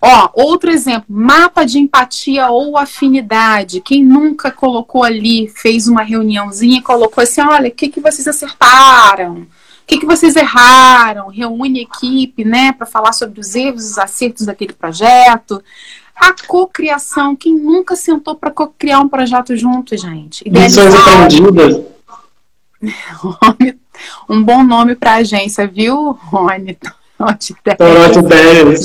Ó, 0.00 0.30
outro 0.34 0.70
exemplo, 0.70 1.06
mapa 1.08 1.64
de 1.64 1.80
empatia 1.80 2.48
ou 2.48 2.78
afinidade. 2.78 3.80
Quem 3.80 4.04
nunca 4.04 4.52
colocou 4.52 5.02
ali, 5.02 5.48
fez 5.48 5.88
uma 5.88 6.02
reuniãozinha 6.02 6.78
e 6.78 6.82
colocou 6.82 7.22
assim: 7.22 7.40
olha, 7.40 7.68
o 7.68 7.72
que, 7.72 7.88
que 7.88 8.00
vocês 8.00 8.28
acertaram? 8.28 9.38
O 9.38 9.46
que, 9.84 9.98
que 9.98 10.06
vocês 10.06 10.36
erraram? 10.36 11.28
Reúne 11.28 11.80
equipe, 11.80 12.44
né, 12.44 12.72
para 12.72 12.86
falar 12.86 13.12
sobre 13.12 13.40
os 13.40 13.54
erros 13.56 13.90
os 13.90 13.98
acertos 13.98 14.46
daquele 14.46 14.72
projeto. 14.72 15.60
A 16.18 16.34
cocriação, 16.46 17.36
quem 17.36 17.54
nunca 17.54 17.94
sentou 17.94 18.34
para 18.34 18.50
cocriar 18.50 19.00
um 19.00 19.08
projeto 19.08 19.56
junto, 19.56 19.96
gente? 19.96 20.42
Lições 20.48 20.94
aprendidas. 20.94 21.80
um 24.28 24.42
bom 24.42 24.64
nome 24.64 24.94
para 24.94 25.14
agência, 25.14 25.66
viu, 25.66 26.12
Rony? 26.12 26.76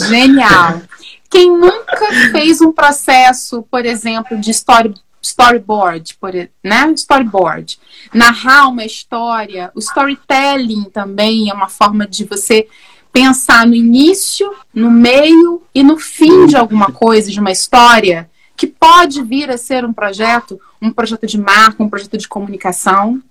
Genial. 0.07 0.81
Quem 1.29 1.51
nunca 1.51 2.07
fez 2.31 2.61
um 2.61 2.71
processo, 2.71 3.63
por 3.69 3.85
exemplo, 3.85 4.39
de 4.39 4.51
story, 4.51 4.93
storyboard, 5.21 6.15
por, 6.19 6.33
né? 6.63 6.91
Storyboard. 6.95 7.79
Narrar 8.13 8.67
uma 8.69 8.85
história. 8.85 9.71
O 9.75 9.79
storytelling 9.79 10.85
também 10.85 11.49
é 11.49 11.53
uma 11.53 11.69
forma 11.69 12.05
de 12.05 12.25
você 12.25 12.67
pensar 13.13 13.67
no 13.67 13.75
início, 13.75 14.51
no 14.73 14.89
meio 14.89 15.61
e 15.73 15.83
no 15.83 15.99
fim 15.99 16.47
de 16.47 16.57
alguma 16.57 16.91
coisa, 16.91 17.29
de 17.31 17.39
uma 17.39 17.51
história, 17.51 18.27
que 18.57 18.65
pode 18.65 19.21
vir 19.21 19.51
a 19.51 19.57
ser 19.57 19.85
um 19.85 19.93
projeto, 19.93 20.59
um 20.81 20.91
projeto 20.91 21.27
de 21.27 21.37
marca, 21.37 21.83
um 21.83 21.89
projeto 21.89 22.17
de 22.17 22.27
comunicação. 22.27 23.21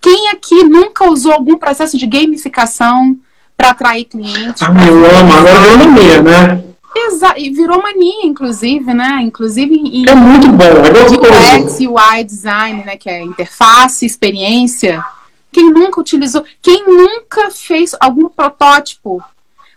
Quem 0.00 0.28
aqui 0.28 0.62
nunca 0.62 1.10
usou 1.10 1.32
algum 1.32 1.58
processo 1.58 1.98
de 1.98 2.06
gamificação 2.06 3.18
para 3.56 3.70
atrair 3.70 4.04
clientes? 4.04 4.62
Ah, 4.62 4.86
eu 4.86 5.18
amo, 5.18 5.32
agora 5.32 5.66
eu 5.66 5.78
não 5.78 6.22
né? 6.22 6.64
Exa 6.96 7.34
e 7.36 7.50
virou 7.50 7.82
mania, 7.82 8.24
inclusive, 8.24 8.94
né? 8.94 9.20
Inclusive 9.22 9.74
em 9.74 10.08
é 10.08 10.14
muito 10.14 10.48
bom, 10.48 10.64
é 10.64 10.90
gostoso. 10.90 11.64
UX, 11.64 11.80
UI 11.80 12.24
design, 12.24 12.84
né? 12.84 12.96
Que 12.96 13.10
é 13.10 13.22
interface, 13.22 14.06
experiência. 14.06 15.04
Quem 15.50 15.70
nunca 15.72 16.00
utilizou, 16.00 16.44
quem 16.60 16.86
nunca 16.86 17.50
fez 17.50 17.94
algum 18.00 18.28
protótipo? 18.28 19.22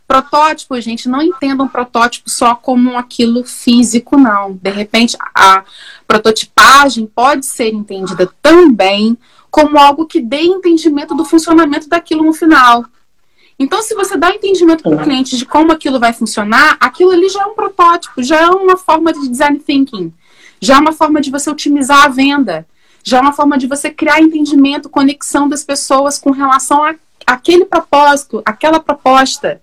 Protótipo, 0.08 0.80
gente, 0.82 1.08
não 1.08 1.22
entendam 1.22 1.68
protótipo 1.68 2.30
só 2.30 2.54
como 2.54 2.98
aquilo 2.98 3.46
físico, 3.46 4.18
não. 4.18 4.60
De 4.62 4.70
repente, 4.70 5.18
a 5.34 5.64
prototipagem 6.06 7.06
pode 7.06 7.46
ser 7.46 7.74
entendida 7.74 8.30
também 8.42 9.18
como 9.50 9.78
algo 9.78 10.06
que 10.06 10.20
dê 10.20 10.42
entendimento 10.42 11.16
do 11.16 11.24
funcionamento 11.24 11.88
daquilo 11.88 12.24
no 12.24 12.34
final. 12.34 12.86
Então, 13.58 13.82
se 13.84 13.94
você 13.94 14.18
dá 14.18 14.32
entendimento 14.32 14.82
para 14.82 14.96
o 14.96 15.04
cliente 15.04 15.38
de 15.38 15.46
como 15.46 15.72
aquilo 15.72 16.00
vai 16.00 16.14
funcionar, 16.14 16.78
aquilo 16.80 17.12
ali 17.12 17.30
já 17.30 17.44
é 17.44 17.46
um 17.46 17.54
protótipo, 17.54 18.24
já 18.24 18.42
é 18.42 18.48
uma 18.48 18.76
forma 18.76 19.14
de 19.14 19.28
design 19.30 19.60
thinking, 19.60 20.12
já 20.60 20.78
é 20.78 20.80
uma 20.80 20.92
forma 20.92 21.22
de 21.22 21.30
você 21.30 21.50
otimizar 21.50 22.06
a 22.06 22.08
venda, 22.08 22.66
já 23.04 23.18
é 23.18 23.22
uma 23.22 23.34
forma 23.34 23.58
de 23.58 23.68
você 23.68 23.90
criar 23.90 24.22
entendimento, 24.22 24.90
conexão 24.90 25.48
das 25.48 25.64
pessoas 25.64 26.18
com 26.18 26.32
relação 26.32 26.84
a 26.84 26.96
aquele 27.26 27.66
propósito, 27.66 28.42
aquela 28.46 28.80
proposta. 28.80 29.62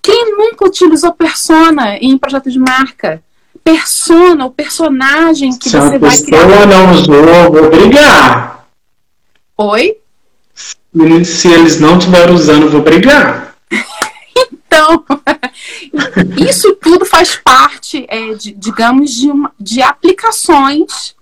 Quem 0.00 0.36
nunca 0.36 0.66
utilizou 0.66 1.12
persona 1.12 1.96
em 1.98 2.18
projeto 2.18 2.50
de 2.50 2.58
marca? 2.58 3.22
Persona, 3.62 4.44
o 4.44 4.50
personagem 4.50 5.56
que 5.56 5.70
Se 5.70 5.78
você 5.78 5.98
vai 5.98 6.18
criar. 6.18 6.48
Se 6.48 6.54
a 6.54 6.66
não 6.66 6.92
usou, 6.92 7.52
vou 7.52 7.70
brigar. 7.70 8.66
Oi? 9.56 9.96
se 11.24 11.48
eles 11.48 11.80
não 11.80 11.96
estiverem 11.96 12.34
usando, 12.34 12.68
vou 12.68 12.82
brigar. 12.82 13.54
então, 14.36 15.04
isso 16.36 16.74
tudo 16.76 17.06
faz 17.06 17.36
parte, 17.36 18.04
é, 18.08 18.34
de, 18.34 18.52
digamos, 18.52 19.12
de, 19.12 19.30
uma, 19.30 19.52
de 19.58 19.80
aplicações 19.80 21.14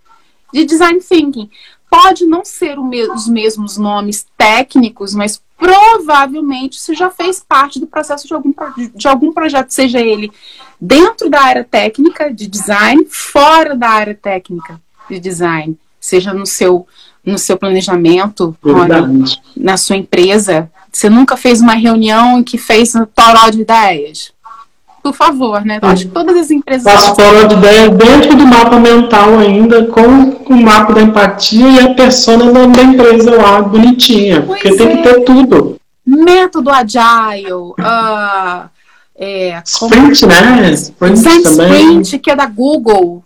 de 0.52 0.64
design 0.64 1.00
thinking. 1.00 1.50
Pode 1.90 2.24
não 2.24 2.44
ser 2.44 2.78
me 2.78 3.02
os 3.08 3.26
mesmos 3.26 3.76
nomes 3.76 4.26
técnicos, 4.38 5.14
mas 5.14 5.42
provavelmente 5.58 6.78
isso 6.78 6.94
já 6.94 7.10
fez 7.10 7.40
parte 7.40 7.80
do 7.80 7.86
processo 7.86 8.26
de 8.26 8.32
algum, 8.32 8.52
de 8.94 9.08
algum 9.08 9.32
projeto, 9.32 9.70
seja 9.70 10.00
ele 10.00 10.30
dentro 10.80 11.28
da 11.28 11.42
área 11.42 11.64
técnica 11.64 12.32
de 12.32 12.46
design, 12.46 13.04
fora 13.08 13.76
da 13.76 13.88
área 13.88 14.14
técnica 14.14 14.80
de 15.08 15.20
design, 15.20 15.76
seja 16.00 16.32
no 16.32 16.46
seu 16.46 16.86
no 17.22 17.38
seu 17.38 17.58
planejamento, 17.58 18.56
na 19.54 19.76
sua 19.76 19.96
empresa? 19.96 20.70
Você 20.90 21.10
nunca 21.10 21.36
fez 21.36 21.60
uma 21.60 21.74
reunião 21.74 22.42
que 22.42 22.56
fez 22.56 22.94
um 22.94 23.04
toró 23.04 23.50
de 23.50 23.60
ideias? 23.60 24.32
Por 25.02 25.14
favor, 25.14 25.64
né? 25.64 25.78
Eu 25.80 25.88
acho 25.88 26.06
que 26.06 26.10
todas 26.10 26.36
as 26.36 26.50
empresas. 26.50 26.84
Ideias 27.52 27.90
dentro 27.96 28.36
do 28.36 28.46
mapa 28.46 28.78
mental 28.78 29.38
ainda, 29.38 29.86
com 29.86 30.00
o 30.00 30.62
mapa 30.62 30.92
da 30.94 31.02
empatia 31.02 31.68
e 31.68 31.80
a 31.80 31.94
persona 31.94 32.52
da 32.68 32.82
empresa 32.82 33.34
lá, 33.36 33.62
bonitinha. 33.62 34.42
Pois 34.42 34.60
porque 34.60 34.68
é. 34.68 34.76
tem 34.76 35.02
que 35.02 35.08
é. 35.08 35.14
ter 35.14 35.24
tudo. 35.24 35.76
Método 36.04 36.70
agile, 36.70 37.52
uh, 37.52 38.68
é, 39.16 39.62
sprint, 39.64 40.20
como... 40.20 40.32
né? 40.32 40.72
Sprint 40.72 41.14
Design 41.14 41.42
também. 41.42 42.00
Sprint, 42.00 42.18
que 42.18 42.30
é 42.30 42.36
da 42.36 42.46
Google. 42.46 43.22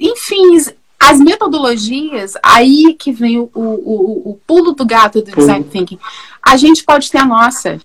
Enfim, 0.00 0.58
as 0.98 1.18
metodologias, 1.18 2.32
aí 2.42 2.96
que 2.98 3.12
vem 3.12 3.38
o, 3.38 3.50
o, 3.54 4.30
o 4.30 4.40
pulo 4.46 4.72
do 4.72 4.86
gato 4.86 5.20
do 5.20 5.30
design 5.30 5.64
thinking. 5.64 5.98
A 6.42 6.56
gente 6.56 6.82
pode 6.82 7.10
ter 7.10 7.18
a 7.18 7.26
nossa. 7.26 7.78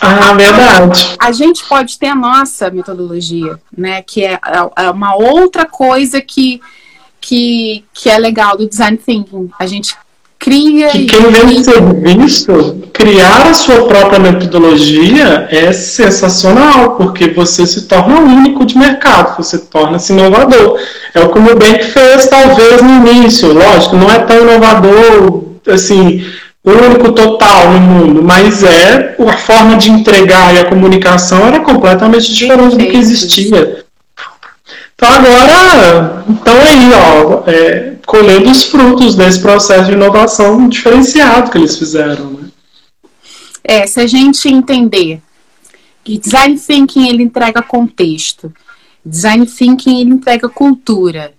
A, 0.00 0.30
ah, 0.30 0.34
verdade. 0.34 1.16
A 1.18 1.32
gente 1.32 1.64
pode 1.68 1.98
ter 1.98 2.08
a 2.08 2.14
nossa 2.14 2.70
metodologia, 2.70 3.58
né? 3.76 4.02
Que 4.02 4.24
é, 4.24 4.34
é, 4.34 4.84
é 4.84 4.90
uma 4.90 5.14
outra 5.14 5.66
coisa 5.66 6.20
que, 6.20 6.60
que, 7.20 7.84
que 7.92 8.08
é 8.08 8.18
legal 8.18 8.56
do 8.56 8.68
design 8.68 8.96
thinking. 8.96 9.50
A 9.58 9.66
gente 9.66 9.96
cria. 10.38 10.88
Que 10.88 11.06
quem 11.06 11.30
vende 11.30 11.64
serviço, 11.64 12.82
criar 12.92 13.48
a 13.48 13.54
sua 13.54 13.86
própria 13.86 14.18
metodologia 14.18 15.48
é 15.50 15.72
sensacional, 15.72 16.96
porque 16.96 17.28
você 17.28 17.66
se 17.66 17.86
torna 17.86 18.20
único 18.20 18.64
de 18.64 18.78
mercado, 18.78 19.36
você 19.36 19.58
torna-se 19.58 20.12
inovador. 20.12 20.78
É 21.14 21.20
o 21.20 21.30
que 21.30 21.38
o 21.38 21.42
Nubank 21.42 21.84
fez, 21.84 22.26
talvez, 22.28 22.82
no 22.82 23.08
início. 23.08 23.52
Lógico, 23.52 23.96
não 23.96 24.10
é 24.10 24.18
tão 24.20 24.42
inovador, 24.42 25.44
assim, 25.68 26.24
único 26.70 27.12
total 27.12 27.72
no 27.72 27.80
mundo, 27.80 28.22
mas 28.22 28.64
é 28.64 29.14
a 29.18 29.36
forma 29.36 29.76
de 29.76 29.90
entregar 29.90 30.52
e 30.52 30.58
a 30.58 30.68
comunicação 30.68 31.46
era 31.46 31.60
completamente 31.60 32.34
diferente 32.34 32.76
do 32.76 32.84
que 32.84 32.96
existia. 32.96 33.84
Então 34.96 35.08
agora, 35.08 36.24
então 36.28 36.54
aí, 36.54 36.90
ó, 36.92 37.42
é, 37.46 37.92
colhendo 38.04 38.50
os 38.50 38.64
frutos 38.64 39.14
desse 39.14 39.40
processo 39.40 39.84
de 39.84 39.92
inovação 39.92 40.68
diferenciado 40.68 41.50
que 41.50 41.58
eles 41.58 41.78
fizeram. 41.78 42.30
Né? 42.30 42.48
É, 43.62 43.86
se 43.86 44.00
a 44.00 44.06
gente 44.06 44.48
entender 44.48 45.20
que 46.02 46.18
design 46.18 46.58
thinking 46.58 47.08
ele 47.08 47.22
entrega 47.22 47.62
contexto, 47.62 48.52
design 49.04 49.46
thinking 49.46 50.00
ele 50.00 50.10
entrega 50.10 50.48
cultura, 50.48 51.32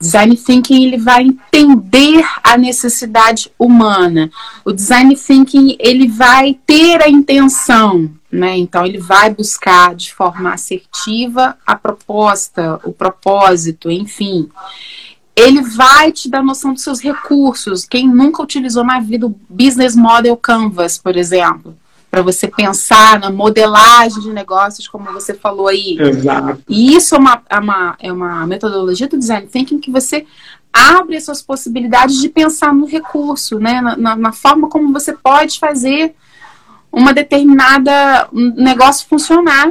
design 0.00 0.36
thinking 0.36 0.84
ele 0.84 0.98
vai 0.98 1.22
entender 1.22 2.24
a 2.42 2.56
necessidade 2.56 3.50
humana, 3.58 4.30
o 4.64 4.72
design 4.72 5.14
thinking 5.14 5.76
ele 5.78 6.08
vai 6.08 6.58
ter 6.66 7.02
a 7.02 7.08
intenção 7.08 8.10
né? 8.30 8.56
Então, 8.56 8.86
ele 8.86 8.98
vai 8.98 9.30
buscar 9.30 9.94
de 9.94 10.14
forma 10.14 10.52
assertiva 10.52 11.56
a 11.66 11.74
proposta, 11.74 12.80
o 12.84 12.92
propósito, 12.92 13.90
enfim. 13.90 14.48
Ele 15.34 15.62
vai 15.62 16.12
te 16.12 16.28
dar 16.28 16.42
noção 16.42 16.72
dos 16.72 16.82
seus 16.82 17.00
recursos. 17.00 17.84
Quem 17.84 18.08
nunca 18.08 18.42
utilizou 18.42 18.84
na 18.84 19.00
vida 19.00 19.26
o 19.26 19.34
Business 19.48 19.96
Model 19.96 20.36
Canvas, 20.36 20.96
por 20.96 21.16
exemplo, 21.16 21.76
para 22.10 22.22
você 22.22 22.48
pensar 22.48 23.20
na 23.20 23.30
modelagem 23.30 24.20
de 24.20 24.32
negócios, 24.32 24.88
como 24.88 25.12
você 25.12 25.32
falou 25.32 25.68
aí. 25.68 25.96
Exato. 25.98 26.60
E 26.68 26.96
isso 26.96 27.14
é 27.14 27.18
uma, 27.18 27.42
é 27.48 27.58
uma, 27.58 27.96
é 28.00 28.12
uma 28.12 28.46
metodologia 28.46 29.06
do 29.06 29.18
design 29.18 29.46
thinking 29.46 29.78
que 29.78 29.90
você 29.90 30.26
abre 30.72 31.16
as 31.16 31.24
suas 31.24 31.40
possibilidades 31.40 32.20
de 32.20 32.28
pensar 32.28 32.74
no 32.74 32.86
recurso, 32.86 33.58
né? 33.58 33.80
na, 33.80 33.96
na, 33.96 34.16
na 34.16 34.32
forma 34.32 34.68
como 34.68 34.92
você 34.92 35.12
pode 35.12 35.58
fazer 35.58 36.14
uma 36.92 37.12
determinada 37.12 38.28
um 38.32 38.54
negócio 38.56 39.06
funcionar, 39.08 39.70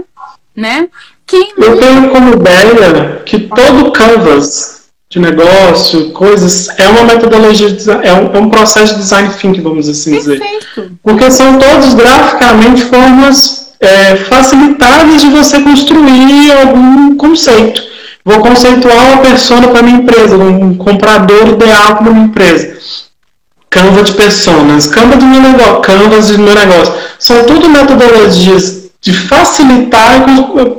né? 0.55 0.87
Quem 1.25 1.53
Eu 1.57 1.77
tenho 1.77 2.09
como 2.11 2.33
ideia 2.33 3.21
que 3.25 3.39
todo 3.39 3.91
canvas 3.91 4.78
de 5.11 5.19
negócio, 5.19 6.11
coisas, 6.11 6.69
é 6.77 6.87
uma 6.87 7.03
metodologia, 7.03 7.71
de, 7.71 7.89
é, 7.89 8.13
um, 8.13 8.31
é 8.31 8.39
um 8.39 8.49
processo 8.49 8.93
de 8.93 8.99
design 8.99 9.29
thinking, 9.33 9.61
vamos 9.61 9.89
assim 9.89 10.11
Perfeito. 10.11 10.39
dizer. 10.75 10.91
Porque 11.01 11.31
são 11.31 11.57
todos 11.57 11.95
graficamente 11.95 12.83
formas 12.83 13.73
é, 13.79 14.15
facilitadas 14.17 15.19
de 15.19 15.29
você 15.29 15.61
construir 15.61 16.51
algum 16.51 17.15
conceito. 17.15 17.81
Vou 18.23 18.39
conceituar 18.39 19.13
uma 19.13 19.17
persona 19.23 19.69
para 19.69 19.81
minha 19.81 19.97
empresa, 19.97 20.37
um 20.37 20.75
comprador 20.75 21.47
ideal 21.47 21.95
para 21.95 22.11
minha 22.11 22.25
empresa. 22.25 22.77
Canva 23.67 24.03
de 24.03 24.13
personas, 24.13 24.85
Canva 24.85 25.15
do 25.15 25.25
meu 25.25 25.41
negócio, 25.41 25.81
Canvas 25.81 26.27
do 26.27 26.37
meu 26.37 26.53
negócio. 26.53 26.93
São 27.17 27.45
tudo 27.45 27.67
metodologias 27.67 28.89
de 29.01 29.13
facilitar, 29.13 30.25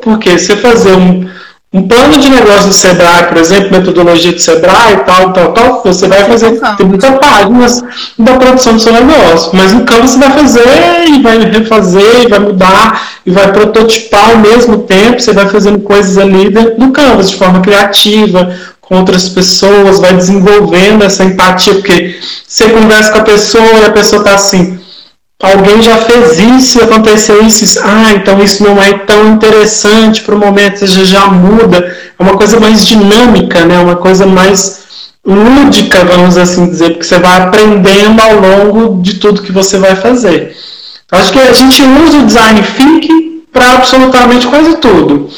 porque 0.03 0.39
você 0.39 0.57
fazer 0.57 0.93
um, 0.93 1.29
um 1.73 1.87
plano 1.87 2.19
de 2.19 2.29
negócio 2.29 2.67
do 2.67 2.75
Sebrae, 2.75 3.29
por 3.29 3.37
exemplo, 3.37 3.71
metodologia 3.71 4.33
do 4.33 4.41
Sebrae, 4.41 5.05
tal, 5.07 5.33
tal, 5.33 5.53
tal, 5.53 5.83
você 5.85 6.09
vai 6.09 6.25
fazer 6.25 6.59
30 6.77 7.13
páginas 7.13 7.81
da 8.19 8.35
produção 8.35 8.73
do 8.75 8.81
seu 8.81 8.93
negócio. 8.93 9.53
Mas 9.55 9.73
no 9.73 9.85
Canva 9.85 10.09
você 10.09 10.19
vai 10.19 10.31
fazer 10.31 11.05
e 11.07 11.23
vai 11.23 11.39
refazer, 11.39 12.25
e 12.25 12.29
vai 12.29 12.41
mudar, 12.41 13.09
e 13.25 13.31
vai 13.31 13.53
prototipar 13.53 14.31
ao 14.31 14.39
mesmo 14.39 14.79
tempo, 14.79 15.21
você 15.21 15.33
vai 15.33 15.49
fazendo 15.49 15.79
coisas 15.79 16.19
ali 16.19 16.51
dentro 16.51 16.77
do 16.77 16.91
Canvas, 16.91 17.31
de 17.31 17.37
forma 17.37 17.61
criativa, 17.61 18.53
com 18.81 18.97
outras 18.97 19.29
pessoas, 19.29 20.01
vai 20.01 20.13
desenvolvendo 20.13 21.05
essa 21.05 21.23
empatia, 21.23 21.75
porque 21.75 22.19
você 22.49 22.69
conversa 22.71 23.13
com 23.13 23.19
a 23.19 23.23
pessoa 23.23 23.79
e 23.81 23.85
a 23.85 23.93
pessoa 23.93 24.23
está 24.23 24.35
assim, 24.35 24.80
alguém 25.41 25.83
já 25.83 25.97
fez 25.97 26.39
isso, 26.39 26.83
aconteceu 26.83 27.43
isso, 27.43 27.65
isso, 27.65 27.81
ah, 27.83 28.13
então 28.13 28.43
isso 28.43 28.63
não 28.63 28.81
é 28.81 28.93
tão 28.99 29.33
interessante 29.33 30.23
para 30.23 30.35
o 30.35 30.39
momento, 30.39 30.79
você 30.79 31.05
já 31.05 31.27
muda, 31.27 31.97
é 32.19 32.23
uma 32.23 32.37
coisa 32.37 32.61
mais 32.61 32.87
dinâmica, 32.87 33.65
né? 33.65 33.79
uma 33.79 33.97
coisa 33.97 34.27
mais 34.27 34.81
lúdica, 35.25 36.05
vamos 36.05 36.37
assim 36.37 36.69
dizer, 36.69 36.91
porque 36.91 37.05
você 37.05 37.19
vai 37.19 37.43
aprendendo 37.43 38.21
ao 38.21 38.35
longo 38.41 39.03
de 39.03 39.15
tudo 39.15 39.43
que 39.43 39.53
você 39.53 39.79
vai 39.79 39.97
fazer. 39.97 40.57
Acho 41.11 41.33
que 41.33 41.41
a 41.41 41.53
gente 41.53 41.83
usa 41.83 42.19
o 42.19 42.27
design 42.27 42.63
thinking 42.77 43.43
para 43.53 43.73
absolutamente 43.73 44.47
quase 44.47 44.77
tudo. 44.77 45.29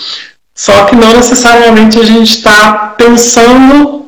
Só 0.55 0.85
que 0.85 0.95
não 0.95 1.15
necessariamente 1.15 1.99
a 1.99 2.05
gente 2.05 2.37
está 2.37 2.95
pensando 2.97 4.07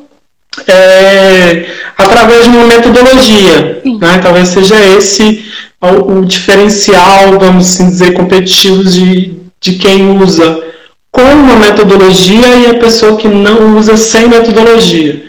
é, 0.67 1.65
através 1.97 2.43
de 2.43 2.49
uma 2.49 2.67
metodologia. 2.67 3.81
Né? 3.99 4.19
Talvez 4.21 4.49
seja 4.49 4.75
esse 4.97 5.45
o, 5.81 6.19
o, 6.19 6.25
diferencial, 6.25 7.39
vamos 7.39 7.69
assim 7.69 7.89
dizer, 7.89 8.13
competitivo 8.13 8.83
de, 8.83 9.33
de 9.61 9.73
quem 9.73 10.17
usa 10.17 10.63
com 11.11 11.21
uma 11.21 11.55
metodologia 11.55 12.47
e 12.57 12.67
a 12.67 12.79
pessoa 12.79 13.15
que 13.17 13.27
não 13.27 13.77
usa 13.77 13.95
sem 13.95 14.27
metodologia. 14.27 15.23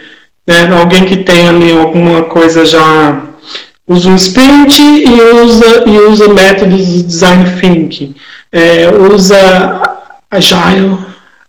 Né? 0.47 0.69
Alguém 0.79 1.05
que 1.05 1.19
tem 1.19 1.49
ali 1.49 1.73
alguma 1.73 2.23
coisa 2.25 2.65
já 2.65 3.23
usa 3.87 4.09
um 4.09 4.17
sprint 4.17 4.83
e 4.83 5.21
usa, 5.45 5.85
e 5.87 5.99
usa 5.99 6.29
métodos 6.29 6.87
de 6.87 7.03
design 7.05 7.45
thinking. 7.61 8.15
É, 8.51 8.89
usa 9.13 9.81
agile, 10.31 10.99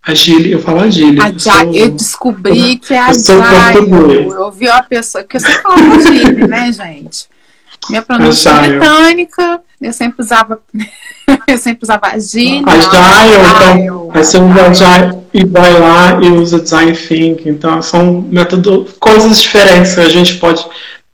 agile, 0.08 0.52
eu 0.52 0.62
falo 0.62 0.80
agile. 0.80 1.20
Agile, 1.22 1.36
eu, 1.36 1.40
sou, 1.40 1.76
eu 1.76 1.90
descobri 1.92 2.78
que 2.78 2.94
é 2.94 3.00
agile. 3.00 3.92
Eu 4.32 4.42
ouvi 4.44 4.68
uma 4.68 4.84
pessoa, 4.84 5.24
que 5.24 5.38
eu 5.38 5.42
sempre 5.42 5.62
falo 5.62 5.94
agile, 5.94 6.48
né, 6.48 6.72
gente? 6.72 7.28
Minha 7.90 8.02
pronúncia 8.02 8.50
é 8.50 8.70
britânica, 8.70 9.62
eu 9.82 9.94
sempre 9.94 10.22
usava, 10.22 10.60
eu 11.48 11.58
sempre 11.58 11.84
usava 11.84 12.08
agile. 12.08 12.66
Agile, 12.68 13.86
então, 13.86 14.12
aí 14.14 14.24
você 14.24 14.38
usa 14.40 14.68
agile 14.68 15.18
e 15.34 15.46
vai 15.46 15.80
lá 15.80 16.20
e 16.22 16.30
usa 16.30 16.60
design 16.60 16.94
thinking. 16.94 17.50
Então, 17.50 17.82
são 17.82 18.22
métodos, 18.22 18.94
coisas 19.00 19.42
diferentes. 19.42 19.98
A 19.98 20.10
gente 20.10 20.36
pode 20.36 20.66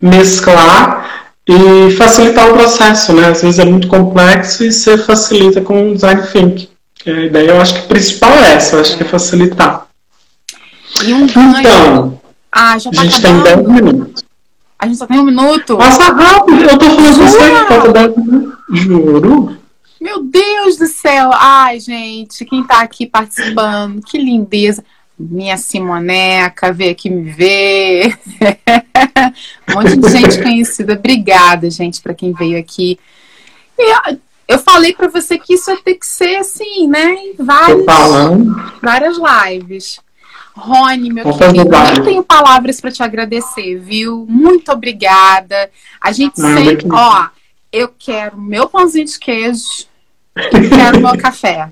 mesclar 0.02 1.30
e 1.48 1.92
facilitar 1.92 2.50
o 2.50 2.54
processo, 2.54 3.14
né? 3.14 3.28
Às 3.28 3.42
vezes 3.42 3.60
é 3.60 3.66
muito 3.66 3.88
complexo 3.88 4.64
e 4.64 4.72
você 4.72 4.98
facilita 4.98 5.62
com 5.62 5.92
o 5.92 5.94
design 5.94 6.24
thinking. 6.32 6.73
A 7.06 7.10
ideia, 7.10 7.50
eu 7.52 7.62
acho 7.62 7.82
que 7.82 7.88
principal 7.88 8.32
é 8.32 8.54
essa, 8.54 8.76
eu 8.76 8.82
acho 8.82 8.98
que 8.98 9.04
é 9.04 9.06
facilitar. 9.06 9.88
E 11.04 11.14
um 11.14 11.26
então, 11.26 12.22
ah, 12.52 12.78
já 12.78 12.92
tá 12.92 13.02
a 13.02 13.06
gente 13.06 13.26
acabando. 13.26 13.44
tem 13.44 13.56
10 13.56 13.68
minutos. 13.68 14.24
A 14.80 14.86
gente 14.88 14.98
só 14.98 15.08
tem 15.08 15.20
um 15.20 15.24
minuto. 15.24 15.78
Passa 15.78 16.14
rápido, 16.14 16.64
eu 16.64 16.78
tô 16.78 16.86
falando 16.86 17.16
com 17.16 17.26
você 17.26 17.38
que 17.38 17.68
falta 17.68 17.92
10 17.92 18.18
minutos. 18.18 18.58
Juro. 18.70 19.58
Meu 20.00 20.24
Deus 20.24 20.78
do 20.78 20.88
céu! 20.88 21.30
Ai, 21.34 21.80
gente, 21.80 22.44
quem 22.46 22.64
tá 22.64 22.82
aqui 22.82 23.06
participando, 23.06 24.02
que 24.02 24.18
lindeza 24.18 24.84
minha 25.18 25.58
Simoneca 25.58 26.72
veio 26.72 26.92
aqui 26.92 27.10
me 27.10 27.32
ver. 27.32 28.18
um 29.70 29.74
monte 29.74 29.96
de 29.96 30.10
gente 30.10 30.42
conhecida. 30.44 30.94
Obrigada, 30.94 31.70
gente, 31.70 32.02
para 32.02 32.14
quem 32.14 32.34
veio 32.34 32.60
aqui. 32.60 33.00
E 33.78 34.18
eu 34.48 34.60
falei 34.60 34.94
para 34.94 35.08
você 35.08 35.38
que 35.38 35.54
isso 35.54 35.72
ia 35.72 35.78
ter 35.78 35.96
que 35.96 36.06
ser 36.06 36.38
assim, 36.38 36.88
né? 36.88 37.16
Várias, 37.40 37.86
várias 38.82 39.18
lives. 39.18 40.00
Rony, 40.56 41.12
meu 41.12 41.24
Vou 41.24 41.38
querido, 41.38 41.70
não 41.70 42.04
tenho 42.04 42.24
palavras 42.24 42.80
para 42.80 42.92
te 42.92 43.02
agradecer, 43.02 43.78
viu? 43.80 44.26
Muito 44.30 44.72
obrigada. 44.72 45.70
A 46.00 46.12
gente 46.12 46.40
não, 46.40 46.56
sempre, 46.56 46.88
ó, 46.92 47.28
eu 47.72 47.90
quero 47.98 48.38
meu 48.40 48.70
pãozinho 48.70 49.06
de 49.06 49.18
queijo 49.18 49.88
e 50.38 50.70
quero 50.70 51.02
meu 51.02 51.18
café. 51.18 51.70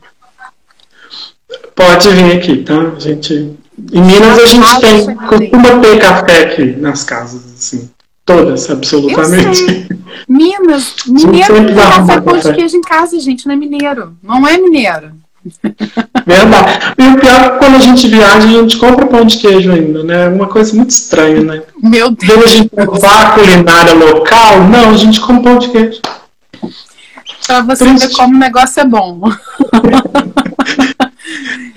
Pode 1.76 2.10
vir 2.10 2.38
aqui, 2.38 2.64
tá? 2.64 2.74
A 2.74 3.00
gente. 3.00 3.56
Em 3.94 4.02
Minas 4.02 4.40
a 4.40 4.46
gente 4.46 4.80
tem, 4.80 5.16
costuma 5.16 5.80
ter 5.82 6.00
café 6.00 6.44
aqui 6.44 6.66
nas 6.78 7.04
casas, 7.04 7.54
assim. 7.54 7.91
Todas, 8.26 8.70
absolutamente. 8.70 9.88
Minas, 10.28 10.96
mineiro 11.08 11.54
tem 11.54 11.76
café 11.76 12.22
pão 12.22 12.38
de 12.38 12.54
queijo 12.54 12.78
em 12.78 12.82
casa, 12.82 13.20
gente, 13.20 13.48
não 13.48 13.54
é 13.54 13.58
mineiro. 13.58 14.16
Não 14.24 14.48
é 14.48 14.58
mineiro. 14.58 15.14
Verdade. 16.26 16.94
E 17.00 17.08
o 17.08 17.20
pior 17.20 17.42
é 17.42 17.50
que 17.50 17.58
quando 17.58 17.76
a 17.76 17.80
gente 17.80 18.08
viaja, 18.08 18.48
a 18.48 18.52
gente 18.52 18.78
compra 18.78 19.08
pão 19.08 19.26
de 19.26 19.38
queijo 19.38 19.72
ainda, 19.72 20.04
né? 20.04 20.26
É 20.26 20.30
uma 20.30 20.48
coisa 20.48 20.76
muito 20.76 20.92
estranha, 20.92 21.42
né? 21.42 21.64
Meu 21.82 22.12
Deus. 22.12 22.32
Quando 22.32 22.44
a 22.44 22.48
gente 22.48 22.70
provar 22.70 23.26
a 23.26 23.32
culinária 23.32 23.94
local, 23.94 24.64
não, 24.66 24.92
a 24.92 24.98
gente 24.98 25.20
compra 25.20 25.44
pão 25.52 25.58
de 25.58 25.70
queijo. 25.70 26.00
Pra 27.48 27.62
você 27.62 27.86
Triste. 27.86 28.08
ver 28.08 28.16
como 28.16 28.36
o 28.36 28.40
negócio 28.40 28.80
é 28.80 28.86
bom. 28.86 29.20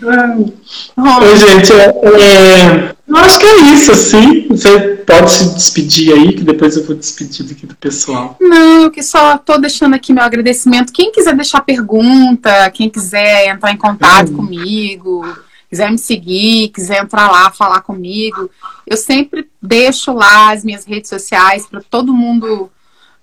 Oi, 0.07 1.37
gente, 1.37 1.73
é, 1.73 1.87
é, 1.87 2.95
eu 3.09 3.17
acho 3.17 3.39
que 3.39 3.47
é 3.47 3.57
isso, 3.73 3.93
assim. 3.93 4.49
Você 4.49 4.97
pode 5.07 5.31
se 5.31 5.55
despedir 5.55 6.13
aí, 6.13 6.35
que 6.35 6.43
depois 6.43 6.77
eu 6.77 6.85
vou 6.85 6.95
despedir 6.95 7.51
aqui 7.51 7.67
do 7.67 7.75
pessoal. 7.77 8.37
Não, 8.41 8.91
que 8.91 9.03
só 9.03 9.37
estou 9.37 9.59
deixando 9.59 9.95
aqui 9.95 10.13
meu 10.13 10.23
agradecimento. 10.23 10.93
Quem 10.93 11.11
quiser 11.11 11.35
deixar 11.35 11.63
pergunta, 11.63 12.71
quem 12.71 12.91
quiser 12.91 13.49
entrar 13.49 13.73
em 13.73 13.79
contato 13.79 14.31
hum. 14.31 14.37
comigo, 14.37 15.25
quiser 15.71 15.91
me 15.91 15.99
seguir, 15.99 16.69
quiser 16.69 17.03
entrar 17.03 17.31
lá, 17.31 17.51
falar 17.51 17.81
comigo, 17.81 18.51
eu 18.87 18.97
sempre 18.97 19.49
deixo 19.61 20.13
lá 20.13 20.53
as 20.53 20.65
minhas 20.65 20.85
redes 20.85 21.09
sociais 21.09 21.67
para 21.67 21.81
todo 21.81 22.13
mundo. 22.13 22.71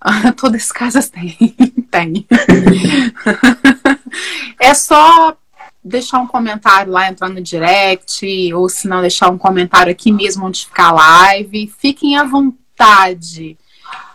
Todas 0.36 0.62
as 0.62 0.72
casas 0.72 1.08
têm. 1.10 1.36
tem. 1.90 2.26
é 4.58 4.74
só 4.74 5.36
deixar 5.84 6.20
um 6.20 6.26
comentário 6.26 6.92
lá, 6.92 7.08
entrar 7.08 7.28
no 7.28 7.40
direct, 7.40 8.54
ou 8.54 8.68
se 8.68 8.86
não, 8.86 9.00
deixar 9.00 9.30
um 9.30 9.38
comentário 9.38 9.90
aqui 9.90 10.12
mesmo 10.12 10.46
onde 10.46 10.66
ficar 10.66 10.88
a 10.88 10.92
live. 10.92 11.72
Fiquem 11.78 12.16
à 12.16 12.24
vontade. 12.24 13.56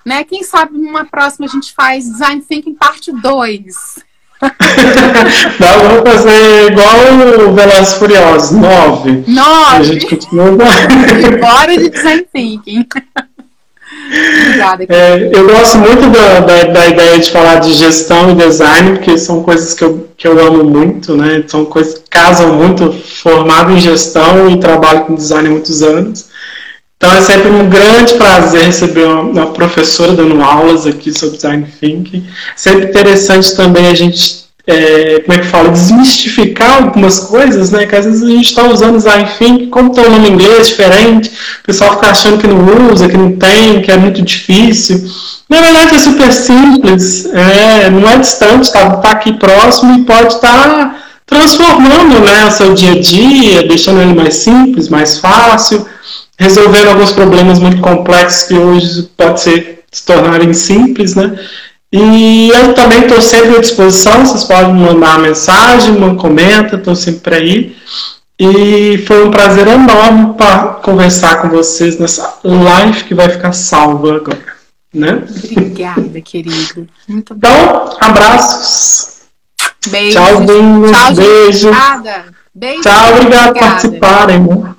Né? 0.05 0.23
Quem 0.23 0.43
sabe 0.43 0.77
numa 0.77 1.05
próxima 1.05 1.45
a 1.45 1.49
gente 1.49 1.73
faz 1.73 2.05
Design 2.05 2.41
Thinking 2.41 2.75
parte 2.75 3.11
2. 3.11 3.75
não, 5.59 5.79
vamos 5.89 6.13
fazer 6.13 6.71
igual 6.71 7.49
o 7.49 7.53
Velozes 7.53 7.93
Furiosos, 7.95 8.51
9. 8.51 9.23
9. 9.27 9.75
A 9.75 9.83
gente 9.83 10.05
continua. 10.05 10.51
Bora 11.41 11.77
de 11.77 11.89
Design 11.89 12.25
Thinking. 12.31 12.87
Obrigada. 14.07 14.85
É, 14.87 15.29
eu 15.33 15.47
gosto 15.47 15.77
muito 15.77 16.09
da, 16.09 16.39
da, 16.39 16.63
da, 16.63 16.87
ideia 16.87 17.19
de 17.19 17.29
falar 17.29 17.59
de 17.59 17.73
gestão 17.73 18.31
e 18.31 18.35
design, 18.35 18.91
porque 18.93 19.17
são 19.17 19.43
coisas 19.43 19.73
que 19.73 19.83
eu, 19.83 20.07
que 20.15 20.27
eu 20.27 20.39
amo 20.39 20.63
muito, 20.63 21.15
né? 21.15 21.43
São 21.47 21.65
coisas 21.65 21.95
que 21.95 22.09
casam 22.09 22.53
muito, 22.53 22.91
formado 22.91 23.71
em 23.71 23.79
gestão 23.79 24.49
e 24.49 24.59
trabalho 24.59 25.05
com 25.05 25.15
design 25.15 25.47
há 25.47 25.51
muitos 25.51 25.81
anos. 25.81 26.27
Então 26.97 27.13
é 27.13 27.21
sempre 27.21 27.49
um 27.49 27.69
grande 27.69 28.15
prazer 28.15 28.63
receber 28.63 29.05
uma, 29.05 29.21
uma 29.21 29.47
professora 29.47 30.13
dando 30.13 30.41
aulas 30.41 30.87
aqui 30.87 31.13
sobre 31.17 31.35
design 31.35 31.67
thinking. 31.79 32.27
Sempre 32.55 32.85
interessante 32.85 33.55
também 33.55 33.87
a 33.87 33.93
gente 33.93 34.46
é, 34.67 35.21
como 35.21 35.37
é 35.37 35.41
que 35.41 35.47
fala, 35.47 35.69
desmistificar 35.69 36.83
algumas 36.83 37.21
coisas, 37.21 37.71
né? 37.71 37.85
Que 37.85 37.95
às 37.95 38.05
vezes 38.05 38.21
a 38.21 38.27
gente 38.27 38.49
está 38.49 38.63
usando 38.63 38.97
design 38.97 39.29
thinking, 39.39 39.69
como 39.69 39.93
tem 39.93 40.05
um 40.05 40.11
nome 40.11 40.27
em 40.27 40.33
inglês 40.33 40.67
diferente, 40.67 41.31
o 41.61 41.65
pessoal 41.65 41.93
fica 41.93 42.09
achando 42.09 42.37
que 42.37 42.47
não 42.47 42.91
usa, 42.91 43.07
que 43.07 43.15
não 43.15 43.31
tem, 43.37 43.81
que 43.81 43.89
é 43.89 43.95
muito 43.95 44.21
difícil. 44.21 45.09
Na 45.49 45.61
verdade 45.61 45.95
é 45.95 45.99
super 45.99 46.33
simples, 46.33 47.25
é, 47.27 47.89
não 47.89 48.09
é 48.09 48.17
distante, 48.17 48.63
está 48.63 48.89
tá 48.97 49.11
aqui 49.11 49.31
próximo 49.33 49.99
e 49.99 50.03
pode 50.03 50.33
estar 50.33 50.67
tá 50.67 50.97
transformando 51.25 52.19
né, 52.19 52.45
o 52.45 52.51
seu 52.51 52.73
dia 52.73 52.91
a 52.91 52.99
dia, 52.99 53.63
deixando 53.65 54.01
ele 54.01 54.13
mais 54.13 54.35
simples, 54.35 54.89
mais 54.89 55.19
fácil, 55.19 55.87
resolvendo 56.37 56.89
alguns 56.89 57.13
problemas 57.13 57.59
muito 57.59 57.81
complexos 57.81 58.43
que 58.43 58.53
hoje 58.55 59.09
pode 59.15 59.39
ser 59.39 59.77
se 59.91 60.05
tornarem 60.05 60.53
simples, 60.53 61.15
né? 61.15 61.39
E 61.91 62.49
eu 62.49 62.73
também 62.73 63.01
estou 63.03 63.21
sempre 63.21 63.57
à 63.57 63.61
disposição, 63.61 64.25
vocês 64.25 64.43
podem 64.43 64.73
mandar 64.73 65.17
uma 65.17 65.27
mensagem, 65.27 65.95
uma 65.95 66.15
comenta, 66.15 66.75
estou 66.75 66.95
sempre 66.95 67.35
aí. 67.35 67.77
E 68.39 68.99
foi 69.07 69.25
um 69.25 69.31
prazer 69.31 69.67
enorme 69.67 70.35
para 70.35 70.75
conversar 70.75 71.41
com 71.41 71.49
vocês 71.49 71.97
nessa 71.97 72.39
live 72.43 73.05
que 73.05 73.15
vai 73.15 73.29
ficar 73.29 73.51
salva 73.53 74.17
agora. 74.17 74.57
Né? 74.93 75.25
Obrigada, 75.51 76.21
querido. 76.21 76.87
Muito 77.07 77.33
bom. 77.33 77.47
Então, 77.47 77.97
abraços. 77.99 79.21
Beijo. 79.87 80.17
Tchau, 80.17 80.45
Tchau, 80.45 81.13
beijo. 81.15 81.71
Beijo. 82.53 82.81
Tchau, 82.81 83.13
obrigado 83.13 83.53
por 83.53 83.59
participarem. 83.59 84.75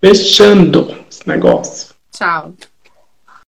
Fechando 0.00 0.96
esse 1.10 1.28
negócio. 1.28 1.94
Tchau. 2.12 2.54